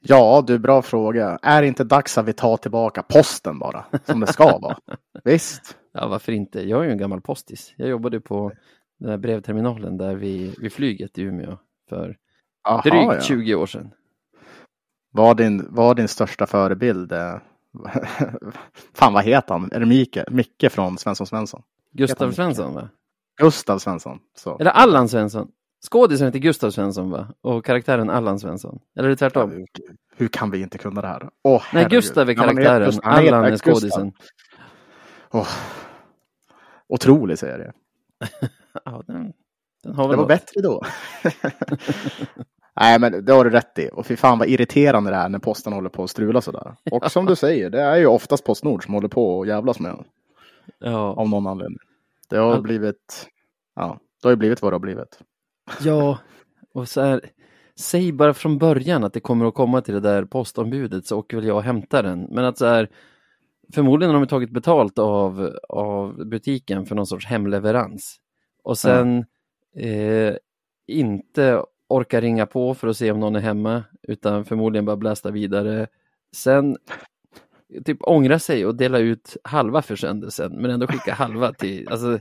Ja, 0.00 0.44
du, 0.46 0.58
bra 0.58 0.82
fråga. 0.82 1.38
Är 1.42 1.62
det 1.62 1.68
inte 1.68 1.84
dags 1.84 2.18
att 2.18 2.26
vi 2.28 2.32
tar 2.32 2.56
tillbaka 2.56 3.02
posten 3.02 3.58
bara? 3.58 3.84
Som 4.04 4.20
det 4.20 4.26
ska 4.26 4.58
vara. 4.58 4.78
Visst. 5.24 5.76
Ja, 5.92 6.08
varför 6.08 6.32
inte? 6.32 6.68
Jag 6.68 6.80
är 6.80 6.84
ju 6.84 6.90
en 6.90 6.98
gammal 6.98 7.20
postis. 7.20 7.74
Jag 7.76 7.88
jobbade 7.88 8.20
på 8.20 8.52
den 8.98 9.10
här 9.10 9.18
brevterminalen 9.18 9.96
där 9.96 10.14
vid, 10.14 10.58
vid 10.58 10.72
flyget 10.72 11.18
i 11.18 11.22
Umeå 11.22 11.58
för 11.88 12.16
Aha, 12.68 12.82
drygt 12.82 13.14
ja. 13.14 13.20
20 13.20 13.54
år 13.54 13.66
sedan. 13.66 13.90
Var 15.16 15.34
din, 15.34 15.66
var 15.70 15.94
din 15.94 16.08
största 16.08 16.46
förebild? 16.46 17.12
eh, 17.12 17.36
Fan, 18.94 19.12
vad 19.12 19.24
heter 19.24 19.54
han? 19.54 19.72
Är 19.72 19.80
det 19.80 19.86
Micke, 19.86 20.18
Micke 20.30 20.64
från 20.72 20.98
Svensson 20.98 21.26
Svensson? 21.26 21.62
Gustav. 21.92 22.32
Svensson, 22.32 22.74
va? 22.74 22.88
Gustav 23.40 23.78
Svensson. 23.78 24.18
Så. 24.36 24.58
Eller 24.58 24.70
Allan 24.70 25.08
Svensson. 25.08 25.48
Skådisen 25.90 26.26
heter 26.26 26.38
Gustav 26.38 26.70
Svensson, 26.70 27.10
va? 27.10 27.28
Och 27.40 27.64
karaktären 27.64 28.10
Allan 28.10 28.38
Svensson. 28.40 28.78
Eller 28.96 29.04
är 29.08 29.10
det 29.10 29.16
tvärtom? 29.16 29.50
Hur, 29.50 29.66
hur 30.16 30.28
kan 30.28 30.50
vi 30.50 30.60
inte 30.60 30.78
kunna 30.78 31.00
det 31.00 31.08
här? 31.08 31.28
Åh, 31.42 31.62
Nej. 31.72 31.86
Gustav 31.90 32.28
är 32.30 32.34
Ja, 32.34 32.42
karaktären, 32.42 32.92
han 33.02 33.22
heter 33.24 33.36
Allan 33.36 33.52
är 33.52 33.56
skådisen. 33.56 34.12
Åh. 35.30 35.48
Otrolig 36.88 37.38
serie. 37.38 37.72
Ja, 38.84 39.02
den, 39.06 39.22
den 39.22 39.32
Det 39.82 39.92
var 39.92 40.16
något. 40.16 40.28
bättre 40.28 40.60
då. 40.60 40.82
Nej, 42.80 42.98
men 43.00 43.24
det 43.24 43.32
har 43.32 43.44
du 43.44 43.50
rätt 43.50 43.78
i. 43.78 43.90
Och 43.92 44.06
fy 44.06 44.16
fan 44.16 44.38
vad 44.38 44.48
irriterande 44.48 45.10
det 45.10 45.16
är 45.16 45.28
när 45.28 45.38
posten 45.38 45.72
håller 45.72 45.88
på 45.88 46.04
att 46.04 46.10
strula 46.10 46.40
sådär. 46.40 46.74
Och 46.90 47.12
som 47.12 47.26
du 47.26 47.36
säger, 47.36 47.70
det 47.70 47.80
är 47.82 47.96
ju 47.96 48.06
oftast 48.06 48.44
Postnord 48.44 48.84
som 48.84 48.94
håller 48.94 49.08
på 49.08 49.38
och 49.38 49.46
jävlas 49.46 49.80
med 49.80 49.90
den. 49.90 50.04
Ja, 50.78 51.14
Av 51.14 51.28
någon 51.28 51.46
anledning. 51.46 51.78
Det 52.28 52.36
har 52.36 52.60
blivit, 52.60 53.28
ja, 53.76 53.98
det 54.22 54.28
har 54.28 54.32
ju 54.32 54.36
blivit 54.36 54.62
vad 54.62 54.72
det 54.72 54.74
har 54.74 54.80
blivit. 54.80 55.18
ja, 55.80 56.18
och 56.74 56.88
så 56.88 57.00
här, 57.00 57.20
säg 57.78 58.12
bara 58.12 58.34
från 58.34 58.58
början 58.58 59.04
att 59.04 59.12
det 59.12 59.20
kommer 59.20 59.46
att 59.46 59.54
komma 59.54 59.80
till 59.80 59.94
det 59.94 60.00
där 60.00 60.24
postombudet 60.24 61.06
så 61.06 61.18
åker 61.18 61.36
väl 61.36 61.46
jag 61.46 61.56
och 61.56 61.62
hämtar 61.62 62.02
den. 62.02 62.26
Men 62.30 62.44
att 62.44 62.58
så 62.58 62.66
här, 62.66 62.88
förmodligen 63.74 64.14
har 64.14 64.20
de 64.20 64.26
tagit 64.26 64.50
betalt 64.50 64.98
av, 64.98 65.58
av 65.68 66.26
butiken 66.26 66.86
för 66.86 66.94
någon 66.94 67.06
sorts 67.06 67.26
hemleverans. 67.26 68.16
Och 68.62 68.78
sen 68.78 69.24
eh, 69.76 70.34
inte 70.86 71.62
orkar 71.88 72.20
ringa 72.20 72.46
på 72.46 72.74
för 72.74 72.88
att 72.88 72.96
se 72.96 73.10
om 73.10 73.20
någon 73.20 73.36
är 73.36 73.40
hemma, 73.40 73.84
utan 74.02 74.44
förmodligen 74.44 74.84
bara 74.84 74.96
blästa 74.96 75.30
vidare. 75.30 75.86
Sen 76.36 76.76
typ 77.84 77.98
ångra 78.00 78.38
sig 78.38 78.66
och 78.66 78.74
dela 78.74 78.98
ut 78.98 79.36
halva 79.44 79.82
försändelsen, 79.82 80.52
men 80.52 80.70
ändå 80.70 80.86
skicka 80.86 81.14
halva 81.14 81.52
till, 81.52 81.88
alltså 81.88 82.18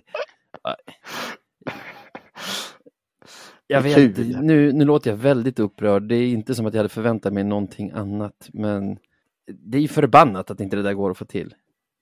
Jag 3.67 3.82
vet, 3.82 4.17
nu, 4.41 4.71
nu 4.71 4.86
låter 4.86 5.10
jag 5.10 5.17
väldigt 5.17 5.60
upprörd. 5.60 6.04
Det 6.04 6.15
är 6.15 6.28
inte 6.28 6.56
som 6.56 6.65
att 6.65 6.73
jag 6.73 6.80
hade 6.80 6.89
förväntat 6.89 7.34
mig 7.34 7.43
någonting 7.43 7.91
annat, 7.91 8.49
men 8.54 8.97
det 9.47 9.78
är 9.78 9.82
ju 9.82 9.88
förbannat 9.88 10.52
att 10.52 10.60
inte 10.60 10.76
det 10.76 10.82
där 10.82 10.93
går 10.93 11.12
att 11.12 11.17
få 11.17 11.26
till. 11.26 11.54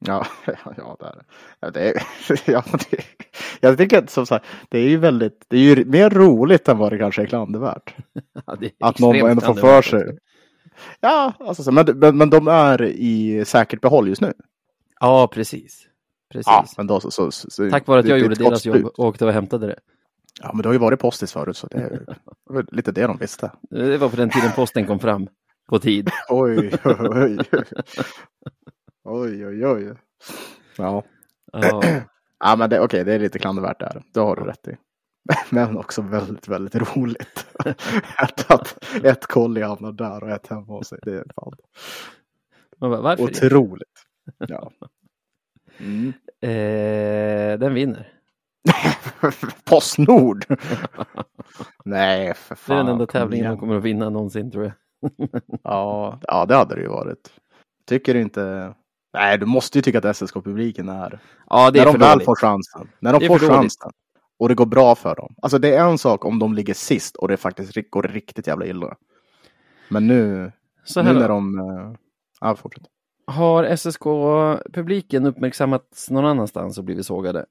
Ja, 0.06 0.28
ja, 0.78 0.98
det 1.00 1.06
är 1.06 1.16
det. 1.16 1.24
Ja, 1.60 1.72
det. 1.72 1.90
Är, 1.90 2.04
ja, 2.52 2.64
det 2.90 3.04
jag 3.62 3.78
tycker 3.78 3.98
att 3.98 4.10
som 4.10 4.26
sagt, 4.26 4.46
det 4.70 4.80
är 4.80 4.90
ju 4.90 4.98
väldigt, 4.98 5.46
det 5.48 5.58
är 5.58 5.62
ju 5.62 5.86
mer 5.86 6.10
roligt 6.10 6.68
än 6.68 6.78
vad 6.78 6.92
det 6.92 6.98
kanske 6.98 7.22
är 7.22 7.26
klandervärt. 7.26 7.96
Ja, 8.46 8.58
är 8.62 8.72
Att 8.80 9.00
någon 9.00 9.16
ändå 9.16 9.42
får 9.42 9.54
för 9.54 9.82
sig. 9.82 10.04
också. 10.04 10.16
Ja, 11.00 11.34
alltså, 11.40 11.64
så, 11.64 11.72
men, 11.72 11.86
men, 11.96 12.18
men 12.18 12.30
de 12.30 12.48
är 12.48 12.82
i 12.82 13.46
säkert 13.46 13.82
behåll 13.82 14.08
just 14.08 14.22
nu. 14.22 14.34
Ja, 15.00 15.28
precis. 15.28 15.88
precis. 16.32 16.48
Ja, 16.48 16.66
men 16.78 16.88
då, 16.88 17.00
så, 17.00 17.12
så, 17.12 17.32
så, 17.32 17.70
Tack 17.70 17.88
vare 17.88 18.00
att 18.00 18.08
jag 18.08 18.18
det 18.18 18.22
gjorde 18.22 18.36
deras 18.36 18.66
jobb 18.66 18.86
och 18.86 19.00
åkte 19.00 19.26
och 19.26 19.34
hämtade 19.34 19.68
det. 19.68 19.80
Ja, 20.42 20.52
men 20.54 20.62
det 20.62 20.70
har 20.70 20.74
ju 20.74 20.80
varit 20.80 21.00
postis 21.00 21.34
förut 21.34 21.58
så 21.58 21.68
det 21.68 21.78
är 21.78 22.76
lite 22.76 22.92
det 22.92 23.08
de 23.08 23.18
visste. 23.18 23.52
Det 23.70 23.98
var 23.98 24.10
på 24.10 24.16
den 24.16 24.30
tiden 24.30 24.52
posten 24.56 24.88
kom 24.88 25.00
fram 25.00 25.28
på 25.70 25.80
tid. 25.80 26.10
Oj, 26.30 26.72
oj, 26.84 26.96
oj. 27.00 27.38
Oj, 29.04 29.46
oj, 29.48 29.66
oj. 29.68 29.94
Ja, 30.78 31.04
Ja, 31.52 31.82
ja 32.40 32.56
men 32.56 32.70
det, 32.70 32.80
okej, 32.80 33.04
det 33.04 33.14
är 33.14 33.20
lite 33.20 33.40
klandervärt 33.40 33.80
där. 33.80 34.04
Det 34.14 34.20
har 34.20 34.36
du 34.36 34.44
rätt 34.44 34.68
i. 34.68 34.78
Men 35.50 35.78
också 35.78 36.02
väldigt, 36.02 36.48
väldigt 36.48 36.76
roligt. 36.76 37.48
att, 38.18 38.52
att 38.52 38.78
ett 39.04 39.26
kolli 39.28 39.62
hamnar 39.62 39.92
där 39.92 40.24
och 40.24 40.30
ett 40.30 40.48
hemma 40.48 40.74
hos 40.74 40.88
sig. 40.88 41.00
Det 41.02 41.12
är 41.12 41.26
fan 41.36 41.54
varför? 42.80 43.24
otroligt. 43.24 44.06
Ja. 44.38 44.72
Mm. 45.80 46.14
Eh, 46.42 47.60
den 47.60 47.74
vinner. 47.74 48.14
Postnord! 49.64 50.46
Nej, 51.86 52.34
för 52.34 52.56
Det 52.56 52.60
fan. 52.60 52.78
är 52.78 52.84
den 52.84 52.92
enda 52.92 53.06
tävlingen 53.08 53.52
de 53.52 53.58
kommer 53.60 53.76
att 53.78 53.84
vinna 53.84 54.10
någonsin 54.10 54.52
tror 54.52 54.64
jag. 54.64 54.74
Ja, 55.64 56.20
ja, 56.24 56.46
det 56.46 56.56
hade 56.56 56.76
det 56.76 56.82
ju 56.82 56.88
varit. 56.88 57.34
Tycker 57.86 58.14
du 58.14 58.22
inte? 58.22 58.74
Nej, 59.14 59.38
du 59.38 59.46
måste 59.46 59.78
ju 59.78 59.82
tycka 59.82 59.98
att 59.98 60.16
SSK-publiken 60.18 60.90
är... 60.90 61.20
Ja, 61.50 61.72
det 61.72 61.80
när 61.80 61.82
är 61.82 61.86
de 61.86 61.92
för 61.92 62.00
väl 62.00 62.12
dåligt. 62.12 62.26
får 62.26 62.36
chansen. 62.36 62.90
När 63.00 63.14
de 63.20 63.28
får 63.28 63.40
chansen. 63.40 63.92
Och 64.40 64.50
det 64.50 64.56
går 64.56 64.66
bra 64.66 64.96
för 64.96 65.16
dem. 65.16 65.36
Alltså 65.42 65.58
det 65.60 65.76
är 65.76 65.90
en 65.90 65.98
sak 65.98 66.26
om 66.26 66.40
de 66.40 66.54
ligger 66.54 66.74
sist 66.74 67.16
och 67.16 67.28
det 67.28 67.38
faktiskt 67.38 67.90
går 67.90 68.04
riktigt 68.04 68.48
jävla 68.48 68.66
illa. 68.66 68.96
Men 69.90 70.08
nu, 70.08 70.52
Så 70.84 71.04
nu 71.04 71.14
när 71.14 71.28
de... 71.30 71.60
eh, 71.60 71.98
Ja, 72.42 72.56
fortsätt. 72.56 72.84
Har 73.26 73.64
SSK-publiken 73.76 75.26
uppmärksammats 75.26 76.10
någon 76.10 76.26
annanstans 76.26 76.78
och 76.78 76.84
blivit 76.84 77.06
sågade? 77.06 77.46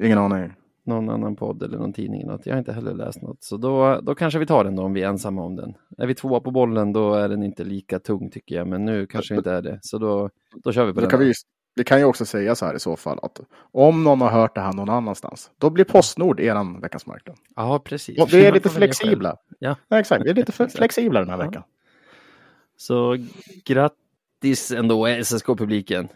Ingen 0.00 0.18
aning. 0.18 0.52
Någon 0.84 1.10
annan 1.10 1.36
podd 1.36 1.62
eller 1.62 1.78
någon 1.78 1.92
tidning? 1.92 2.26
Något? 2.26 2.46
Jag 2.46 2.54
har 2.54 2.58
inte 2.58 2.72
heller 2.72 2.94
läst 2.94 3.22
något. 3.22 3.42
Så 3.44 3.56
då, 3.56 4.00
då 4.02 4.14
kanske 4.14 4.38
vi 4.38 4.46
tar 4.46 4.64
den 4.64 4.76
då 4.76 4.82
om 4.82 4.92
vi 4.92 5.02
är 5.02 5.08
ensamma 5.08 5.42
om 5.44 5.56
den. 5.56 5.74
Är 5.98 6.06
vi 6.06 6.14
tvåa 6.14 6.40
på 6.40 6.50
bollen 6.50 6.92
då 6.92 7.14
är 7.14 7.28
den 7.28 7.42
inte 7.42 7.64
lika 7.64 7.98
tung 7.98 8.30
tycker 8.30 8.54
jag. 8.54 8.66
Men 8.66 8.84
nu 8.84 9.06
kanske 9.06 9.34
det 9.34 9.38
inte 9.38 9.52
är 9.52 9.62
det. 9.62 9.78
Så 9.82 9.98
då, 9.98 10.30
då 10.64 10.72
kör 10.72 10.84
vi 10.86 10.92
på 10.92 11.00
Då 11.00 11.00
den. 11.00 11.10
kan 11.10 11.20
vi, 11.20 11.32
vi 11.74 11.84
kan 11.84 11.98
ju 11.98 12.04
också 12.04 12.24
säga 12.24 12.54
så 12.54 12.66
här 12.66 12.74
i 12.74 12.80
så 12.80 12.96
fall 12.96 13.18
att 13.22 13.40
om 13.72 14.04
någon 14.04 14.20
har 14.20 14.30
hört 14.30 14.54
det 14.54 14.60
här 14.60 14.72
någon 14.72 14.90
annanstans, 14.90 15.50
då 15.58 15.70
blir 15.70 15.84
Postnord 15.84 16.40
eran 16.40 16.80
veckans 16.80 17.06
marknad. 17.06 17.36
Ja, 17.56 17.78
precis. 17.84 18.22
Och 18.22 18.32
vi 18.32 18.44
är 18.46 18.52
lite 18.52 18.68
flexibla. 18.68 19.36
Ja. 19.58 19.76
Ja, 19.88 19.98
exakt. 20.00 20.24
Vi 20.26 20.30
är 20.30 20.34
lite 20.34 20.52
flexibla 20.68 21.20
den 21.20 21.28
här 21.30 21.38
Ja. 21.38 21.44
veckan. 21.46 21.62
Så 22.76 23.16
grattis 23.64 24.70
ändå 24.72 25.06
SSK-publiken. 25.06 26.08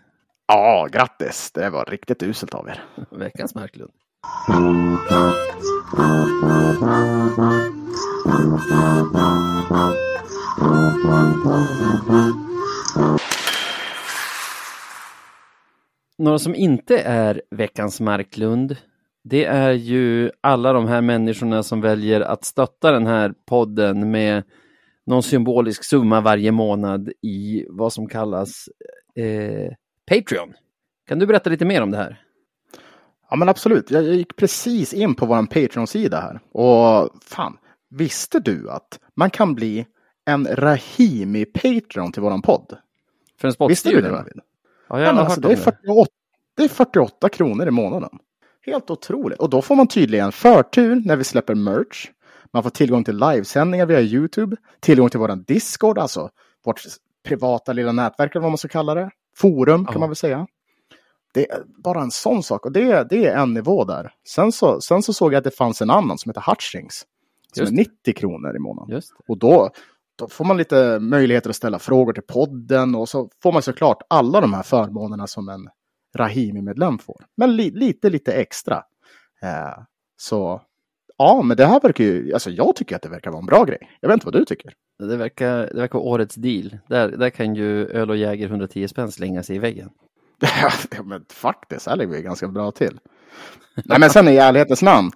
Ja, 0.49 0.89
grattis. 0.93 1.53
Det 1.53 1.71
var 1.71 1.85
riktigt 1.85 2.23
uselt 2.23 2.55
av 2.55 2.69
er. 2.69 2.85
Veckans 3.11 3.55
Marklund. 3.55 3.91
Några 16.19 16.39
som 16.39 16.55
inte 16.55 16.99
är 16.99 17.43
veckans 17.51 18.01
Marklund, 18.01 18.77
det 19.25 19.45
är 19.45 19.73
ju 19.73 20.31
alla 20.41 20.73
de 20.73 20.87
här 20.87 21.01
människorna 21.01 21.63
som 21.63 21.81
väljer 21.81 22.21
att 22.21 22.45
stötta 22.45 22.93
den 22.93 23.07
här 23.07 23.35
podden 23.47 24.11
med 24.11 24.43
någon 25.07 25.23
symbolisk 25.23 25.85
summa 25.85 26.21
varje 26.21 26.53
månad 26.53 27.13
i 27.23 27.67
vad 27.69 27.93
som 27.93 28.09
kallas 28.09 28.69
eh, 29.15 29.73
Patreon. 30.11 30.55
Kan 31.09 31.19
du 31.19 31.27
berätta 31.27 31.51
lite 31.51 31.65
mer 31.65 31.83
om 31.83 31.91
det 31.91 31.97
här? 31.97 32.26
Ja, 33.31 33.37
men 33.37 33.49
absolut. 33.49 33.91
Jag 33.91 34.03
gick 34.05 34.37
precis 34.37 34.93
in 34.95 35.15
på 35.15 35.27
vår 35.27 35.47
Patreon-sida 35.47 36.21
här. 36.21 36.41
Och 36.53 37.11
fan, 37.25 37.57
visste 37.91 38.41
du 38.41 38.71
att 38.71 38.99
man 39.15 39.31
kan 39.31 39.55
bli 39.55 39.87
en 40.25 40.47
Rahimi-Patreon 40.47 42.13
till 42.13 42.23
våran 42.23 42.43
podd? 42.43 42.77
För 43.41 43.49
en 43.63 43.69
Visste 43.69 43.91
du 43.91 44.01
det? 44.01 44.09
David? 44.09 44.33
Ja, 44.89 45.01
jag 45.01 45.01
Ja, 45.01 45.07
har 45.07 45.15
hört 45.15 45.25
alltså, 45.25 45.41
det, 45.41 45.49
är 45.49 45.57
det. 45.57 45.63
48, 45.63 46.11
det 46.57 46.65
är 46.65 46.69
48 46.69 47.29
kronor 47.29 47.67
i 47.69 47.71
månaden. 47.71 48.11
Helt 48.67 48.91
otroligt. 48.91 49.39
Och 49.39 49.51
då 49.51 49.63
får 49.63 49.77
man 49.77 49.87
tydligen 49.89 50.33
förtur 50.33 51.03
när 51.05 51.17
vi 51.17 51.25
släpper 51.25 51.55
merch. 51.55 52.11
Man 52.53 52.63
får 52.63 52.71
tillgång 52.71 53.05
till 53.05 53.17
livesändningar 53.17 53.87
via 53.87 54.01
YouTube, 54.01 54.57
tillgång 54.81 55.11
till 55.11 55.21
våran 55.21 55.43
Discord, 55.43 55.99
alltså 55.99 56.31
vårt 56.65 56.81
privata 57.29 57.73
lilla 57.73 57.93
nätverk 57.93 58.31
eller 58.35 58.43
vad 58.43 58.51
man 58.51 58.59
ska 58.59 58.69
kalla 58.69 58.95
det. 58.95 59.11
Forum 59.37 59.85
kan 59.85 59.93
Ja. 59.95 60.01
man 60.01 60.09
väl 60.09 60.17
säga. 60.17 60.47
Det 61.37 61.51
är 61.51 61.63
bara 61.85 62.03
en 62.03 62.11
sån 62.11 62.43
sak 62.43 62.67
och 62.67 62.73
det, 62.73 63.07
det 63.11 63.27
är 63.27 63.37
en 63.37 63.55
nivå 63.55 63.85
där. 63.85 64.13
Sen 64.29 64.53
så, 64.53 64.81
sen 64.81 65.03
så 65.03 65.13
såg 65.13 65.33
jag 65.33 65.39
att 65.39 65.45
det 65.45 65.51
fanns 65.51 65.83
en 65.83 65.91
annan 65.91 66.19
som 66.19 66.31
heter 66.31 66.45
Hutchings. 66.47 67.07
Som 67.53 67.61
Just 67.61 67.73
är 67.73 67.77
det. 67.77 67.83
90 67.83 68.15
kronor 68.15 68.57
i 68.57 68.59
månaden. 68.59 69.03
Och 69.29 69.39
då, 69.39 69.71
då 70.19 70.29
får 70.29 70.45
man 70.45 70.57
lite 70.57 70.99
möjligheter 70.99 71.51
att 71.51 71.57
ställa 71.57 71.79
frågor 71.79 72.13
till 72.13 72.23
podden 72.23 72.95
och 72.95 73.09
så 73.09 73.31
får 73.43 73.53
man 73.53 73.63
såklart 73.63 74.03
alla 74.09 74.41
de 74.41 74.55
här 74.55 74.63
förmånerna 74.63 75.27
som 75.27 75.49
en 75.49 75.69
Rahimi-medlem 76.17 76.99
får. 76.99 77.25
Men 77.37 77.57
li, 77.57 77.71
lite, 77.71 78.11
lite 78.11 78.33
extra. 78.33 78.77
Eh, 79.43 79.83
så 80.17 80.63
ja, 81.19 81.43
men 81.43 81.57
det 81.57 81.67
här 81.67 81.81
verkar 81.81 82.05
ju, 82.05 82.33
alltså 82.35 82.51
jag 82.51 82.77
tycker 82.77 82.97
att 82.97 83.03
det 83.03 83.09
verkar 83.09 83.31
vara 83.31 83.41
en 83.41 83.47
bra 83.47 83.65
grej. 83.65 83.91
Jag 84.01 84.09
vet 84.09 84.15
inte 84.15 84.27
vad 84.27 84.35
du 84.35 84.45
tycker. 84.45 84.73
Det 84.99 85.17
verkar, 85.17 85.57
det 85.57 85.81
verkar 85.81 85.99
vara 85.99 86.09
årets 86.09 86.35
deal. 86.35 86.79
Där, 86.89 87.09
där 87.09 87.31
kan 87.31 87.55
ju 87.55 87.87
öl 87.87 88.11
och 88.11 88.17
jäger 88.17 88.47
110 88.47 88.89
spänn 88.89 89.13
slänga 89.13 89.43
sig 89.43 89.57
i 89.57 89.59
väggen. 89.59 89.91
Ja, 90.97 91.03
men 91.03 91.25
faktiskt, 91.33 91.87
ligger 91.87 92.07
vi 92.17 92.23
ganska 92.23 92.49
bra 92.49 92.71
till. 92.71 92.99
Nej, 93.85 94.01
men 94.01 94.11
sen 94.11 94.29
i 94.29 94.37
ärlighetens 94.37 94.83
namn. 94.83 95.11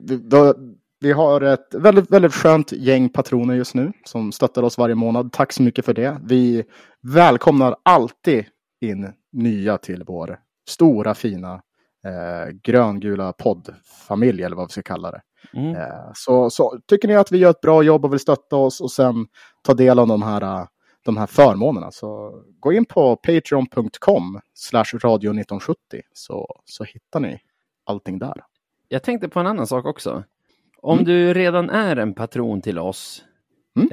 vi- 0.00 0.16
Då, 0.16 0.54
vi 1.00 1.12
har 1.12 1.40
ett 1.40 1.74
väldigt, 1.74 2.10
väldigt 2.10 2.34
skönt 2.34 2.72
gäng 2.72 3.08
patroner 3.08 3.54
just 3.54 3.74
nu 3.74 3.92
som 4.04 4.32
stöttar 4.32 4.62
oss 4.62 4.78
varje 4.78 4.94
månad. 4.94 5.32
Tack 5.32 5.52
så 5.52 5.62
mycket 5.62 5.84
för 5.84 5.94
det. 5.94 6.20
Vi 6.24 6.64
välkomnar 7.02 7.76
alltid 7.82 8.44
in 8.80 9.12
nya 9.32 9.78
till 9.78 10.04
vår 10.06 10.38
stora 10.68 11.14
fina 11.14 11.54
eh, 12.06 12.50
gröngula 12.62 13.32
poddfamilj 13.32 14.42
eller 14.42 14.56
vad 14.56 14.68
vi 14.68 14.72
ska 14.72 14.82
kalla 14.82 15.10
det. 15.10 15.20
Mm. 15.54 15.74
Eh, 15.76 16.10
Så, 16.14 16.50
så 16.50 16.78
tycker 16.88 17.08
ni 17.08 17.16
att 17.16 17.32
vi 17.32 17.38
gör 17.38 17.50
ett 17.50 17.60
bra 17.60 17.82
jobb 17.82 18.04
och 18.04 18.12
vill 18.12 18.20
stötta 18.20 18.56
oss 18.56 18.80
och 18.80 18.90
sen 18.92 19.26
ta 19.62 19.74
del 19.74 19.98
av 19.98 20.06
de 20.08 20.22
här, 20.22 20.42
eh, 20.42 20.64
de 21.04 21.16
här 21.16 21.26
förmånerna 21.26 21.90
så 21.90 22.42
gå 22.60 22.72
in 22.72 22.84
på 22.84 23.16
patreon.com 23.16 24.40
slash 24.54 24.84
radio 24.94 25.30
1970 25.30 25.78
så, 26.12 26.60
så 26.64 26.84
hittar 26.84 27.20
ni 27.20 27.40
allting 27.84 28.18
där. 28.18 28.44
Jag 28.88 29.02
tänkte 29.02 29.28
på 29.28 29.40
en 29.40 29.46
annan 29.46 29.66
sak 29.66 29.86
också. 29.86 30.24
Om 30.82 30.92
Mm. 30.98 31.04
du 31.04 31.34
redan 31.34 31.70
är 31.70 31.96
en 31.96 32.14
patron 32.14 32.60
till 32.60 32.78
oss, 32.78 33.24
Mm. 33.76 33.88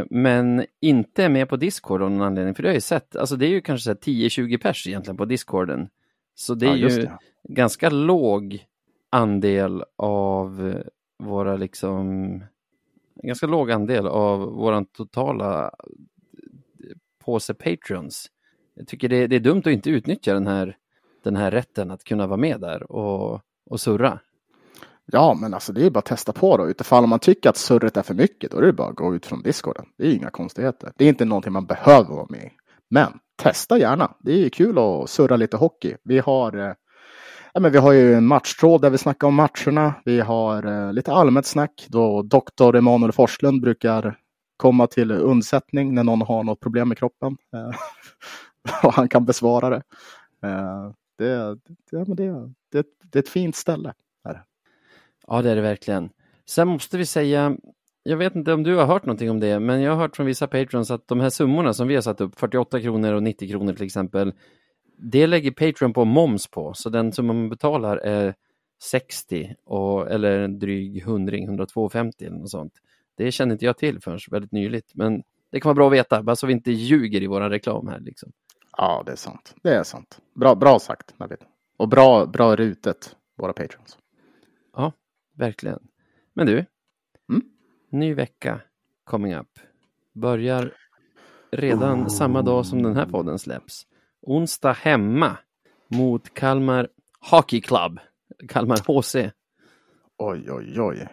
eh, 0.00 0.06
men 0.10 0.64
inte 0.80 1.24
är 1.24 1.28
med 1.28 1.48
på 1.48 1.56
Discord 1.56 2.02
av 2.02 2.10
någon 2.10 2.22
anledning, 2.22 2.54
för 2.54 2.62
det 2.62 2.68
har 2.68 2.70
jag 2.72 2.76
ju 2.76 2.80
sett, 2.80 3.16
alltså 3.16 3.36
det 3.36 3.46
är 3.46 3.50
ju 3.50 3.60
kanske 3.60 3.84
så 3.84 3.90
här 3.90 3.96
10-20 3.96 4.58
pers 4.58 4.86
egentligen 4.86 5.16
på 5.16 5.24
Discorden. 5.24 5.88
Så 6.34 6.54
det 6.54 6.66
är 6.66 6.76
Ja, 6.76 6.88
ju 6.88 7.02
det. 7.02 7.18
ganska 7.48 7.90
låg 7.90 8.64
andel 9.10 9.84
av 9.96 10.74
våra 11.18 11.56
liksom, 11.56 12.40
ganska 13.22 13.46
låg 13.46 13.70
andel 13.70 14.06
av 14.06 14.40
våran 14.40 14.84
totala 14.84 15.70
påse 17.24 17.54
patrons. 17.54 18.26
Jag 18.74 18.86
tycker 18.86 19.08
det, 19.08 19.26
det 19.26 19.36
är 19.36 19.40
dumt 19.40 19.58
att 19.58 19.66
inte 19.66 19.90
utnyttja 19.90 20.34
den 20.34 20.46
här, 20.46 20.76
den 21.24 21.36
här 21.36 21.50
rätten 21.50 21.90
att 21.90 22.04
kunna 22.04 22.26
vara 22.26 22.36
med 22.36 22.60
där 22.60 22.92
och, 22.92 23.40
och 23.70 23.80
surra. 23.80 24.18
Ja, 25.06 25.36
men 25.40 25.54
alltså 25.54 25.72
det 25.72 25.86
är 25.86 25.90
bara 25.90 25.98
att 25.98 26.04
testa 26.04 26.32
på 26.32 26.56
då. 26.56 26.68
Utifall 26.68 27.06
man 27.06 27.18
tycker 27.18 27.50
att 27.50 27.56
surret 27.56 27.96
är 27.96 28.02
för 28.02 28.14
mycket, 28.14 28.50
då 28.50 28.58
är 28.58 28.62
det 28.62 28.72
bara 28.72 28.88
att 28.88 28.96
gå 28.96 29.14
ut 29.14 29.26
från 29.26 29.42
discorden. 29.42 29.86
Det 29.98 30.06
är 30.06 30.12
inga 30.12 30.30
konstigheter. 30.30 30.92
Det 30.96 31.04
är 31.04 31.08
inte 31.08 31.24
någonting 31.24 31.52
man 31.52 31.66
behöver 31.66 32.14
vara 32.14 32.26
med 32.28 32.44
i. 32.44 32.50
Men 32.90 33.12
testa 33.36 33.78
gärna. 33.78 34.14
Det 34.20 34.44
är 34.44 34.48
kul 34.48 34.78
att 34.78 35.10
surra 35.10 35.36
lite 35.36 35.56
hockey. 35.56 35.94
Vi 36.04 36.18
har, 36.18 36.56
eh, 36.56 36.72
ja, 37.52 37.60
men 37.60 37.72
vi 37.72 37.78
har 37.78 37.92
ju 37.92 38.14
en 38.14 38.26
matchtråd 38.26 38.82
där 38.82 38.90
vi 38.90 38.98
snackar 38.98 39.28
om 39.28 39.34
matcherna. 39.34 39.94
Vi 40.04 40.20
har 40.20 40.66
eh, 40.66 40.92
lite 40.92 41.12
allmänt 41.12 41.46
snack 41.46 41.86
då 41.88 42.22
doktor 42.22 42.76
Emanuel 42.76 43.12
Forslund 43.12 43.62
brukar 43.62 44.18
komma 44.56 44.86
till 44.86 45.10
undsättning 45.10 45.94
när 45.94 46.04
någon 46.04 46.22
har 46.22 46.44
något 46.44 46.60
problem 46.60 46.88
med 46.88 46.98
kroppen. 46.98 47.36
Eh, 47.52 47.70
och 48.86 48.92
han 48.92 49.08
kan 49.08 49.24
besvara 49.24 49.70
det. 49.70 49.82
Eh, 50.48 50.92
det, 51.18 51.58
det, 51.90 52.04
det, 52.14 52.52
det, 52.72 52.86
det 53.02 53.18
är 53.18 53.22
ett 53.22 53.28
fint 53.28 53.56
ställe. 53.56 53.94
Ja, 55.26 55.42
det 55.42 55.50
är 55.50 55.56
det 55.56 55.62
verkligen. 55.62 56.10
Sen 56.46 56.68
måste 56.68 56.98
vi 56.98 57.06
säga, 57.06 57.56
jag 58.02 58.16
vet 58.16 58.34
inte 58.34 58.52
om 58.52 58.62
du 58.62 58.76
har 58.76 58.86
hört 58.86 59.06
någonting 59.06 59.30
om 59.30 59.40
det, 59.40 59.60
men 59.60 59.80
jag 59.80 59.92
har 59.92 59.98
hört 59.98 60.16
från 60.16 60.26
vissa 60.26 60.46
patrons 60.46 60.90
att 60.90 61.08
de 61.08 61.20
här 61.20 61.30
summorna 61.30 61.72
som 61.72 61.88
vi 61.88 61.94
har 61.94 62.02
satt 62.02 62.20
upp, 62.20 62.38
48 62.38 62.80
kronor 62.80 63.12
och 63.12 63.22
90 63.22 63.48
kronor 63.48 63.72
till 63.72 63.86
exempel, 63.86 64.32
det 64.96 65.26
lägger 65.26 65.50
Patreon 65.50 65.92
på 65.92 66.04
moms 66.04 66.46
på, 66.46 66.74
så 66.74 66.90
den 66.90 67.12
summa 67.12 67.32
man 67.32 67.48
betalar 67.48 67.96
är 67.96 68.34
60 68.82 69.54
och, 69.64 70.10
eller 70.10 70.38
en 70.38 70.58
dryg 70.58 71.04
hundring, 71.04 71.48
102,50 71.48 72.12
eller 72.26 72.36
något 72.36 72.50
sånt. 72.50 72.72
Det 73.16 73.32
känner 73.32 73.52
inte 73.52 73.64
jag 73.64 73.78
till 73.78 74.00
förrän 74.00 74.18
väldigt 74.30 74.52
nyligt, 74.52 74.94
men 74.94 75.22
det 75.50 75.60
kan 75.60 75.68
vara 75.68 75.74
bra 75.74 75.86
att 75.86 75.92
veta, 75.92 76.22
bara 76.22 76.36
så 76.36 76.46
vi 76.46 76.52
inte 76.52 76.72
ljuger 76.72 77.22
i 77.22 77.26
vår 77.26 77.40
reklam 77.40 77.88
här. 77.88 78.00
Liksom. 78.00 78.32
Ja, 78.76 79.02
det 79.06 79.12
är 79.12 79.16
sant. 79.16 79.54
Det 79.62 79.74
är 79.74 79.82
sant. 79.82 80.20
Bra, 80.34 80.54
bra 80.54 80.78
sagt, 80.78 81.18
Navid. 81.18 81.38
Och 81.76 81.88
bra, 81.88 82.26
bra 82.26 82.56
rutet, 82.56 83.16
våra 83.36 83.52
patrons. 83.52 83.98
Ja, 84.76 84.92
verkligen. 85.36 85.78
Men 86.32 86.46
du, 86.46 86.64
Mm? 87.28 87.42
ny 87.90 88.14
vecka 88.14 88.60
coming 89.04 89.34
up. 89.34 89.58
Börjar 90.12 90.72
redan 91.50 92.10
samma 92.10 92.42
dag 92.42 92.66
som 92.66 92.82
den 92.82 92.96
här 92.96 93.06
podden 93.06 93.38
släpps. 93.38 93.86
Onsdag 94.20 94.72
hemma 94.72 95.36
mot 95.88 96.34
Kalmar 96.34 96.88
Hockey 97.30 97.60
Club, 97.60 97.98
Kalmar 98.48 98.78
HC. 98.86 99.30
Oj, 100.16 100.50
oj, 100.52 100.80
oj. 100.80 101.08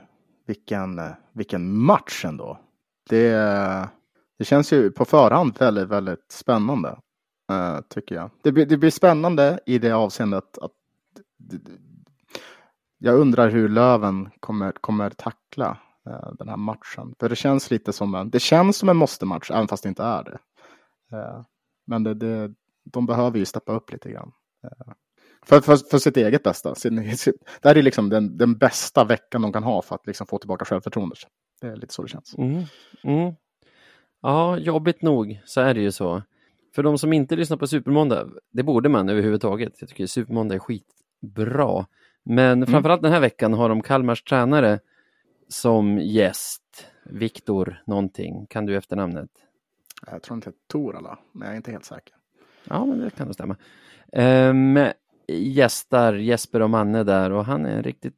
Vilken, 0.46 1.02
vilken 1.34 1.78
match 1.78 2.26
ändå. 2.26 2.60
Det, 3.10 3.32
det 4.38 4.46
känns 4.46 4.74
ju 4.74 4.92
på 4.92 5.06
förhand 5.06 5.58
väldigt, 5.60 5.88
väldigt 5.88 6.32
spännande. 6.32 7.00
Uh, 7.52 7.80
tycker 7.90 8.16
jag. 8.16 8.30
Det, 8.44 8.52
blir- 8.52 8.66
det 8.66 8.78
blir 8.78 8.90
spännande 8.90 9.60
i 9.66 9.78
det 9.80 9.92
avseendet 9.92 10.58
att 10.58 10.72
jag 12.98 13.20
undrar 13.20 13.50
hur 13.50 13.70
Löven 13.70 14.30
kommer, 14.40 14.72
kommer 14.72 15.10
tackla 15.10 15.78
uh, 16.10 16.34
den 16.38 16.50
här 16.50 16.58
matchen. 16.58 17.16
För 17.20 17.30
det 17.30 17.36
känns 17.36 17.72
lite 17.72 17.94
som 17.94 18.16
en, 18.16 18.30
det 18.30 18.40
känns 18.40 18.78
som 18.78 18.90
en 18.90 18.98
måste-match, 18.98 19.52
även 19.52 19.68
fast 19.68 19.84
det 19.84 19.90
inte 19.90 20.04
är 20.04 20.24
det. 20.24 20.40
Uh, 21.18 21.42
men 21.88 22.04
det, 22.04 22.14
det, 22.14 22.54
de 22.84 23.06
behöver 23.06 23.40
ju 23.40 23.46
steppa 23.46 23.72
upp 23.74 23.92
lite 23.92 24.12
grann. 24.12 24.32
För, 25.46 25.62
för, 25.62 25.78
för 25.78 25.98
sitt 25.98 26.18
eget 26.18 26.44
bästa. 26.44 26.76
Sin, 26.76 27.18
sin, 27.18 27.34
det 27.62 27.70
här 27.70 27.78
är 27.78 27.82
liksom 27.82 28.10
den, 28.10 28.38
den 28.38 28.58
bästa 28.58 29.04
veckan 29.04 29.42
de 29.42 29.54
kan 29.54 29.64
ha 29.64 29.82
för 29.82 29.96
att 29.96 30.08
liksom 30.08 30.28
få 30.28 30.38
tillbaka 30.38 30.66
självförtroendet. 30.66 31.20
Det 31.62 31.68
är 31.68 31.76
lite 31.76 31.94
så 31.94 32.02
det 32.02 32.10
känns. 32.10 32.36
Mm. 32.38 32.64
Mm. 33.04 33.34
Ja, 34.22 34.58
jobbigt 34.58 35.02
nog 35.02 35.42
så 35.46 35.62
är 35.62 35.74
det 35.74 35.82
ju 35.82 35.92
så. 35.92 36.24
För 36.76 36.84
de 36.84 36.98
som 36.98 37.14
inte 37.14 37.36
lyssnar 37.36 37.58
på 37.58 37.68
Supermåndag, 37.68 38.28
det 38.52 38.64
borde 38.64 38.90
man 38.90 39.10
överhuvudtaget. 39.10 39.74
Jag 39.80 39.90
tycker 39.90 40.06
Supermåndag 40.06 40.56
är 40.56 40.60
skitbra. 40.60 41.86
Men 42.24 42.68
framförallt 42.68 43.02
den 43.02 43.12
här 43.12 43.20
veckan 43.20 43.54
har 43.54 43.70
de 43.70 43.82
Kalmars 43.82 44.24
tränare 44.24 44.80
som 45.48 45.98
gäst. 45.98 46.88
Viktor 47.04 47.84
någonting, 47.86 48.46
kan 48.50 48.66
du 48.66 48.76
efternamnet? 48.76 49.30
Jag 50.12 50.24
tror 50.24 50.36
inte 50.36 50.52
Tor 50.68 50.96
alla, 50.96 51.20
men 51.32 51.46
jag 51.46 51.54
är 51.54 51.58
inte 51.58 51.72
helt 51.72 51.86
säker. 51.86 52.16
Ja, 52.64 52.86
men 52.86 53.00
det 53.00 53.10
kan 53.10 53.28
nog 53.28 53.34
stämma. 53.34 53.56
Ehm, 54.12 54.80
gästar 55.40 56.14
Jesper 56.14 56.62
och 56.62 56.70
Manne 56.70 57.04
där 57.04 57.32
och 57.32 57.46
han 57.46 57.66
är 57.66 57.76
en 57.78 57.84
riktigt 57.84 58.16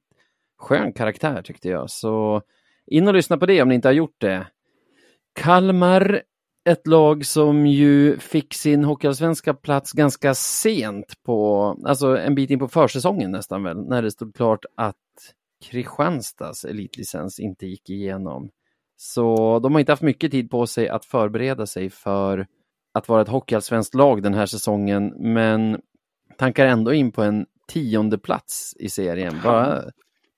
skön 0.57 0.93
karaktär 0.93 1.41
tyckte 1.41 1.69
jag. 1.69 1.89
Så 1.89 2.41
in 2.85 3.07
och 3.07 3.13
lyssna 3.13 3.37
på 3.37 3.45
det 3.45 3.61
om 3.61 3.69
ni 3.69 3.75
inte 3.75 3.87
har 3.87 3.93
gjort 3.93 4.21
det. 4.21 4.47
Kalmar, 5.33 6.21
ett 6.69 6.87
lag 6.87 7.25
som 7.25 7.67
ju 7.67 8.17
fick 8.19 8.53
sin 8.53 8.83
hockeyallsvenska 8.83 9.53
plats 9.53 9.91
ganska 9.91 10.33
sent 10.33 11.23
på, 11.25 11.65
alltså 11.85 12.17
en 12.17 12.35
bit 12.35 12.49
in 12.49 12.59
på 12.59 12.67
försäsongen 12.67 13.31
nästan 13.31 13.63
väl, 13.63 13.77
när 13.77 14.01
det 14.01 14.11
stod 14.11 14.35
klart 14.35 14.65
att 14.75 14.95
Kristianstads 15.65 16.65
elitlicens 16.65 17.39
inte 17.39 17.65
gick 17.65 17.89
igenom. 17.89 18.49
Så 18.97 19.59
de 19.59 19.73
har 19.73 19.79
inte 19.79 19.91
haft 19.91 20.01
mycket 20.01 20.31
tid 20.31 20.49
på 20.49 20.67
sig 20.67 20.89
att 20.89 21.05
förbereda 21.05 21.65
sig 21.65 21.89
för 21.89 22.47
att 22.93 23.09
vara 23.09 23.21
ett 23.21 23.27
hockeyallsvenskt 23.27 23.95
lag 23.95 24.23
den 24.23 24.33
här 24.33 24.45
säsongen, 24.45 25.13
men 25.17 25.81
tankar 26.37 26.65
ändå 26.65 26.93
in 26.93 27.11
på 27.11 27.23
en 27.23 27.45
tionde 27.67 28.17
plats 28.17 28.75
i 28.79 28.89
serien. 28.89 29.35
Bara 29.43 29.83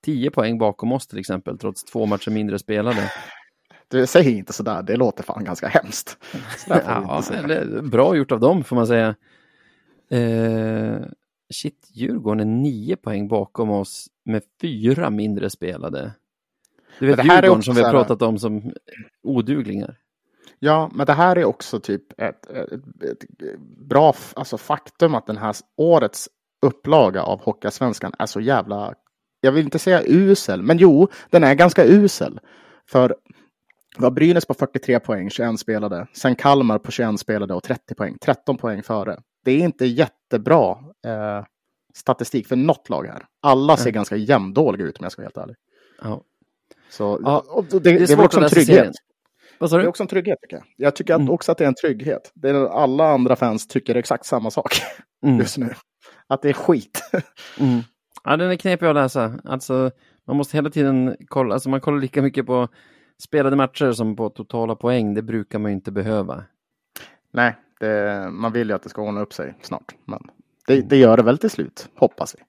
tio 0.06 0.32
poäng 0.32 0.58
bakom 0.58 0.92
oss 0.92 1.08
till 1.08 1.20
exempel, 1.20 1.58
trots 1.58 1.84
två 1.84 2.06
matcher 2.06 2.32
mindre 2.32 2.60
spelade. 2.60 3.12
Du 3.88 4.08
säger 4.08 4.32
inte 4.32 4.54
sådär, 4.54 4.84
det 4.84 4.96
låter 4.96 5.24
fan 5.24 5.44
ganska 5.44 5.68
hemskt. 5.68 6.18
Ja, 6.68 7.24
eller, 7.34 7.82
bra 7.82 8.16
gjort 8.16 8.32
av 8.32 8.40
dem 8.40 8.64
får 8.64 8.76
man 8.76 8.88
säga. 8.88 9.16
Eh, 10.10 10.98
shit, 11.54 11.90
Djurgården 11.94 12.40
är 12.40 12.46
nio 12.62 12.96
poäng 12.96 13.28
bakom 13.28 13.70
oss 13.70 14.08
med 14.24 14.42
fyra 14.62 15.10
mindre 15.10 15.50
spelade. 15.50 16.12
Du 17.00 17.08
vet 17.08 17.26
Djurgården 17.26 17.64
som 17.64 17.76
vi 17.76 17.82
har 17.82 17.92
pratat 17.92 18.22
om 18.22 18.40
som 18.40 18.74
oduglingar. 19.24 19.98
Ja, 20.60 20.92
men 20.94 21.06
det 21.06 21.14
här 21.14 21.36
är 21.36 21.46
också 21.46 21.80
typ 21.80 22.22
ett, 22.22 22.46
ett, 22.50 22.72
ett 23.04 23.60
bra 23.90 24.16
alltså 24.36 24.58
faktum 24.58 25.16
att 25.16 25.28
den 25.28 25.38
här 25.38 25.56
årets 25.78 26.30
upplaga 26.62 27.24
av 27.24 27.42
Hockeyallsvenskan 27.42 28.14
är 28.20 28.26
så 28.26 28.40
jävla, 28.42 28.94
jag 29.42 29.52
vill 29.52 29.66
inte 29.66 29.80
säga 29.80 30.02
usel, 30.06 30.62
men 30.62 30.78
jo, 30.78 31.08
den 31.30 31.44
är 31.44 31.54
ganska 31.54 31.86
usel. 31.86 32.40
För 32.90 33.08
det 33.96 34.02
var 34.02 34.12
Brynäs 34.12 34.46
på 34.46 34.54
43 34.54 35.00
poäng, 35.00 35.30
21 35.30 35.60
spelade. 35.60 36.08
Sen 36.14 36.36
Kalmar 36.36 36.80
på 36.80 36.92
21 36.92 37.20
spelade 37.20 37.54
och 37.54 37.64
30 37.64 37.96
poäng, 37.96 38.18
13 38.22 38.58
poäng 38.58 38.84
före. 38.84 39.20
Det 39.46 39.52
är 39.52 39.60
inte 39.60 39.86
jättebra 39.86 40.78
eh, 41.08 41.46
statistik 41.94 42.48
för 42.48 42.56
något 42.56 42.90
lag 42.90 43.06
här. 43.08 43.26
Alla 43.42 43.78
ser 43.78 43.84
Mm. 43.84 43.94
ganska 43.94 44.16
jämndåliga 44.16 44.88
ut 44.88 44.98
om 45.00 45.04
jag 45.04 45.12
ska 45.12 45.22
vara 45.22 45.26
helt 45.28 45.38
ärlig. 45.38 45.56
Ja. 46.02 46.22
Så, 46.90 47.20
Ja, 47.24 47.44
det, 47.72 47.80
det 47.80 47.90
är 47.90 48.00
det, 48.00 48.12
är 48.14 48.16
väl 48.16 48.26
också 48.26 48.40
en 48.42 48.50
trygghet. 48.50 48.76
serien. 48.76 48.94
Vad 49.60 49.70
sa 49.70 49.76
Det 49.76 49.82
är 49.82 49.84
du? 49.84 49.90
också 49.90 50.04
en 50.04 50.08
trygghet 50.08 50.38
tycker 50.42 50.56
jag. 50.56 50.66
Jag 50.78 50.96
tycker 50.96 51.14
att 51.14 51.20
Mm. 51.22 51.34
också 51.34 51.52
att 51.52 51.58
det 51.58 51.64
är 51.64 51.68
en 51.68 51.76
trygghet. 51.76 52.32
Det 52.36 52.50
är, 52.50 52.54
alla 52.84 53.08
andra 53.08 53.36
fans 53.36 53.68
tycker 53.68 53.96
exakt 53.96 54.26
samma 54.26 54.52
sak 54.52 54.74
Mm. 55.26 55.38
just 55.40 55.58
nu. 55.58 55.70
Att 56.28 56.42
det 56.42 56.50
är 56.50 56.54
skit. 56.54 57.02
Mm. 57.60 57.80
Ja, 58.24 58.38
den 58.38 58.52
är 58.52 58.56
knepig 58.56 58.86
att 58.86 58.96
läsa. 58.96 59.40
Alltså, 59.44 59.92
man 60.28 60.38
måste 60.38 60.58
hela 60.58 60.70
tiden 60.70 61.16
kolla, 61.28 61.54
alltså 61.54 61.70
man 61.70 61.82
kollar 61.82 62.00
lika 62.00 62.22
mycket 62.22 62.46
på 62.46 62.68
spelade 63.24 63.56
matcher 63.56 63.92
som 63.92 64.16
på 64.16 64.30
totala 64.30 64.76
poäng. 64.76 65.14
Det 65.14 65.22
brukar 65.22 65.60
man 65.60 65.72
ju 65.72 65.76
inte 65.76 65.92
behöva. 65.92 66.44
Nej, 67.34 67.56
det, 67.80 68.28
man 68.32 68.52
vill 68.52 68.70
ju 68.70 68.76
att 68.76 68.84
det 68.84 68.90
ska 68.90 69.02
ordna 69.02 69.22
upp 69.22 69.34
sig 69.34 69.58
snart. 69.62 69.96
Men 70.06 70.20
det, 70.68 70.82
det 70.82 70.98
gör 70.98 71.18
det 71.18 71.24
väl 71.24 71.38
till 71.38 71.50
slut, 71.50 71.90
hoppas 71.96 72.36
vi. 72.36 72.44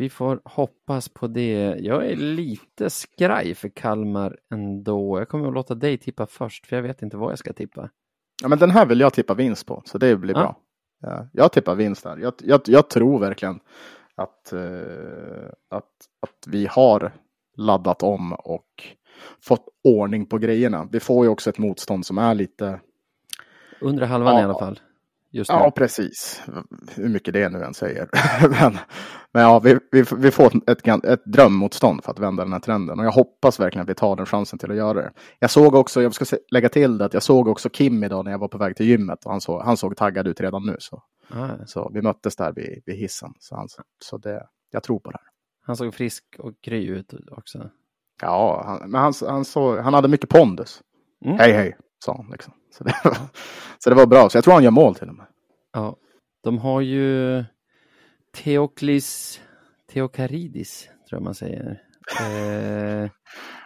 Vi 0.00 0.10
får 0.10 0.40
hoppas 0.44 1.08
på 1.08 1.26
det. 1.26 1.76
Jag 1.80 2.06
är 2.06 2.16
lite 2.16 2.90
skraj 2.90 3.54
för 3.54 3.68
Kalmar 3.68 4.36
ändå. 4.52 5.18
Jag 5.18 5.28
kommer 5.28 5.48
att 5.48 5.54
låta 5.54 5.74
dig 5.74 5.98
tippa 5.98 6.26
först, 6.26 6.66
för 6.66 6.76
jag 6.76 6.82
vet 6.82 7.02
inte 7.02 7.16
vad 7.16 7.30
jag 7.30 7.38
ska 7.38 7.52
tippa. 7.52 7.90
Ja, 8.42 8.48
men 8.48 8.58
den 8.58 8.70
här 8.70 8.86
vill 8.86 9.00
jag 9.00 9.12
tippa 9.12 9.34
vinst 9.34 9.66
på, 9.66 9.82
så 9.84 9.98
det 9.98 10.16
blir 10.16 10.34
Ja. 10.34 10.40
bra. 10.40 10.56
Ja, 11.00 11.28
jag 11.32 11.52
tippar 11.52 11.74
vinst 11.74 12.02
där. 12.02 12.16
Jag, 12.16 12.32
jag, 12.38 12.60
jag 12.64 12.90
tror 12.90 13.18
verkligen 13.18 13.60
att, 14.14 14.52
eh, 14.52 14.60
att, 15.70 15.84
att 16.20 16.46
vi 16.46 16.66
har 16.70 17.12
laddat 17.56 18.02
om 18.02 18.32
och 18.32 18.66
fått 19.42 19.66
ordning 19.84 20.26
på 20.26 20.38
grejerna. 20.38 20.88
Vi 20.92 21.00
får 21.00 21.24
ju 21.24 21.30
också 21.30 21.50
ett 21.50 21.58
motstånd 21.58 22.06
som 22.06 22.18
är 22.18 22.34
lite 22.34 22.80
Undre 23.80 24.04
halvan 24.04 24.34
Ja. 24.34 24.40
i 24.40 24.44
alla 24.44 24.58
fall. 24.58 24.80
Just 25.32 25.50
nu. 25.50 25.56
Ja, 25.56 25.70
precis. 25.70 26.42
Hur 26.94 27.08
mycket 27.08 27.34
det 27.34 27.48
nu 27.48 27.62
än 27.62 27.74
säger. 27.74 28.08
men, 28.60 28.78
men 29.32 29.42
ja, 29.42 29.58
vi, 29.58 29.78
vi, 29.90 30.04
vi 30.16 30.30
får 30.30 30.70
ett, 30.70 31.04
ett, 31.04 31.24
drömmotstånd 31.24 32.04
för 32.04 32.12
att 32.12 32.18
vända 32.18 32.44
den 32.44 32.52
här 32.52 32.60
trenden. 32.60 32.98
Och 32.98 33.04
jag 33.04 33.12
hoppas 33.12 33.60
verkligen 33.60 33.82
att 33.82 33.90
vi 33.90 33.94
tar 33.94 34.16
den 34.16 34.26
chansen 34.26 34.58
till 34.58 34.70
att 34.70 34.76
göra 34.76 34.94
det. 34.94 35.12
Jag 35.38 35.50
såg 35.50 35.74
också, 35.74 36.02
jag 36.02 36.14
ska 36.14 36.36
lägga 36.50 36.68
till 36.68 36.98
det, 36.98 37.04
att 37.04 37.14
jag 37.14 37.22
såg 37.22 37.48
också 37.48 37.68
Kim 37.68 38.04
idag 38.04 38.24
när 38.24 38.32
jag 38.32 38.38
var 38.38 38.48
på 38.48 38.58
väg 38.58 38.76
till 38.76 38.86
gymmet. 38.86 39.24
Och 39.24 39.30
han, 39.30 39.40
såg, 39.40 39.62
han 39.62 39.76
såg 39.76 39.96
taggad 39.96 40.26
ut 40.26 40.40
redan 40.40 40.66
nu. 40.66 40.76
Så, 40.78 41.02
Ah, 41.32 41.66
så 41.66 41.90
vi 41.94 42.02
möttes 42.02 42.36
där 42.36 42.52
vid, 42.52 42.82
vid 42.86 42.96
hissen. 42.96 43.32
Så, 43.38 43.56
han, 43.56 43.68
så 43.98 44.18
det, 44.18 44.46
jag 44.70 44.82
tror 44.82 44.98
på 44.98 45.10
det 45.10 45.18
här. 45.20 45.28
han 45.66 45.76
såg 45.76 45.94
frisk 45.94 46.24
och 46.38 46.52
kry 46.60 46.86
ut 46.86 47.14
också. 47.30 47.70
Ja, 48.22 48.62
han, 48.66 48.90
men 48.90 49.00
han, 49.00 49.12
han, 49.28 49.44
såg, 49.44 49.78
han 49.78 49.94
hade 49.94 50.08
mycket 50.08 50.28
pondus. 50.28 50.82
Mm. 51.24 51.38
Hej, 51.38 51.52
hej, 51.52 51.76
sa 52.04 52.16
han. 52.16 52.30
Liksom. 52.32 52.52
Så, 52.70 52.84
det 52.84 52.94
var, 53.04 53.16
så 53.78 53.90
det 53.90 53.96
var 53.96 54.06
bra. 54.06 54.30
Så 54.30 54.36
jag 54.36 54.44
tror 54.44 54.54
han 54.54 54.64
gör 54.64 54.70
mål 54.70 54.94
till 54.94 55.08
och 55.08 55.14
med. 55.14 55.26
Ja, 55.72 55.96
de 56.42 56.58
har 56.58 56.80
ju 56.80 57.44
Theoklis 58.36 59.40
Theokaridis, 59.92 60.84
tror 61.08 61.16
jag 61.18 61.22
man 61.22 61.34
säger, 61.34 61.82
eh, 62.20 63.10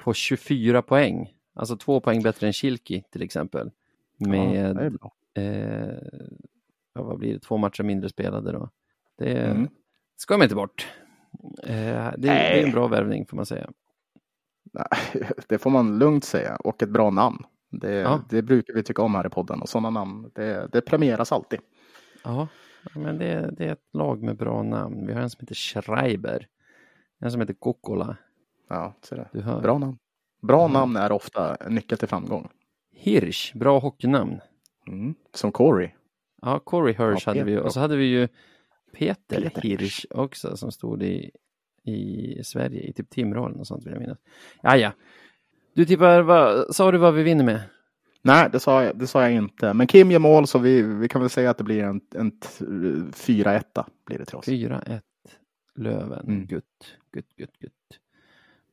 på 0.04 0.14
24 0.14 0.82
poäng. 0.82 1.30
Alltså 1.54 1.76
två 1.76 2.00
poäng 2.00 2.22
bättre 2.22 2.46
än 2.46 2.52
Kilki 2.52 3.02
till 3.12 3.22
exempel. 3.22 3.70
Ja, 4.16 4.28
det 4.30 4.36
är 4.56 4.74
Med, 4.74 4.92
bra. 4.92 5.12
eh, 5.34 5.98
ja, 6.94 7.02
vad 7.02 7.18
blir 7.18 7.32
det, 7.34 7.38
två 7.40 7.56
matcher 7.56 7.82
mindre 7.82 8.08
spelade 8.08 8.52
då. 8.52 8.70
Det 9.18 9.38
Mm. 9.42 9.68
ska 10.16 10.34
man 10.36 10.42
inte 10.42 10.54
bort. 10.54 10.88
Eh, 11.62 11.74
det, 11.74 12.12
det 12.16 12.28
är 12.28 12.64
en 12.64 12.70
bra 12.72 12.86
värvning 12.86 13.26
får 13.26 13.36
man 13.36 13.46
säga. 13.46 13.70
Nej, 14.72 15.28
det 15.48 15.58
får 15.58 15.70
man 15.70 15.98
lugnt 15.98 16.24
säga. 16.24 16.56
Och 16.56 16.82
ett 16.82 16.88
bra 16.90 17.10
namn. 17.10 17.44
Det, 17.78 17.92
Ja. 17.94 18.20
det 18.28 18.42
brukar 18.42 18.74
vi 18.74 18.82
tycka 18.82 19.02
om 19.02 19.14
här 19.14 19.26
i 19.26 19.30
podden. 19.30 19.60
Och 19.62 19.68
sådana 19.68 19.90
namn, 19.90 20.30
det, 20.34 20.68
det 20.72 20.80
premieras 20.80 21.32
alltid. 21.32 21.58
Ja, 22.24 22.48
men 22.94 23.18
det, 23.18 23.50
det 23.56 23.64
är 23.64 23.72
ett 23.72 23.88
lag 23.92 24.22
med 24.22 24.36
bra 24.36 24.62
namn. 24.62 25.06
Vi 25.06 25.12
har 25.12 25.20
en 25.20 25.30
som 25.30 25.40
heter 25.40 25.54
Schreiber. 25.54 26.46
En 27.20 27.30
som 27.30 27.40
heter 27.40 27.54
Kokkola. 27.54 28.16
Ja, 28.68 28.94
så 29.02 29.14
det. 29.14 29.28
Du 29.32 29.40
hör. 29.40 29.60
Bra 29.60 29.78
namn. 29.78 29.98
Bra 30.42 30.60
Mm. 30.64 30.72
namn 30.72 30.96
är 30.96 31.12
ofta 31.12 31.54
en 31.54 31.74
nyckel 31.74 31.98
till 31.98 32.08
framgång. 32.08 32.48
Hirsch, 32.92 33.52
bra 33.54 33.78
hockeynamn. 33.78 34.40
Mm. 34.88 35.14
Som 35.34 35.52
Corey. 35.52 35.90
Ja, 36.42 36.58
Corey 36.58 36.94
Hirsch 36.94 37.22
Ja, 37.26 37.30
hade 37.32 37.44
vi 37.44 37.58
och 37.58 37.72
så 37.72 37.80
hade 37.80 37.96
vi 37.96 38.04
ju 38.04 38.28
Peter, 38.92 39.40
Peter 39.40 39.62
Hirsch 39.62 40.04
också 40.10 40.56
som 40.56 40.72
stod 40.72 41.02
i, 41.02 41.30
i 41.82 42.40
Sverige 42.44 42.80
i 42.82 42.92
typ 42.92 43.10
Timrå 43.10 43.58
och 43.58 43.66
sånt 43.66 43.86
vill 43.86 43.92
jag 43.92 44.00
minnas. 44.00 44.18
Ja, 44.62 44.76
ja. 44.76 44.92
Du 45.74 45.84
tippar, 45.84 46.22
vad, 46.22 46.74
sa 46.74 46.90
du 46.90 46.98
vad 46.98 47.14
vi 47.14 47.22
vinner 47.22 47.44
med? 47.44 47.60
Nej, 48.22 48.48
det 48.52 48.60
sa, 48.60 48.84
jag, 48.84 48.98
det 48.98 49.06
sa 49.06 49.22
jag 49.22 49.32
inte. 49.32 49.74
Men 49.74 49.86
Kim 49.86 50.10
gör 50.10 50.18
mål 50.18 50.46
så 50.46 50.58
vi, 50.58 50.82
vi 50.82 51.08
kan 51.08 51.20
väl 51.20 51.30
säga 51.30 51.50
att 51.50 51.58
det 51.58 51.64
blir 51.64 51.82
en, 51.84 52.00
en 52.14 52.30
t- 52.30 52.64
4-1 52.64 53.62
blir 54.06 54.18
det 54.18 54.24
till 54.24 54.36
oss. 54.36 54.48
4-1 54.48 55.00
Löven. 55.76 56.26
Mm. 56.28 56.46
Gutt, 56.46 56.64
gutt, 57.12 57.36
gutt, 57.36 57.58
gutt. 57.58 57.72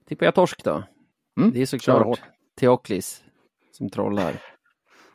Tippar 0.07 0.25
jag 0.25 0.35
torsk 0.35 0.63
då? 0.63 0.83
Mm, 1.37 1.51
Det 1.51 1.61
är 1.61 1.65
såklart 1.65 2.05
hårt. 2.05 2.21
Theoklis 2.59 3.23
som 3.71 3.89
trollar. 3.89 4.33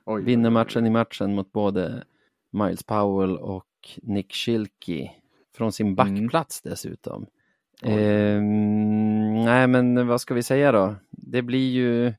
Oj, 0.04 0.22
Vinner 0.22 0.50
matchen 0.50 0.86
i 0.86 0.90
matchen 0.90 1.34
mot 1.34 1.52
både 1.52 2.04
Miles 2.52 2.82
Powell 2.82 3.36
och 3.36 3.66
Nick 4.02 4.32
Schilke. 4.32 5.10
Från 5.56 5.72
sin 5.72 5.94
backplats 5.94 6.62
dessutom. 6.62 7.26
Oj. 7.82 7.92
Ehm, 7.92 9.15
nej, 9.44 9.66
men 9.66 10.06
vad 10.06 10.20
ska 10.20 10.34
vi 10.34 10.42
säga 10.42 10.72
då? 10.72 10.94
Det 11.10 11.42
blir 11.42 11.70
ju 11.70 12.12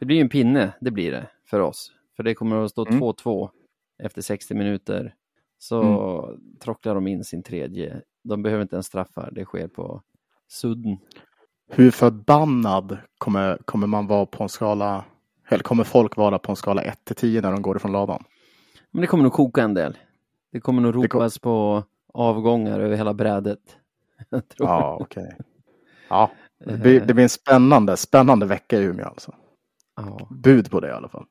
det 0.00 0.06
blir 0.06 0.20
en 0.20 0.28
pinne, 0.28 0.72
det 0.80 0.90
blir 0.90 1.10
det 1.10 1.26
för 1.50 1.60
oss. 1.60 1.92
För 2.16 2.22
det 2.22 2.34
kommer 2.34 2.64
att 2.64 2.70
stå 2.70 2.86
Mm. 2.86 3.00
2-2 3.00 3.50
efter 4.02 4.22
60 4.22 4.54
minuter. 4.54 5.14
Så 5.58 5.82
Mm. 5.82 6.40
trocklar 6.60 6.94
de 6.94 7.06
in 7.06 7.24
sin 7.24 7.42
tredje. 7.42 8.00
De 8.24 8.42
behöver 8.42 8.62
inte 8.62 8.76
ens 8.76 8.86
straffar, 8.86 9.28
det 9.32 9.44
sker 9.44 9.68
på 9.68 10.02
sudden. 10.48 10.98
Hur 11.70 11.90
förbannad 11.90 12.98
kommer, 13.18 13.58
kommer 13.64 13.86
man 13.86 14.06
vara 14.06 14.26
på 14.26 14.42
en 14.42 14.48
skala, 14.48 15.04
eller 15.48 15.62
kommer 15.62 15.84
folk 15.84 16.16
vara 16.16 16.38
på 16.38 16.52
en 16.52 16.56
skala 16.56 16.82
1 16.82 17.04
till 17.04 17.16
10 17.16 17.40
när 17.40 17.52
de 17.52 17.62
går 17.62 17.76
ifrån 17.76 17.92
ladan? 17.92 18.24
Men 18.90 19.00
det 19.00 19.06
kommer 19.06 19.22
nog 19.24 19.32
koka 19.32 19.62
en 19.62 19.74
del. 19.74 19.98
Det 20.52 20.60
kommer 20.60 20.82
nog 20.82 21.02
Det 21.02 21.08
kom- 21.08 21.20
ropas 21.20 21.38
på 21.38 21.84
avgångar 22.14 22.80
över 22.80 22.96
hela 22.96 23.14
brädet. 23.14 23.76
Ja, 24.58 24.98
okej. 25.00 25.36
Ja, 26.08 26.30
det 26.66 26.78
blir, 26.78 27.00
det 27.00 27.14
blir 27.14 27.22
en 27.22 27.28
spännande, 27.28 27.96
spännande 27.96 28.46
vecka 28.46 28.78
i 28.78 28.84
Umeå 28.84 29.06
alltså. 29.06 29.34
Ja, 29.96 30.28
Bud 30.30 30.70
på 30.70 30.80
det 30.80 30.88
i 30.88 30.92
alla 30.92 31.08
fall. 31.08 31.26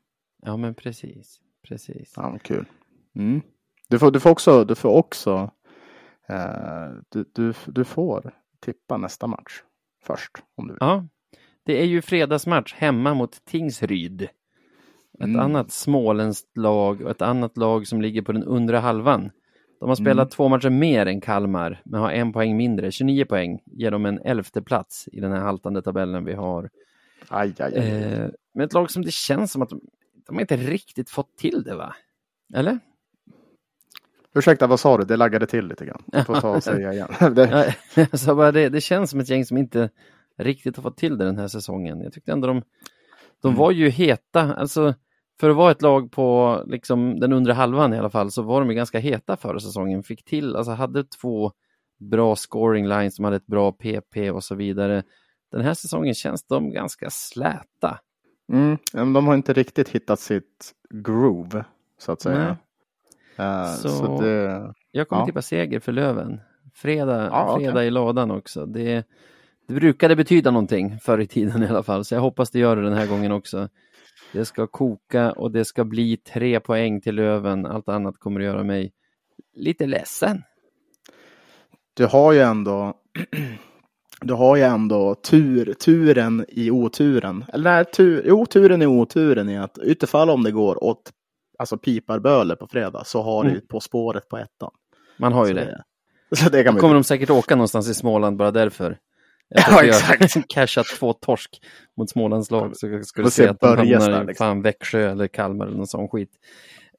ja 0.45 0.57
men 0.57 0.73
precis. 0.75 1.39
precis. 1.67 2.13
Ja, 2.15 2.37
kul. 2.43 2.65
Mm. 3.15 3.41
Du, 3.89 3.99
får, 3.99 4.11
du 4.11 4.19
får 4.19 4.29
också, 4.29 4.63
du 4.65 4.75
får 4.75 4.89
också 4.89 5.51
eh, 6.29 6.89
du, 7.09 7.25
du, 7.33 7.53
du 7.67 7.83
får 7.83 8.33
tippa 8.59 8.97
nästa 8.97 9.27
match 9.27 9.61
först 10.03 10.31
om 10.55 10.67
du 10.67 10.73
vill. 10.73 10.77
Ja, 10.79 11.07
det 11.65 11.81
är 11.81 11.85
ju 11.85 12.01
fredagsmatch 12.01 12.73
hemma 12.73 13.13
mot 13.13 13.45
Tingsryd. 13.45 14.21
Ett 14.21 14.29
Mm. 15.23 15.39
annat 15.39 15.71
småländskt 15.71 16.57
lag 16.57 17.01
och 17.01 17.11
ett 17.11 17.21
annat 17.21 17.57
lag 17.57 17.87
som 17.87 18.01
ligger 18.01 18.21
på 18.21 18.31
den 18.31 18.43
undre 18.43 18.77
halvan. 18.77 19.31
De 19.81 19.89
har 19.89 19.95
spelat 19.95 20.25
Mm. 20.27 20.29
två 20.29 20.47
matcher 20.49 20.69
mer 20.69 21.05
än 21.05 21.21
Kalmar, 21.21 21.81
men 21.85 22.01
har 22.01 22.11
en 22.11 22.33
poäng 22.33 22.57
mindre. 22.57 22.91
29 22.91 23.25
poäng 23.25 23.59
ger 23.65 23.91
dem 23.91 24.05
en 24.05 24.19
elfte 24.19 24.61
plats 24.61 25.09
i 25.11 25.19
den 25.19 25.31
här 25.31 25.39
haltande 25.39 25.81
tabellen 25.81 26.25
vi 26.25 26.33
har. 26.33 26.69
Aj, 27.27 27.53
aj, 27.59 27.73
aj. 27.77 27.87
Eh, 27.87 28.29
men 28.53 28.65
ett 28.65 28.73
lag 28.73 28.91
som 28.91 29.01
det 29.05 29.11
känns 29.11 29.51
som 29.51 29.61
att 29.61 29.69
de, 29.69 29.81
de 30.27 30.39
inte 30.39 30.57
riktigt 30.57 31.09
fått 31.09 31.37
till 31.37 31.63
det, 31.63 31.75
va? 31.75 31.95
Eller? 32.53 32.79
Ursäkta, 34.35 34.67
vad 34.67 34.79
sa 34.79 34.97
du? 34.97 35.03
Det 35.03 35.17
laggade 35.17 35.45
till 35.47 35.67
lite 35.67 35.85
grann. 35.85 36.03
Du 36.05 36.23
får 36.23 36.35
ta 36.41 36.55
och 36.55 36.63
säga 36.71 36.93
igen. 36.93 37.07
jag 38.25 38.35
bara 38.37 38.51
det, 38.51 38.69
det 38.69 38.81
känns 38.81 39.09
som 39.09 39.19
ett 39.19 39.29
gäng 39.29 39.45
som 39.45 39.57
inte 39.57 39.89
riktigt 40.37 40.75
har 40.75 40.83
fått 40.83 40.97
till 40.97 41.17
det 41.17 41.25
den 41.25 41.37
här 41.37 41.47
säsongen. 41.47 42.01
Jag 42.01 42.13
tyckte 42.13 42.31
ändå 42.31 42.47
de, 42.47 42.61
de 43.41 43.47
Mm. 43.47 43.59
var 43.59 43.71
ju 43.71 43.89
heta, 43.89 44.53
alltså 44.55 44.93
för 45.41 45.49
att 45.49 45.55
vara 45.55 45.71
ett 45.71 45.81
lag 45.81 46.11
på 46.11 46.57
liksom 46.67 47.19
den 47.19 47.33
undre 47.33 47.53
halvan 47.53 47.93
i 47.93 47.97
alla 47.99 48.09
fall 48.09 48.31
så 48.31 48.41
var 48.41 48.59
de 48.61 48.69
ju 48.69 48.75
ganska 48.75 48.99
heta 48.99 49.37
förra 49.37 49.59
säsongen. 49.59 50.03
Fick 50.03 50.23
till, 50.25 50.55
alltså 50.55 50.71
hade 50.71 51.03
två 51.03 51.51
bra 51.99 52.35
scoring 52.35 52.87
lines, 52.87 53.15
som 53.15 53.25
hade 53.25 53.37
ett 53.37 53.47
bra 53.47 53.71
PP 53.71 54.31
och 54.31 54.43
så 54.43 54.55
vidare. 54.55 55.03
Den 55.51 55.61
här 55.61 55.73
säsongen 55.73 56.13
känns 56.13 56.43
de 56.47 56.71
ganska 56.71 57.09
släta. 57.09 57.99
mm, 58.53 58.77
men 58.93 59.13
de 59.13 59.27
har 59.27 59.35
inte 59.35 59.53
riktigt 59.53 59.89
hittat 59.89 60.19
sitt 60.19 60.71
groove, 60.89 61.65
så 61.97 62.11
att 62.11 62.21
säga. 62.21 62.57
Eh, 63.37 63.65
så... 63.73 63.89
Så- 63.89 64.21
det, 64.21 64.73
Jag 64.91 65.07
kommer 65.07 65.21
Ja. 65.21 65.25
tippa 65.25 65.41
seger 65.41 65.79
för 65.79 65.91
Löven. 65.91 66.41
Fredag, 66.73 67.25
Ja, 67.31 67.57
fredag 67.57 67.85
i 67.85 67.89
ladan 67.89 68.31
också. 68.31 68.65
Det, 68.65 69.07
det 69.67 69.73
brukade 69.73 70.15
betyda 70.15 70.51
någonting 70.51 70.99
förr 70.99 71.19
i 71.19 71.27
tiden 71.27 71.63
i 71.63 71.67
alla 71.67 71.83
fall, 71.83 72.05
så 72.05 72.15
jag 72.15 72.21
hoppas 72.21 72.51
det 72.51 72.59
gör 72.59 72.75
det 72.75 72.81
den 72.81 72.93
här 72.93 73.07
gången 73.07 73.31
också. 73.31 73.69
Det 74.33 74.45
ska 74.45 74.67
koka 74.67 75.31
och 75.31 75.51
det 75.51 75.65
ska 75.65 75.83
bli 75.83 76.17
tre 76.17 76.59
poäng 76.59 77.01
till 77.01 77.15
Löven. 77.15 77.65
Allt 77.65 77.89
annat 77.89 78.17
kommer 78.19 78.39
att 78.39 78.45
göra 78.45 78.63
mig 78.63 78.93
lite 79.55 79.85
ledsen. 79.85 80.43
du 81.93 82.05
har 82.05 82.31
ju 82.33 82.39
ändå 82.39 82.93
du 84.21 84.33
har 84.33 84.55
ju 84.55 84.61
ändå 84.61 85.15
tur, 85.15 85.73
turen 85.73 86.45
i 86.47 86.71
oturen. 86.71 87.45
Eller 87.53 87.63
nej, 87.75 87.85
tur, 87.85 88.23
jo, 88.27 88.45
turen 88.45 88.81
i 88.81 88.85
oturen 88.85 89.49
i 89.49 89.57
att 89.57 89.77
utifall 89.77 90.29
om 90.29 90.43
det 90.43 90.51
går 90.51 90.83
åt 90.83 91.11
alltså 91.59 91.77
piparböle 91.77 92.55
på 92.55 92.67
fredag 92.67 93.03
så 93.05 93.21
har 93.21 93.41
Mm. 93.43 93.53
du 93.53 93.61
På 93.61 93.79
spåret 93.79 94.29
på 94.29 94.37
ettan. 94.37 94.71
Man 95.17 95.33
har 95.33 95.45
ju 95.45 95.53
Så 95.53 95.59
det. 95.59 95.83
Så 96.35 96.49
det 96.49 96.63
kan 96.63 96.75
kommer 96.77 96.93
de 96.93 97.03
säkert 97.03 97.29
åka 97.29 97.55
någonstans 97.55 97.89
i 97.89 97.93
Småland 97.93 98.37
bara 98.37 98.51
därför. 98.51 98.97
Ja, 99.53 99.83
exakt. 99.83 100.35
cashat 100.49 100.85
två 100.99 101.13
torsk 101.13 101.61
mot 101.97 102.09
Smålands 102.09 102.51
lag 102.51 102.77
så 102.77 102.87
du 102.87 103.03
Får 103.03 103.29
se 103.29 103.47
att 103.47 103.59
de 103.59 103.67
hamnar 103.67 104.23
i 104.23 104.25
liksom. 104.27 104.45
fan 104.45 104.61
Växjö 104.61 105.11
eller 105.11 105.27
Kalmar 105.27 105.65
eller 105.65 105.77
någon 105.77 105.87
sån 105.87 106.07
skit. 106.09 106.29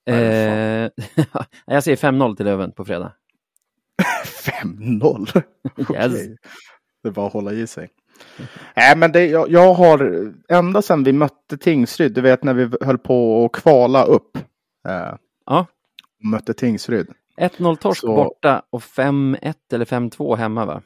Eh, 0.07 0.17
jag 1.67 1.85
säger 1.85 1.97
5-0 1.97 2.37
till 2.37 2.47
Löven 2.47 2.73
på 2.73 2.85
fredag. 2.85 3.13
5-0. 4.65 5.43
Okej. 5.79 5.97
Yes. 5.97 6.13
Det 7.03 7.09
är 7.09 7.13
bara 7.13 7.27
att 7.27 7.33
hålla 7.33 7.53
i 7.53 7.67
sig. 7.67 7.89
Nej, 8.77 8.97
men 8.97 9.13
det, 9.13 9.27
jag, 9.27 9.51
jag 9.51 9.75
har 9.75 10.33
ända 10.49 10.83
sedan 10.83 11.05
vi 11.05 11.13
mötte 11.13 11.57
Tingsryd, 11.59 12.13
du 12.15 12.21
vet 12.21 12.45
när 12.45 12.55
vi 12.55 12.71
höll 12.81 12.99
på 12.99 13.45
att 13.45 13.53
kvala 13.63 14.05
upp. 14.05 14.37
Eh, 14.89 15.15
Ja. 15.47 15.67
mötte 16.25 16.55
Tingsryd. 16.55 17.07
1-0 17.41 17.77
torsk 17.77 18.01
Så- 18.01 18.15
borta 18.17 18.63
och 18.71 18.83
5-1 18.83 19.55
eller 19.73 19.85
5-2 19.85 20.37
hemma 20.37 20.65
va? 20.65 20.83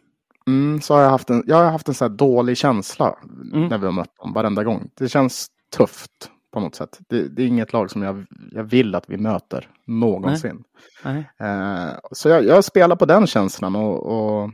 Mm, 0.47 0.81
så 0.81 0.95
har 0.95 1.03
jag 1.03 1.11
haft 1.11 1.31
en, 1.31 1.43
jag 1.47 1.57
har 1.57 1.71
haft 1.71 1.89
en 1.89 1.95
så 1.95 2.05
här 2.05 2.11
dålig 2.11 2.57
känsla 2.57 3.17
Mm. 3.53 3.69
när 3.69 3.79
vi 3.79 3.85
har 3.87 3.93
mött 3.93 4.17
dem 4.17 4.33
varenda 4.33 4.65
gång. 4.65 4.91
Det 4.99 5.09
känns 5.09 5.47
tufft 5.77 6.31
på 6.53 6.61
något 6.61 6.75
sätt. 6.75 6.99
Det, 7.09 7.29
det 7.29 7.43
är 7.43 7.47
inget 7.47 7.73
lag 7.73 7.91
som 7.91 8.03
jag, 8.03 8.27
jag 8.51 8.65
vill 8.65 8.95
att 8.95 9.11
vi 9.11 9.17
möter 9.17 9.69
någonsin. 9.87 10.65
Nej. 11.05 11.31
Eh, 11.41 11.89
så 12.13 12.29
jag, 12.29 12.45
jag 12.45 12.65
spelar 12.65 12.97
på 12.97 13.05
den 13.07 13.27
känslan 13.27 13.77
och, 13.77 14.07
och, 14.07 14.51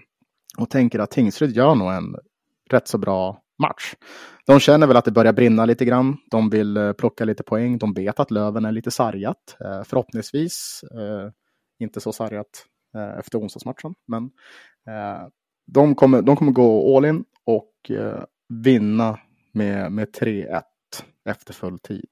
och 0.58 0.70
tänker 0.70 0.98
att 0.98 1.10
Tingsryd 1.10 1.56
gör 1.56 1.74
nog 1.74 1.92
en 1.92 2.16
rätt 2.70 2.88
så 2.88 2.98
bra 2.98 3.38
match. 3.62 3.94
De 4.46 4.60
känner 4.60 4.86
väl 4.86 4.96
att 4.96 5.04
det 5.04 5.10
börjar 5.10 5.32
brinna 5.32 5.64
lite 5.64 5.84
grann. 5.84 6.16
De 6.30 6.50
vill 6.50 6.76
eh, 6.76 6.92
plocka 6.92 7.24
lite 7.24 7.42
poäng. 7.42 7.78
De 7.78 7.94
vet 7.94 8.20
att 8.20 8.30
Löven 8.30 8.64
är 8.64 8.72
lite 8.72 8.90
sargat. 8.90 9.56
Eh, 9.64 9.82
förhoppningsvis 9.84 10.80
eh, 10.94 11.30
inte 11.78 12.00
så 12.00 12.12
sargat 12.12 12.66
eh, 12.96 13.18
efter 13.18 13.38
onsdagsmatchen. 13.38 13.94
Men 14.06 14.24
eh, 14.88 15.26
de, 15.66 15.94
kommer, 15.94 16.22
de 16.22 16.36
kommer 16.36 16.52
gå 16.52 16.96
all 16.96 17.04
in 17.04 17.24
och 17.44 17.90
eh, 17.90 18.24
vinna 18.48 19.18
med, 19.52 19.92
med 19.92 20.08
3-1 20.08 20.62
efter 21.24 21.52
full 21.54 21.78
tid. 21.78 22.06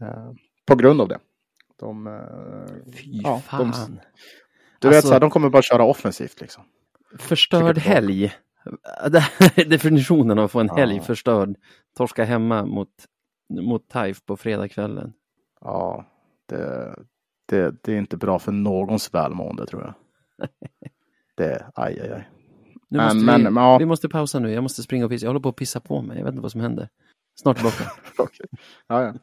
Eh, 0.00 0.30
på 0.66 0.74
grund 0.76 1.00
av 1.00 1.08
det. 1.08 1.18
De, 1.80 2.06
eh, 2.06 2.92
Fy 2.92 3.02
ja, 3.22 3.40
fan. 3.40 3.70
de, 3.70 4.00
du 4.78 4.88
vet, 4.88 4.96
Alltså- 4.96 5.08
så 5.08 5.12
här, 5.12 5.20
de 5.20 5.30
kommer 5.30 5.48
bara 5.50 5.62
köra 5.62 5.84
offensivt 5.84 6.40
liksom. 6.40 6.64
Förstörd 7.18 7.78
helg. 7.78 8.32
Det 9.10 9.18
här 9.20 9.58
är 9.60 9.64
definitionen 9.64 10.38
av 10.38 10.44
att 10.44 10.50
få 10.50 10.60
en 10.60 10.66
Ja. 10.66 10.74
helg 10.76 11.00
förstörd. 11.00 11.56
Torska 11.96 12.24
hemma 12.24 12.64
mot, 12.64 12.88
mot 13.48 13.88
Taif 13.88 14.24
på 14.24 14.36
fredagskvällen. 14.36 15.12
Ja, 15.60 16.04
det, 16.46 16.94
det, 17.46 17.74
det 17.82 17.92
är 17.92 17.98
inte 17.98 18.16
bra 18.16 18.38
för 18.38 18.52
någons 18.52 19.14
välmående 19.14 19.66
tror 19.66 19.82
jag. 19.82 19.94
Det, 21.36 21.66
aj, 21.74 22.00
aj, 22.00 22.10
aj. 22.12 22.28
Nu 22.88 22.98
måste 22.98 23.16
men- 23.16 23.36
vi, 23.44 23.50
men 23.50 23.62
ja. 23.62 23.78
vi 23.78 23.86
måste 23.86 24.08
pausa 24.08 24.38
nu. 24.38 24.50
Jag 24.52 24.62
måste 24.62 24.82
springa 24.82 25.04
och 25.04 25.10
pissa. 25.10 25.26
Jag 25.26 25.30
håller 25.30 25.40
på 25.40 25.48
att 25.48 25.56
pissa 25.56 25.80
på 25.80 26.02
mig. 26.02 26.16
Jag 26.18 26.24
vet 26.24 26.32
inte 26.32 26.42
vad 26.42 26.52
som 26.52 26.60
händer. 26.60 26.88
Snart 27.40 27.56
tillbaka. 27.56 27.84
Okej. 28.18 28.46
Ja, 28.86 29.02
ja. 29.02 29.14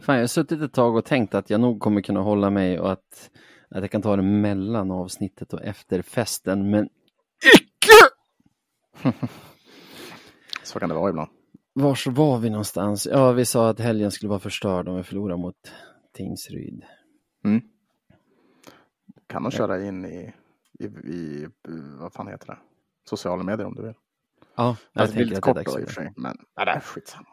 Fan, 0.00 0.14
jag 0.14 0.22
har 0.22 0.26
suttit 0.26 0.60
ett 0.60 0.72
tag 0.72 0.96
och 0.96 1.04
tänkt 1.04 1.34
att 1.34 1.50
jag 1.50 1.60
nog 1.60 1.80
kommer 1.80 2.00
kunna 2.00 2.20
hålla 2.20 2.50
mig 2.50 2.80
och 2.80 2.92
att, 2.92 3.30
att 3.70 3.80
jag 3.80 3.90
kan 3.90 4.02
ta 4.02 4.16
det 4.16 4.22
mellan 4.22 4.90
avsnittet 4.90 5.52
och 5.52 5.62
efter 5.62 6.02
festen. 6.02 6.70
Men 6.70 6.88
Så 10.62 10.78
kan 10.78 10.88
det 10.88 10.94
vara 10.94 11.10
ibland. 11.10 11.30
Var 11.74 12.10
var 12.10 12.38
vi 12.38 12.50
någonstans? 12.50 13.06
Ja, 13.10 13.32
vi 13.32 13.44
sa 13.44 13.68
att 13.68 13.80
helgen 13.80 14.10
skulle 14.10 14.30
vara 14.30 14.40
förstörd 14.40 14.88
om 14.88 14.96
vi 14.96 15.02
förlorar 15.02 15.36
mot 15.36 15.56
Tingsryd. 16.12 16.84
Mm. 17.44 17.60
Kan 19.26 19.42
man 19.42 19.50
köra 19.52 19.84
in 19.86 20.04
i, 20.04 20.34
i, 20.78 20.84
i, 20.84 21.46
vad 21.98 22.12
fan 22.12 22.28
heter 22.28 22.46
det? 22.46 22.58
Sociala 23.08 23.42
medier 23.42 23.66
om 23.66 23.74
du 23.74 23.82
vill. 23.82 23.94
Ja, 24.56 24.76
jag 24.92 25.02
Alltså, 25.02 25.16
det 25.18 25.24
blir 25.24 25.34
tänker 25.34 25.34
lite 25.34 25.50
att 25.50 25.54
det 25.54 25.60
är 25.60 25.64
kort 25.64 25.64
dags 25.64 25.72
då 25.72 25.72
för 25.72 25.80
i 25.80 25.82
och 25.82 25.86
det. 25.86 25.92
för 25.92 26.02
sig. 26.02 26.12
Men 26.16 26.36
ja, 26.56 26.64
det 26.64 26.70
är 26.70 26.80
skitsamma. 26.80 27.28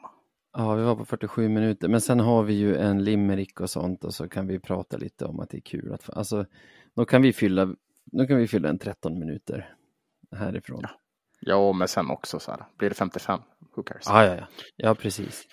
Ja, 0.54 0.76
vi 0.76 0.84
var 0.84 0.96
på 0.96 1.06
47 1.06 1.50
minuter, 1.50 1.88
men 1.88 2.02
sen 2.02 2.20
har 2.20 2.44
vi 2.44 2.54
ju 2.54 2.76
en 2.76 3.04
limerick 3.04 3.60
och 3.62 3.70
sånt 3.70 4.04
och 4.04 4.14
så 4.14 4.30
kan 4.30 4.48
vi 4.48 4.60
prata 4.60 4.98
lite 4.98 5.26
om 5.26 5.40
att 5.40 5.50
det 5.50 5.58
är 5.58 5.62
kul 5.62 5.94
att 5.94 6.10
alltså, 6.10 6.46
då 6.96 7.06
kan 7.06 7.22
vi 7.22 7.34
fylla, 7.34 7.76
då 8.06 8.28
kan 8.28 8.38
vi 8.38 8.48
fylla 8.48 8.70
en 8.70 8.80
13 8.80 9.20
minuter 9.20 9.76
härifrån. 10.36 10.80
Ja, 10.84 10.90
men 11.74 11.88
sen 11.88 12.10
också 12.10 12.40
så 12.40 12.52
här. 12.52 12.66
Blir 12.78 12.90
det 12.90 12.96
55? 12.96 13.40
Who 13.76 13.84
cares? 13.84 14.06
Ja, 14.06 14.26
ja, 14.26 14.36
ja, 14.36 14.48
ja 14.76 14.96
precis. 14.96 15.48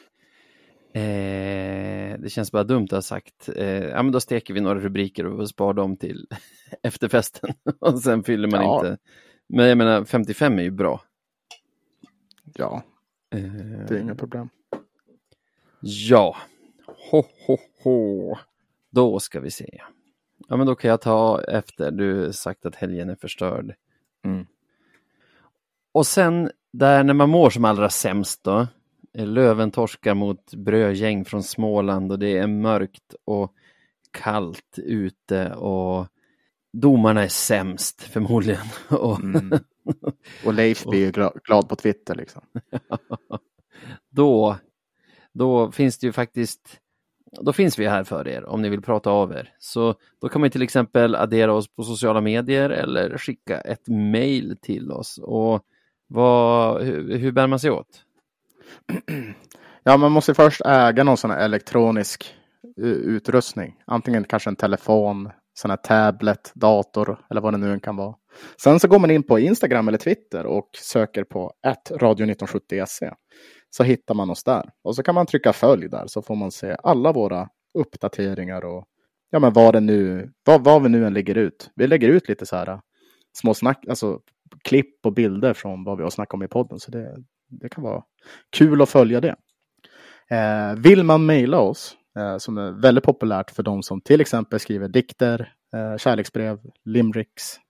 Eh, 0.92 2.18
det 2.18 2.30
känns 2.32 2.52
bara 2.52 2.64
dumt 2.64 2.84
att 2.84 2.90
ha 2.90 3.02
sagt, 3.02 3.48
eh, 3.56 3.84
ja 3.84 4.02
men 4.02 4.12
då 4.12 4.20
steker 4.20 4.54
vi 4.54 4.60
några 4.60 4.80
rubriker 4.80 5.26
och 5.26 5.48
sparar 5.48 5.72
dem 5.74 5.96
till 5.96 6.26
efterfesten 6.82 7.50
och 7.80 7.98
sen 7.98 8.22
fyller 8.22 8.48
man 8.48 8.62
Ja. 8.62 8.76
inte. 8.78 8.98
Men 9.46 9.66
jag 9.68 9.78
menar 9.78 10.04
55 10.04 10.58
är 10.58 10.62
ju 10.62 10.70
bra. 10.70 11.02
Ja, 12.54 12.82
Eh, 13.30 13.40
det 13.88 13.90
är 13.96 13.98
inga 14.00 14.14
problem. 14.14 14.48
Ja, 15.80 16.36
ho, 17.10 17.22
ho, 17.46 17.56
ho. 17.84 18.36
Då 18.90 19.20
ska 19.20 19.40
vi 19.40 19.50
se. 19.50 19.80
Ja, 20.48 20.56
men 20.56 20.66
då 20.66 20.74
kan 20.74 20.90
jag 20.90 21.00
ta 21.00 21.42
efter 21.42 21.90
du 21.90 22.32
sagt 22.32 22.66
att 22.66 22.76
helgen 22.76 23.10
är 23.10 23.16
förstörd. 23.16 23.74
Mm. 24.24 24.46
Och 25.92 26.06
sen 26.06 26.50
där 26.72 27.04
när 27.04 27.14
man 27.14 27.30
mår 27.30 27.50
som 27.50 27.64
allra 27.64 27.90
sämst 27.90 28.44
då. 28.44 28.66
eh, 29.18 29.26
Löven 29.26 29.70
torskar 29.70 30.14
mot 30.14 30.54
brödgäng 30.54 31.24
från 31.24 31.42
Småland 31.42 32.12
och 32.12 32.18
det 32.18 32.38
är 32.38 32.46
mörkt 32.46 33.14
och 33.24 33.52
kallt 34.10 34.74
ute 34.78 35.54
och 35.54 36.06
domarna 36.72 37.22
är 37.24 37.28
sämst 37.28 38.02
förmodligen. 38.02 38.66
Och 38.90 39.20
Mm. 39.20 39.58
Och 40.46 40.54
Leif 40.54 40.84
blir 40.84 41.00
ju 41.00 41.10
gla- 41.10 41.38
glad 41.44 41.68
på 41.68 41.76
Twitter 41.76 42.14
liksom. 42.14 42.42
då, 44.10 44.56
då 45.32 45.72
finns 45.72 45.98
det 45.98 46.06
ju 46.06 46.12
faktiskt 46.12 46.80
då 47.40 47.52
finns 47.52 47.78
vi 47.78 47.86
här 47.88 48.04
för 48.04 48.28
er 48.28 48.44
om 48.44 48.62
ni 48.62 48.68
vill 48.68 48.82
prata 48.82 49.10
av 49.10 49.32
er. 49.32 49.54
Så 49.58 49.94
då 50.20 50.28
kan 50.28 50.40
man 50.40 50.50
till 50.50 50.62
exempel 50.62 51.14
addera 51.14 51.52
oss 51.54 51.68
på 51.68 51.82
sociala 51.82 52.20
medier 52.20 52.70
eller 52.70 53.18
skicka 53.18 53.60
ett 53.60 53.88
mail 53.88 54.56
till 54.62 54.92
oss. 54.92 55.18
Och 55.22 55.64
vad, 56.08 56.82
hur, 56.82 57.18
hur 57.18 57.32
bär 57.32 57.46
man 57.46 57.58
sig 57.58 57.70
åt? 57.70 58.04
Ja, 59.82 59.96
man 59.96 60.12
måste 60.12 60.34
först 60.34 60.60
äga 60.64 61.04
någon 61.04 61.16
sån 61.16 61.30
här 61.30 61.38
elektronisk 61.38 62.34
eh, 62.82 62.84
utrustning. 62.86 63.74
Antingen 63.86 64.24
kanske 64.24 64.50
en 64.50 64.56
telefon, 64.56 65.30
sån 65.54 65.70
här 65.70 65.76
tablet, 65.76 66.52
dator 66.54 67.18
eller 67.30 67.40
vad 67.40 67.54
det 67.54 67.58
nu 67.58 67.72
än 67.72 67.80
kan 67.80 67.96
vara. 67.96 68.14
Sen 68.62 68.80
så 68.80 68.88
går 68.88 68.98
man 68.98 69.10
in 69.10 69.22
på 69.22 69.38
Instagram 69.38 69.88
eller 69.88 69.98
Twitter 69.98 70.46
och 70.46 70.70
söker 70.72 71.24
på 71.24 71.52
radio1970se. 71.90 73.12
Så 73.70 73.82
hittar 73.82 74.14
man 74.14 74.30
oss 74.30 74.44
där. 74.44 74.70
Och 74.84 74.96
så 74.96 75.02
kan 75.02 75.14
man 75.14 75.26
trycka 75.26 75.52
följ 75.52 75.88
där 75.88 76.04
så 76.06 76.22
får 76.22 76.36
man 76.36 76.50
se 76.50 76.76
alla 76.82 77.12
våra 77.12 77.48
uppdateringar 77.74 78.64
och 78.64 78.84
ja, 79.30 79.38
men 79.38 79.52
vad 79.52 79.74
det 79.74 79.80
nu, 79.80 80.32
vad, 80.44 80.64
vad 80.64 80.82
vi 80.82 80.88
nu 80.88 81.06
än 81.06 81.14
lägger 81.14 81.38
ut. 81.38 81.70
Vi 81.74 81.86
lägger 81.86 82.08
ut 82.08 82.28
lite 82.28 82.46
så 82.46 82.56
här 82.56 82.68
eh, 82.68 82.80
små 83.32 83.54
snack, 83.54 83.84
alltså 83.88 84.20
klipp 84.64 85.06
och 85.06 85.12
bilder 85.12 85.54
från 85.54 85.84
vad 85.84 85.96
vi 85.96 86.02
har 86.02 86.10
snackat 86.10 86.34
om 86.34 86.42
i 86.42 86.48
podden. 86.48 86.80
Så 86.80 86.90
det, 86.90 87.16
det 87.48 87.68
kan 87.68 87.84
vara 87.84 88.02
kul 88.50 88.82
att 88.82 88.88
följa 88.88 89.20
det. 89.20 89.36
Eh, 90.30 90.74
vill 90.74 91.04
man 91.04 91.26
mejla 91.26 91.58
oss, 91.58 91.96
eh, 92.18 92.38
som 92.38 92.58
är 92.58 92.70
väldigt 92.70 93.04
populärt 93.04 93.50
för 93.50 93.62
de 93.62 93.82
som 93.82 94.00
till 94.00 94.20
exempel 94.20 94.60
skriver 94.60 94.88
dikter, 94.88 95.52
eh, 95.74 95.96
kärleksbrev, 95.96 96.58
limericks, 96.84 97.60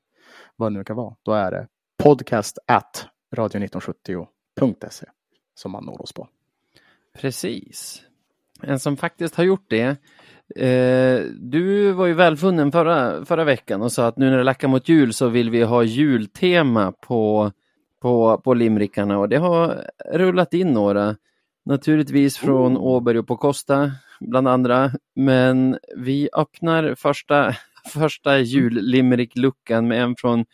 vad 0.56 0.72
det 0.72 0.78
nu 0.78 0.84
kan 0.84 0.96
vara, 0.96 1.16
då 1.22 1.32
är 1.32 1.50
det 1.50 1.68
podcast 2.02 2.58
at 2.66 3.06
radio1970.se 3.36 5.06
som 5.54 5.72
man 5.72 5.84
når 5.84 6.02
oss 6.02 6.12
på. 6.12 6.28
Precis. 7.20 8.02
En 8.62 8.78
som 8.78 8.96
faktiskt 8.96 9.34
har 9.34 9.44
gjort 9.44 9.66
det. 9.68 9.96
Eh, 10.56 11.24
du 11.40 11.92
var 11.92 12.06
ju 12.06 12.14
välfunnen 12.14 12.72
förra, 12.72 13.24
förra 13.24 13.44
veckan 13.44 13.82
och 13.82 13.92
sa 13.92 14.06
att 14.06 14.16
nu 14.16 14.30
när 14.30 14.38
det 14.38 14.44
lackar 14.44 14.68
mot 14.68 14.88
jul 14.88 15.12
så 15.12 15.28
vill 15.28 15.50
vi 15.50 15.62
ha 15.62 15.82
jultema 15.82 16.92
på, 16.92 17.52
på, 18.02 18.40
på 18.44 18.54
limrickarna 18.54 19.18
och 19.18 19.28
det 19.28 19.36
har 19.36 19.84
rullat 20.12 20.54
in 20.54 20.72
några. 20.72 21.16
Naturligtvis 21.64 22.38
från 22.38 22.76
Åberg 22.76 23.18
och 23.18 23.26
på 23.26 23.36
Costa 23.36 23.92
bland 24.20 24.48
andra. 24.48 24.90
Men 25.14 25.78
vi 25.96 26.28
öppnar 26.32 26.94
första, 26.94 27.54
första 27.92 28.38
jullimerick-luckan 28.38 29.88
med 29.88 30.02
en 30.02 30.16
från 30.16 30.44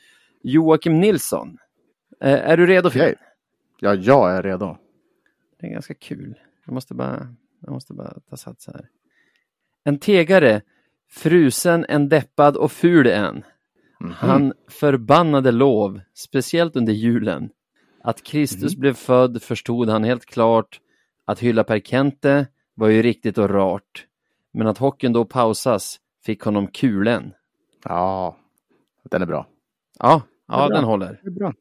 Joakim 0.42 1.00
Nilsson. 1.00 1.59
Eh, 2.20 2.50
är 2.50 2.57
du 2.57 2.66
redo 2.66 2.90
för 2.90 2.98
Okej. 2.98 3.14
Ja, 3.80 3.94
jag 3.94 4.36
är 4.36 4.42
redo. 4.42 4.76
Det 5.61 5.66
är 5.66 5.70
ganska 5.70 5.94
kul. 5.94 6.34
Jag 6.66 6.74
måste 6.74 6.94
bara, 6.94 7.34
jag 7.64 7.72
måste 7.72 7.94
bara 7.94 8.14
ta 8.30 8.36
sats 8.36 8.66
här. 8.66 8.88
En 9.84 9.98
tegare, 9.98 10.62
frusen, 11.10 11.86
en 11.88 12.08
deppad 12.08 12.56
och 12.56 12.72
ful 12.72 13.06
en. 13.06 13.44
Mhm. 14.00 14.12
Han 14.12 14.52
förbannade 14.68 15.52
lov, 15.52 16.00
speciellt 16.14 16.76
under 16.76 16.92
julen. 16.92 17.50
Att 18.02 18.22
Kristus 18.22 18.76
blev 18.76 18.94
född 18.94 19.42
förstod 19.42 19.88
han 19.88 20.04
helt 20.04 20.26
klart. 20.26 20.80
Att 21.24 21.38
hylla 21.38 21.64
Per 21.64 21.80
Kente 21.80 22.46
var 22.74 22.88
ju 22.88 23.02
riktigt 23.02 23.38
och 23.38 23.50
rart. 23.50 24.06
Men 24.52 24.66
att 24.66 24.78
hockeyn 24.78 25.12
då 25.12 25.24
pausas 25.24 26.00
fick 26.24 26.42
honom 26.42 26.66
kulen. 26.66 27.32
Ja, 27.84 28.36
den 29.10 29.22
är 29.22 29.26
bra. 29.26 29.46
Ja, 29.98 30.22
ja 30.48 30.56
bra. 30.56 30.76
den 30.76 30.84
håller. 30.84 31.20
Det 31.22 31.28
är 31.28 31.32
bra. 31.32 31.54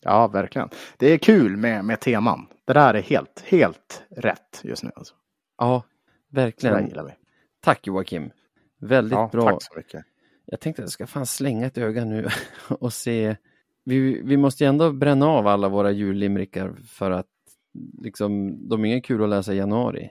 Ja, 0.00 0.28
verkligen. 0.28 0.68
Det 0.96 1.06
är 1.12 1.18
kul 1.18 1.56
med, 1.56 1.84
med 1.84 2.00
teman. 2.00 2.46
Det 2.64 2.72
där 2.72 2.94
är 2.94 3.02
helt, 3.02 3.44
helt 3.46 4.02
rätt 4.10 4.60
just 4.64 4.82
nu. 4.82 4.90
Alltså. 4.96 5.14
Ja, 5.58 5.82
verkligen. 6.30 6.84
vi. 7.06 7.12
Tack 7.60 7.86
Joakim. 7.86 8.30
Väldigt 8.80 9.12
Ja, 9.18 9.28
bra. 9.32 9.50
tack 9.50 9.62
så 9.62 9.72
mycket. 9.76 10.04
Jag 10.44 10.60
tänkte 10.60 10.82
att 10.82 10.84
jag 10.84 10.92
ska 10.92 11.06
fan 11.06 11.26
slänga 11.26 11.66
ett 11.66 11.78
öga 11.78 12.04
nu 12.04 12.28
och 12.68 12.92
se. 12.92 13.36
Vi, 13.84 14.22
vi 14.24 14.36
måste 14.36 14.64
ju 14.64 14.68
ändå 14.68 14.92
bränna 14.92 15.26
av 15.26 15.46
alla 15.46 15.68
våra 15.68 15.90
jullimrikar 15.90 16.74
för 16.88 17.10
att 17.10 17.26
liksom, 18.02 18.58
de 18.68 18.84
är 18.84 18.88
inga 18.88 19.00
kul 19.00 19.22
att 19.22 19.28
läsa 19.28 19.54
i 19.54 19.56
januari. 19.56 20.10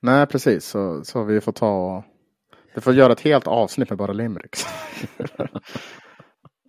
Nej, 0.00 0.26
precis. 0.26 0.64
Så, 0.64 1.04
så 1.04 1.24
vi 1.24 1.40
får 1.40 1.52
ta... 1.52 2.04
Vi 2.74 2.80
får 2.80 2.94
göra 2.94 3.12
ett 3.12 3.20
helt 3.20 3.46
avsnitt 3.46 3.90
med 3.90 3.98
bara 3.98 4.12
limericks. 4.12 4.66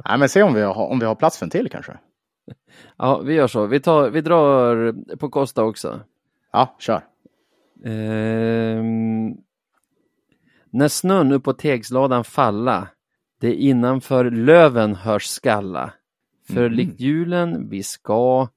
Nej, 0.05 0.17
men 0.19 0.29
se 0.29 0.43
om 0.43 0.53
vi, 0.53 0.61
har, 0.61 0.75
om 0.87 0.99
vi 0.99 1.05
har 1.05 1.15
plats 1.15 1.37
för 1.37 1.45
en 1.45 1.49
till 1.49 1.69
kanske. 1.69 1.97
Ja, 2.97 3.19
vi 3.19 3.33
gör 3.33 3.47
så. 3.47 3.65
Vi, 3.65 3.79
tar, 3.79 4.09
vi 4.09 4.21
drar 4.21 4.93
på 5.15 5.29
Costa 5.29 5.63
också. 5.63 5.99
Ja, 6.51 6.75
kör. 6.79 7.03
Ehm, 7.85 9.37
när 10.69 10.87
snön 10.87 11.31
upp 11.31 11.43
på 11.43 11.53
tegsladan 11.53 12.23
falla, 12.23 12.87
det 13.39 13.53
innanför 13.55 14.31
löven 14.31 14.95
hörs 14.95 15.25
skalla. 15.25 15.93
För 16.47 16.65
Mhm. 16.69 16.73
likt 16.77 16.99
julen 16.99 17.69
vi 17.69 17.83
ska 17.83 18.47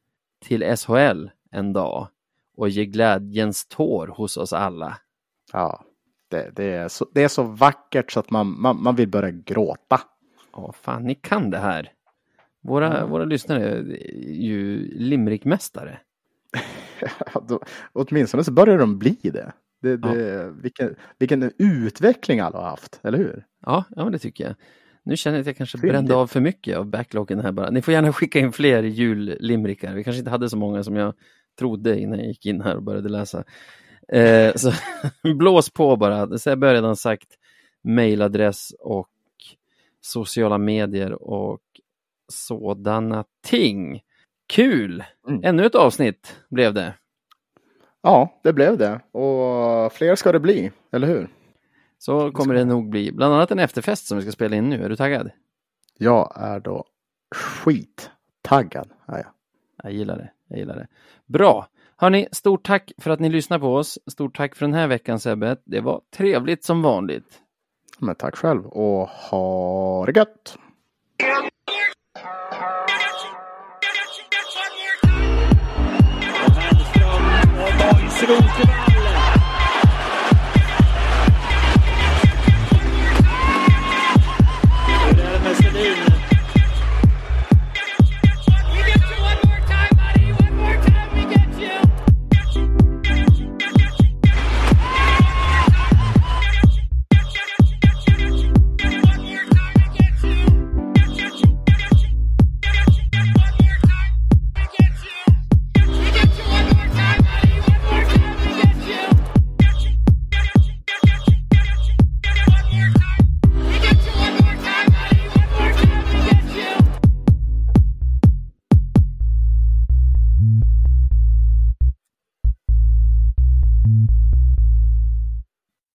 till 0.44 0.62
SHL 0.76 1.28
en 1.50 1.72
dag 1.72 2.08
och 2.56 2.68
ge 2.68 2.86
glädjens 2.86 3.66
tår 3.66 4.06
hos 4.06 4.36
oss 4.36 4.52
alla. 4.52 4.98
Ja, 5.52 5.84
det, 6.28 6.50
det, 6.56 6.64
är, 6.64 6.88
så, 6.88 7.06
det 7.14 7.22
är 7.22 7.28
så 7.28 7.42
vackert 7.42 8.12
så 8.12 8.20
att 8.20 8.30
man, 8.30 8.60
man, 8.60 8.82
man 8.82 8.96
vill 8.96 9.08
börja 9.08 9.30
gråta. 9.30 10.00
Ja, 10.52 10.72
fan, 10.72 11.04
ni 11.04 11.14
kan 11.14 11.50
det 11.50 11.58
här. 11.58 11.92
Våra, 12.62 13.06
våra 13.06 13.24
lyssnare 13.24 13.64
är 13.64 13.82
ju 14.32 14.88
limrikmästare. 14.98 15.98
Då, 17.48 17.60
åtminstone 17.92 18.44
så 18.44 18.52
börjar 18.52 18.78
de 18.78 18.98
bli 18.98 19.18
det. 19.22 19.52
det, 19.82 19.96
det 19.96 20.50
vilken, 20.62 20.94
vilken 21.18 21.52
utveckling 21.58 22.40
alla 22.40 22.58
har 22.58 22.70
haft, 22.70 23.00
eller 23.02 23.18
hur? 23.18 23.44
Ja, 23.66 23.84
ja, 23.96 24.04
men 24.04 24.12
det 24.12 24.18
tycker 24.18 24.44
jag. 24.44 24.54
Nu 25.04 25.16
känner 25.16 25.36
jag 25.36 25.40
att 25.40 25.46
jag 25.46 25.56
kanske 25.56 25.78
Fyndigt. 25.78 25.92
brände 25.92 26.14
av 26.14 26.26
för 26.26 26.40
mycket 26.40 26.76
av 26.76 26.86
backloggen 26.86 27.40
här 27.40 27.52
bara. 27.52 27.70
Ni 27.70 27.82
får 27.82 27.94
gärna 27.94 28.12
skicka 28.12 28.38
in 28.38 28.52
fler 28.52 28.82
jullimrikar. 28.82 29.94
Vi 29.94 30.04
kanske 30.04 30.18
inte 30.18 30.30
hade 30.30 30.50
så 30.50 30.56
många 30.56 30.82
som 30.84 30.96
jag 30.96 31.14
trodde 31.58 32.00
innan 32.00 32.18
jag 32.18 32.28
gick 32.28 32.46
in 32.46 32.60
här 32.60 32.76
och 32.76 32.82
började 32.82 33.08
läsa. 33.08 33.44
Eh, 34.08 34.54
så 34.54 34.72
blås 35.38 35.70
på 35.70 35.96
bara. 35.96 36.38
Så 36.38 36.50
jag 36.50 36.56
har 36.56 36.74
redan 36.74 36.96
sagt 36.96 37.28
mailadress 37.84 38.72
och 38.80 39.08
sociala 40.00 40.58
medier 40.58 41.22
och 41.22 41.60
sådana 42.32 43.24
ting. 43.46 44.00
Kul! 44.52 45.04
Mm. 45.28 45.40
Ännu 45.44 45.66
ett 45.66 45.74
avsnitt 45.74 46.36
blev 46.50 46.74
det. 46.74 46.94
Ja, 48.02 48.40
det 48.42 48.52
blev 48.52 48.78
det. 48.78 49.00
Och 49.12 49.92
fler 49.92 50.14
ska 50.14 50.32
det 50.32 50.40
bli, 50.40 50.70
eller 50.92 51.06
hur? 51.06 51.28
Så 51.98 52.32
kommer 52.32 52.54
det 52.54 52.64
nog 52.64 52.90
bli. 52.90 53.12
Bland 53.12 53.34
annat 53.34 53.50
en 53.50 53.58
efterfest 53.58 54.06
som 54.06 54.16
vi 54.16 54.22
ska 54.22 54.32
spela 54.32 54.56
in 54.56 54.68
nu. 54.68 54.84
Är 54.84 54.88
du 54.88 54.96
taggad? 54.96 55.30
Jag 55.98 56.32
är 56.36 56.60
då 56.60 56.84
skittaggad. 57.34 58.90
Ja, 59.06 59.18
ja. 59.18 59.34
Jag 59.82 59.92
gillar 59.92 60.16
det. 60.16 60.30
Jag 60.48 60.58
gillar 60.58 60.76
det. 60.76 60.86
Bra! 61.26 61.66
Hörni, 61.96 62.28
stort 62.32 62.66
tack 62.66 62.92
för 62.98 63.10
att 63.10 63.20
ni 63.20 63.28
lyssnar 63.28 63.58
på 63.58 63.74
oss. 63.74 63.98
Stort 64.06 64.36
tack 64.36 64.56
för 64.56 64.66
den 64.66 64.74
här 64.74 64.86
veckan 64.86 65.20
Sebbe. 65.20 65.56
Det 65.64 65.80
var 65.80 66.00
trevligt 66.16 66.64
som 66.64 66.82
vanligt. 66.82 67.40
Men 67.98 68.14
tack 68.14 68.36
själv 68.36 68.66
och 68.66 69.08
ha 69.08 70.06
det 70.06 70.16
gött! 70.16 70.58
Boys, 78.22 78.38
Rosenberg. 78.38 78.91